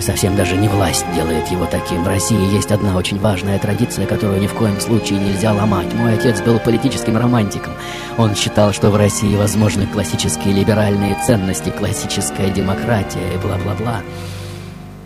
Совсем 0.02 0.36
даже 0.36 0.58
не 0.58 0.68
власть 0.68 1.06
делает 1.14 1.48
его 1.50 1.66
таким. 1.66 2.04
В 2.04 2.08
России 2.08 2.54
есть 2.54 2.72
одна 2.72 2.98
очень 2.98 3.20
важная 3.20 3.60
традиция, 3.60 4.08
которую 4.08 4.42
ни 4.42 4.48
в 4.48 4.54
коем 4.54 4.80
случае 4.80 5.20
нельзя 5.20 5.54
ломать. 5.54 5.94
Мой 5.94 6.16
отец 6.16 6.42
был 6.42 6.58
политическим 6.58 7.18
романтиком. 7.18 7.74
Он 8.18 8.36
считал, 8.36 8.74
что 8.74 8.90
в 8.90 8.96
России 8.96 9.36
возможны 9.36 9.86
классические 9.86 10.56
либеральные 10.56 11.18
ценности, 11.26 11.70
классическая 11.70 12.50
демократия 12.50 13.34
и 13.34 13.38
бла-бла-бла. 13.38 14.02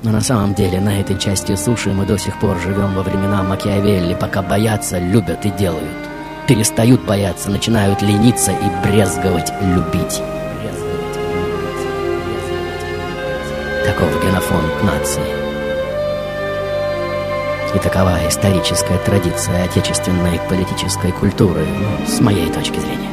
Но 0.04 0.12
на 0.12 0.22
самом 0.22 0.54
деле 0.54 0.80
на 0.80 1.02
этой 1.02 1.20
части 1.20 1.56
суши 1.56 1.90
мы 1.90 2.06
до 2.06 2.18
сих 2.18 2.40
пор 2.40 2.58
живем 2.60 2.94
во 2.94 3.04
времена 3.04 3.44
Макиавелли, 3.44 4.14
пока 4.14 4.42
боятся, 4.42 4.98
любят 4.98 5.46
и 5.46 5.50
делают. 5.50 5.90
Перестают 6.48 7.04
бояться, 7.06 7.52
начинают 7.52 8.02
лениться 8.02 8.52
и 8.52 8.88
брезговать 8.88 9.52
любить. 9.62 10.22
Таков 13.86 14.20
генофонд 14.56 14.84
нации. 14.84 15.22
И 17.74 17.80
такова 17.80 18.18
историческая 18.28 18.98
традиция 19.00 19.66
отечественной 19.66 20.40
политической 20.50 21.12
культуры, 21.12 21.66
ну, 21.66 22.08
с 22.08 22.22
моей 22.22 22.50
точки 22.52 22.80
зрения. 22.80 23.10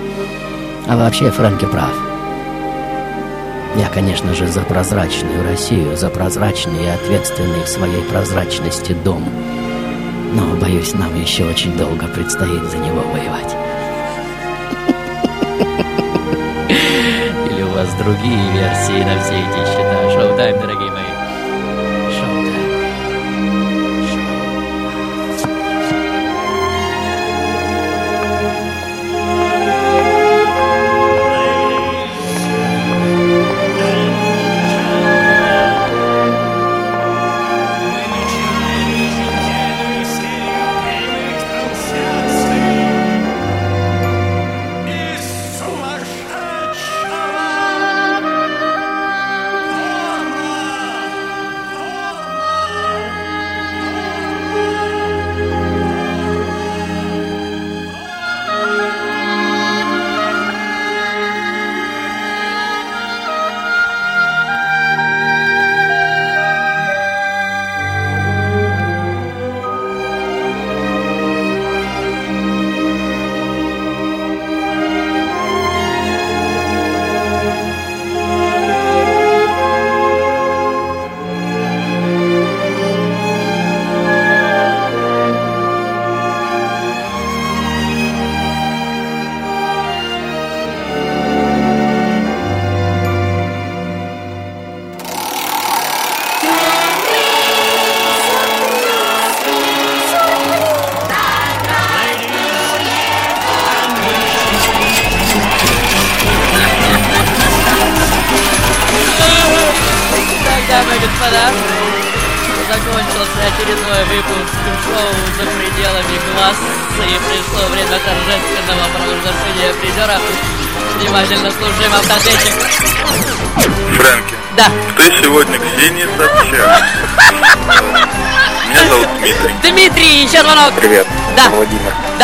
А 0.88 0.96
вообще 0.96 1.30
Фрэнки 1.30 1.66
прав. 1.66 1.92
Я, 3.76 3.88
конечно 3.88 4.34
же, 4.34 4.46
за 4.46 4.60
прозрачную 4.60 5.42
Россию, 5.42 5.96
за 5.96 6.10
прозрачный 6.10 6.84
и 6.84 6.88
ответственный 6.88 7.64
в 7.64 7.68
своей 7.68 8.02
прозрачности 8.02 8.92
дом. 8.92 9.24
Но, 10.34 10.54
боюсь, 10.56 10.94
нам 10.94 11.14
еще 11.20 11.44
очень 11.44 11.76
долго 11.76 12.06
предстоит 12.06 12.62
за 12.70 12.76
него 12.78 13.00
воевать. 13.12 13.56
Или 17.50 17.62
у 17.62 17.70
вас 17.70 17.88
другие 17.94 18.52
версии 18.52 19.02
на 19.02 19.20
все 19.22 19.34
эти 19.34 19.64
счета? 19.70 20.10
Шоу-тайм, 20.12 20.60
дорогие 20.60 20.91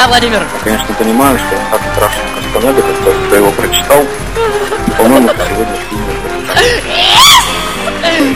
Владимир. 0.09 0.41
Я, 0.41 0.65
конечно, 0.65 0.95
понимаю, 0.95 1.39
что 1.39 1.57
так 1.71 1.81
страшно 1.93 2.23
Кастанеда, 2.53 2.83
как 2.83 3.15
ты 3.31 3.37
его 3.37 3.51
прочитал. 3.53 4.05
По-моему, 4.97 5.29
сегодня 5.29 5.77
Собчак. 5.91 6.59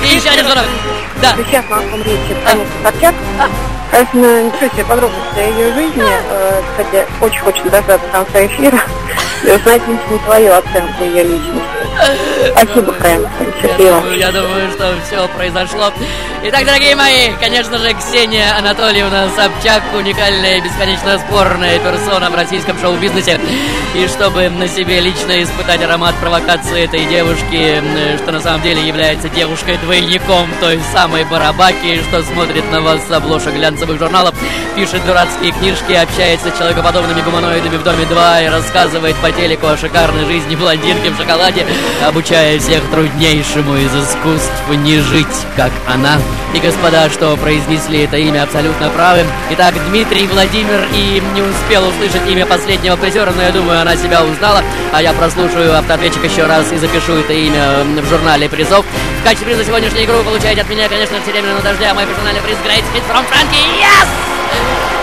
И 0.02 0.14
еще 0.14 0.28
один 0.28 0.44
звонок. 0.44 0.64
Да. 1.20 1.34
Сейчас 1.36 1.64
на 1.70 1.76
каком 1.76 2.02
речи 2.02 2.36
Таня 2.44 2.66
Собчак. 2.84 3.14
Конечно, 3.90 4.42
ничего 4.42 4.68
себе 4.72 4.84
подробности 4.84 5.38
о 5.38 5.42
ее 5.48 5.74
жизни. 5.74 6.04
Э, 6.30 6.62
Кстати, 6.70 7.06
очень 7.20 7.40
хочется 7.40 7.70
дождаться 7.70 8.08
конца 8.10 8.46
эфира 8.46 8.78
и 9.44 9.50
узнать 9.50 9.82
лично 9.86 10.18
твою 10.24 10.52
оценку 10.54 11.04
ее 11.04 11.22
личности. 11.24 11.62
Спасибо. 12.52 12.94
Счастливо. 13.60 14.02
Я 14.14 14.32
думаю, 14.32 14.70
что 14.72 14.94
все 15.06 15.28
произошло. 15.36 15.92
Итак, 16.44 16.66
дорогие 16.66 16.96
мои, 16.96 17.30
конечно 17.40 17.78
же, 17.78 17.94
Ксения 17.94 18.58
Анатольевна 18.58 19.28
Собчак, 19.36 19.80
уникальная 19.94 20.56
и 20.56 20.60
бесконечно 20.60 21.16
спорная 21.20 21.78
персона 21.78 22.30
в 22.30 22.34
российском 22.34 22.76
шоу-бизнесе. 22.80 23.38
И 23.94 24.08
чтобы 24.08 24.48
на 24.48 24.66
себе 24.66 24.98
лично 24.98 25.40
испытать 25.40 25.84
аромат 25.84 26.16
провокации 26.16 26.82
этой 26.82 27.04
девушки, 27.04 27.80
что 28.16 28.32
на 28.32 28.40
самом 28.40 28.60
деле 28.60 28.84
является 28.84 29.28
девушкой-двойником 29.28 30.48
той 30.60 30.80
самой 30.92 31.24
Барабаки, 31.24 32.02
что 32.08 32.24
смотрит 32.24 32.68
на 32.72 32.80
вас 32.80 33.06
с 33.06 33.12
обложек 33.12 33.54
глянцевых 33.54 34.00
журналов, 34.00 34.34
пишет 34.74 35.06
дурацкие 35.06 35.52
книжки, 35.52 35.92
общается 35.92 36.50
с 36.50 36.58
человекоподобными 36.58 37.20
гуманоидами 37.20 37.76
в 37.76 37.84
Доме 37.84 38.04
2 38.06 38.42
и 38.42 38.48
рассказывает 38.48 39.14
по 39.16 39.30
телеку 39.30 39.68
о 39.68 39.76
шикарной 39.76 40.24
жизни 40.24 40.56
блондинки 40.56 41.08
в 41.08 41.16
шоколаде, 41.16 41.64
обучая 42.04 42.58
всех 42.58 42.82
труднейшему 42.90 43.76
из 43.76 43.94
искусств 43.94 44.50
не 44.70 44.98
жить, 44.98 45.46
как 45.54 45.70
она. 45.86 46.18
И 46.54 46.60
господа, 46.60 47.08
что 47.10 47.36
произнесли 47.36 48.04
это 48.04 48.16
имя 48.16 48.42
абсолютно 48.42 48.90
правы. 48.90 49.24
Итак, 49.50 49.74
Дмитрий 49.88 50.26
Владимир 50.26 50.86
и 50.92 51.22
не 51.34 51.42
успел 51.42 51.88
услышать 51.88 52.28
имя 52.28 52.44
последнего 52.44 52.96
призера, 52.96 53.30
но 53.30 53.42
я 53.42 53.50
думаю, 53.50 53.80
она 53.80 53.96
себя 53.96 54.22
узнала. 54.22 54.62
А 54.92 55.00
я 55.00 55.12
прослушаю 55.12 55.76
автоответчик 55.78 56.24
еще 56.24 56.44
раз 56.44 56.70
и 56.72 56.76
запишу 56.76 57.14
это 57.14 57.32
имя 57.32 57.84
в 58.02 58.08
журнале 58.08 58.48
призов. 58.48 58.84
В 59.20 59.24
качестве 59.24 59.46
приза 59.46 59.64
сегодняшней 59.64 60.02
игры 60.02 60.16
вы 60.16 60.24
получаете 60.24 60.60
от 60.60 60.68
меня, 60.68 60.88
конечно, 60.88 61.16
«Серебряного 61.24 61.62
дождя», 61.62 61.94
мой 61.94 62.06
персональный 62.06 62.42
приз 62.42 62.58
Great 62.58 62.84
Hit 62.94 63.02
from 63.10 63.24
Frankie. 63.30 63.80
Yes! 63.80 64.08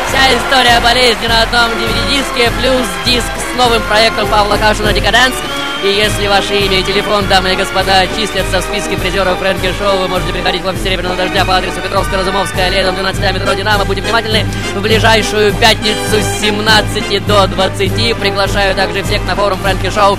Вся 0.07 0.35
история 0.35 0.79
болезни 0.81 1.27
на 1.27 1.43
одном 1.43 1.71
DVD-диске, 1.71 2.51
плюс 2.59 2.87
диск 3.05 3.27
с 3.37 3.57
новым 3.57 3.81
проектом 3.83 4.27
Павла 4.27 4.57
Кашина 4.57 4.91
«Декаданс». 4.91 5.35
И 5.81 5.87
если 5.87 6.27
ваше 6.27 6.57
имя 6.59 6.79
и 6.79 6.83
телефон, 6.83 7.25
дамы 7.29 7.53
и 7.53 7.55
господа, 7.55 8.05
числятся 8.07 8.59
в 8.59 8.63
списке 8.63 8.97
призеров 8.97 9.39
Фрэнки 9.39 9.71
Шоу, 9.79 9.97
вы 9.99 10.09
можете 10.09 10.33
приходить 10.33 10.61
в 10.61 10.67
офис 10.67 10.83
Серебряного 10.83 11.15
Дождя 11.15 11.45
по 11.45 11.55
адресу 11.55 11.79
Петровская, 11.81 12.19
Разумовская, 12.19 12.67
аллея, 12.67 12.83
дом 12.83 12.95
12, 12.95 13.33
метро 13.33 13.53
Динамо. 13.53 13.85
Будьте 13.85 14.01
внимательны, 14.01 14.45
в 14.75 14.81
ближайшую 14.81 15.53
пятницу 15.53 16.19
с 16.19 16.41
17 16.41 17.25
до 17.25 17.47
20. 17.47 18.17
Приглашаю 18.17 18.75
также 18.75 19.03
всех 19.03 19.25
на 19.25 19.37
форум 19.37 19.57
Фрэнки 19.59 19.89
Шоу, 19.89 20.17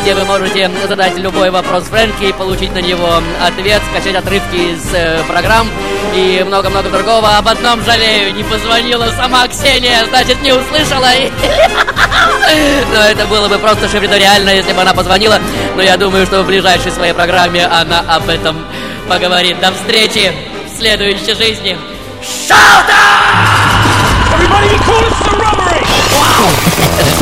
где 0.00 0.14
вы 0.14 0.24
можете 0.24 0.70
задать 0.88 1.16
любой 1.16 1.50
вопрос 1.50 1.84
Фрэнки 1.84 2.24
и 2.24 2.32
получить 2.32 2.72
на 2.74 2.80
него 2.80 3.08
ответ, 3.42 3.82
скачать 3.90 4.16
отрывки 4.16 4.56
из 4.56 4.94
э, 4.94 5.22
программ 5.28 5.68
и 6.14 6.42
много-много 6.46 6.88
другого. 6.88 7.36
Об 7.36 7.48
одном 7.48 7.82
жалею, 7.84 8.34
не 8.34 8.42
позвонила 8.44 9.08
сама 9.16 9.46
Ксения, 9.48 10.04
значит, 10.06 10.40
не 10.42 10.52
услышала. 10.52 11.08
Но 12.94 13.00
это 13.02 13.26
было 13.26 13.48
бы 13.48 13.58
просто 13.58 13.88
шевредориально, 13.88 14.50
если 14.50 14.72
бы 14.72 14.82
она 14.82 14.94
позвонила. 14.94 15.38
Но 15.76 15.82
я 15.82 15.96
думаю, 15.96 16.26
что 16.26 16.42
в 16.42 16.46
ближайшей 16.46 16.90
своей 16.92 17.12
программе 17.12 17.66
она 17.66 18.00
об 18.08 18.28
этом 18.28 18.64
поговорит. 19.08 19.60
До 19.60 19.72
встречи 19.72 20.32
в 20.66 20.78
следующей 20.78 21.34
жизни. 21.34 21.78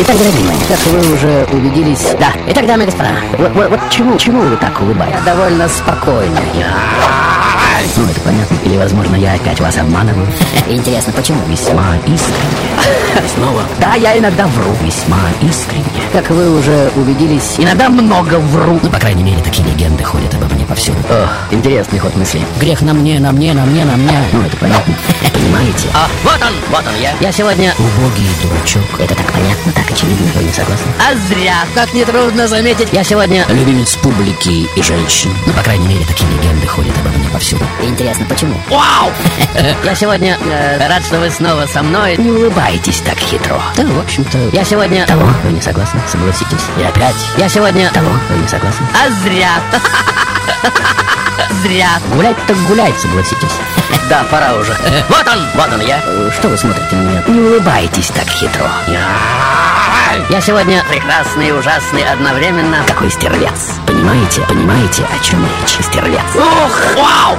Итак, 0.00 0.16
дорогие 0.16 0.44
мои, 0.44 0.56
как 0.68 0.78
вы 0.86 1.12
уже 1.14 1.46
убедились... 1.52 2.06
Да, 2.20 2.28
итак, 2.48 2.66
дамы 2.66 2.84
и 2.84 2.86
господа, 2.86 3.10
вот, 3.36 3.50
вот- 3.52 3.70
вот 3.70 3.80
чему, 3.90 4.16
чему 4.16 4.42
вы 4.42 4.56
так 4.56 4.80
улыбаетесь? 4.80 5.16
Я 5.26 5.34
довольно 5.34 5.68
спокойно. 5.68 6.38
Ну, 7.96 8.04
это 8.04 8.20
понятно. 8.20 8.56
Или, 8.64 8.76
возможно, 8.76 9.16
я 9.16 9.34
опять 9.34 9.60
вас 9.60 9.76
обманываю. 9.76 10.26
Интересно, 10.68 11.12
почему? 11.12 11.40
Весьма 11.48 11.96
искренне. 12.06 13.28
Снова? 13.34 13.62
Да, 13.80 13.94
я 13.94 14.16
иногда 14.18 14.46
вру. 14.46 14.70
Весьма 14.82 15.18
искренне. 15.42 15.84
Как 16.12 16.30
вы 16.30 16.56
уже 16.58 16.90
убедились, 16.96 17.54
иногда 17.58 17.88
много 17.88 18.38
вру. 18.38 18.78
Ну, 18.82 18.90
по 18.90 18.98
крайней 18.98 19.22
мере, 19.22 19.42
такие 19.42 19.66
легенды 19.68 20.04
ходят 20.04 20.32
обо 20.34 20.46
мне 20.54 20.64
повсюду. 20.64 20.98
Ох, 21.10 21.30
интересный 21.50 21.98
ход 21.98 22.14
мысли. 22.16 22.40
Грех 22.60 22.82
на 22.82 22.92
мне, 22.94 23.18
на 23.18 23.32
мне, 23.32 23.52
на 23.52 23.64
мне, 23.64 23.84
на 23.84 23.96
мне. 23.96 24.18
Ну, 24.32 24.42
это 24.42 24.56
понятно. 24.56 24.94
Понимаете? 25.32 25.88
А, 25.94 26.08
вот 26.24 26.40
он, 26.42 26.54
вот 26.70 26.84
он 26.86 27.00
я. 27.00 27.12
Я 27.20 27.32
сегодня 27.32 27.72
убогий 27.78 28.28
дурачок. 28.42 29.00
Это 29.00 29.14
так 29.14 29.26
понятно, 29.32 29.72
так 29.72 29.90
очевидно. 29.90 30.26
Вы 30.34 30.44
не 30.44 30.52
согласны? 30.52 30.86
А 31.00 31.14
зря, 31.28 31.64
как 31.74 31.92
нетрудно 31.94 32.46
заметить. 32.48 32.88
Я 32.92 33.02
сегодня 33.02 33.44
любимец 33.48 33.96
публики 33.96 34.68
и 34.76 34.82
женщин. 34.82 35.30
Ну, 35.46 35.52
по 35.52 35.62
крайней 35.62 35.88
мере, 35.88 36.04
такие 36.04 36.30
легенды 36.30 36.66
ходят 36.66 36.94
обо 36.98 37.16
мне 37.16 37.28
повсюду. 37.30 37.64
Интересно, 37.82 38.26
почему? 38.28 38.54
Вау! 38.68 39.12
Я 39.84 39.94
сегодня 39.94 40.36
э, 40.50 40.88
рад, 40.88 41.04
что 41.04 41.18
вы 41.20 41.30
снова 41.30 41.66
со 41.66 41.82
мной. 41.82 42.16
Не 42.16 42.30
улыбайтесь 42.30 43.00
так 43.00 43.16
хитро. 43.18 43.60
Да, 43.76 43.84
в 43.84 43.98
общем-то, 44.00 44.38
я 44.52 44.64
сегодня... 44.64 45.06
Того, 45.06 45.28
вы 45.44 45.52
не 45.52 45.60
согласны, 45.60 46.00
согласитесь. 46.08 46.64
И 46.78 46.82
опять. 46.82 47.14
Я 47.36 47.48
сегодня... 47.48 47.90
Того, 47.90 48.10
вы 48.30 48.38
не 48.38 48.48
согласны. 48.48 48.86
А 48.94 49.10
зря. 49.22 49.50
Зря. 51.62 51.88
Гулять 52.14 52.36
так 52.46 52.56
гулять, 52.68 52.98
согласитесь. 53.00 53.52
Да, 54.08 54.24
пора 54.30 54.54
уже. 54.54 54.76
Вот 55.08 55.26
он, 55.26 55.38
вот 55.54 55.72
он 55.72 55.80
я. 55.80 56.00
Э, 56.04 56.30
Что 56.36 56.48
вы 56.48 56.56
смотрите 56.58 56.94
на 56.96 57.02
меня? 57.02 57.22
Не 57.26 57.40
улыбайтесь 57.40 58.08
так 58.08 58.28
хитро. 58.28 58.68
Я 60.30 60.40
сегодня 60.40 60.82
Прекрасный 60.88 61.48
и 61.48 61.52
ужасный 61.52 62.02
одновременно. 62.02 62.82
такой 62.86 63.10
стервец. 63.10 63.72
Понимаете? 63.86 64.42
Понимаете, 64.48 65.04
о 65.04 65.24
чем 65.24 65.44
речь? 65.44 65.78
Стервец. 65.84 66.20
Ух, 66.34 66.80
вау, 66.96 67.36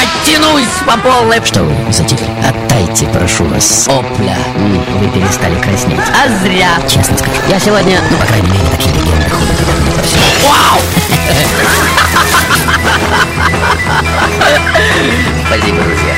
оттянусь 0.00 0.66
по 0.86 0.96
полной. 0.98 1.40
Что 1.44 1.62
вы 1.62 1.74
затихли? 1.92 2.26
Отдайте, 2.46 3.06
прошу 3.06 3.44
вас, 3.44 3.88
опля. 3.88 4.36
Вы 4.98 5.08
перестали 5.08 5.58
краснеть. 5.60 6.00
А 6.12 6.28
зря. 6.44 6.68
Честно 6.88 7.16
скажу. 7.18 7.36
Я 7.48 7.58
сегодня, 7.58 7.98
ну, 8.10 8.16
по 8.18 8.26
крайней 8.26 8.48
мере, 8.48 8.64
такие 8.70 8.94
легенды 8.94 9.28
ходят. 9.30 9.56
Вау! 10.44 10.80
Спасибо, 15.46 15.82
друзья. 15.82 16.14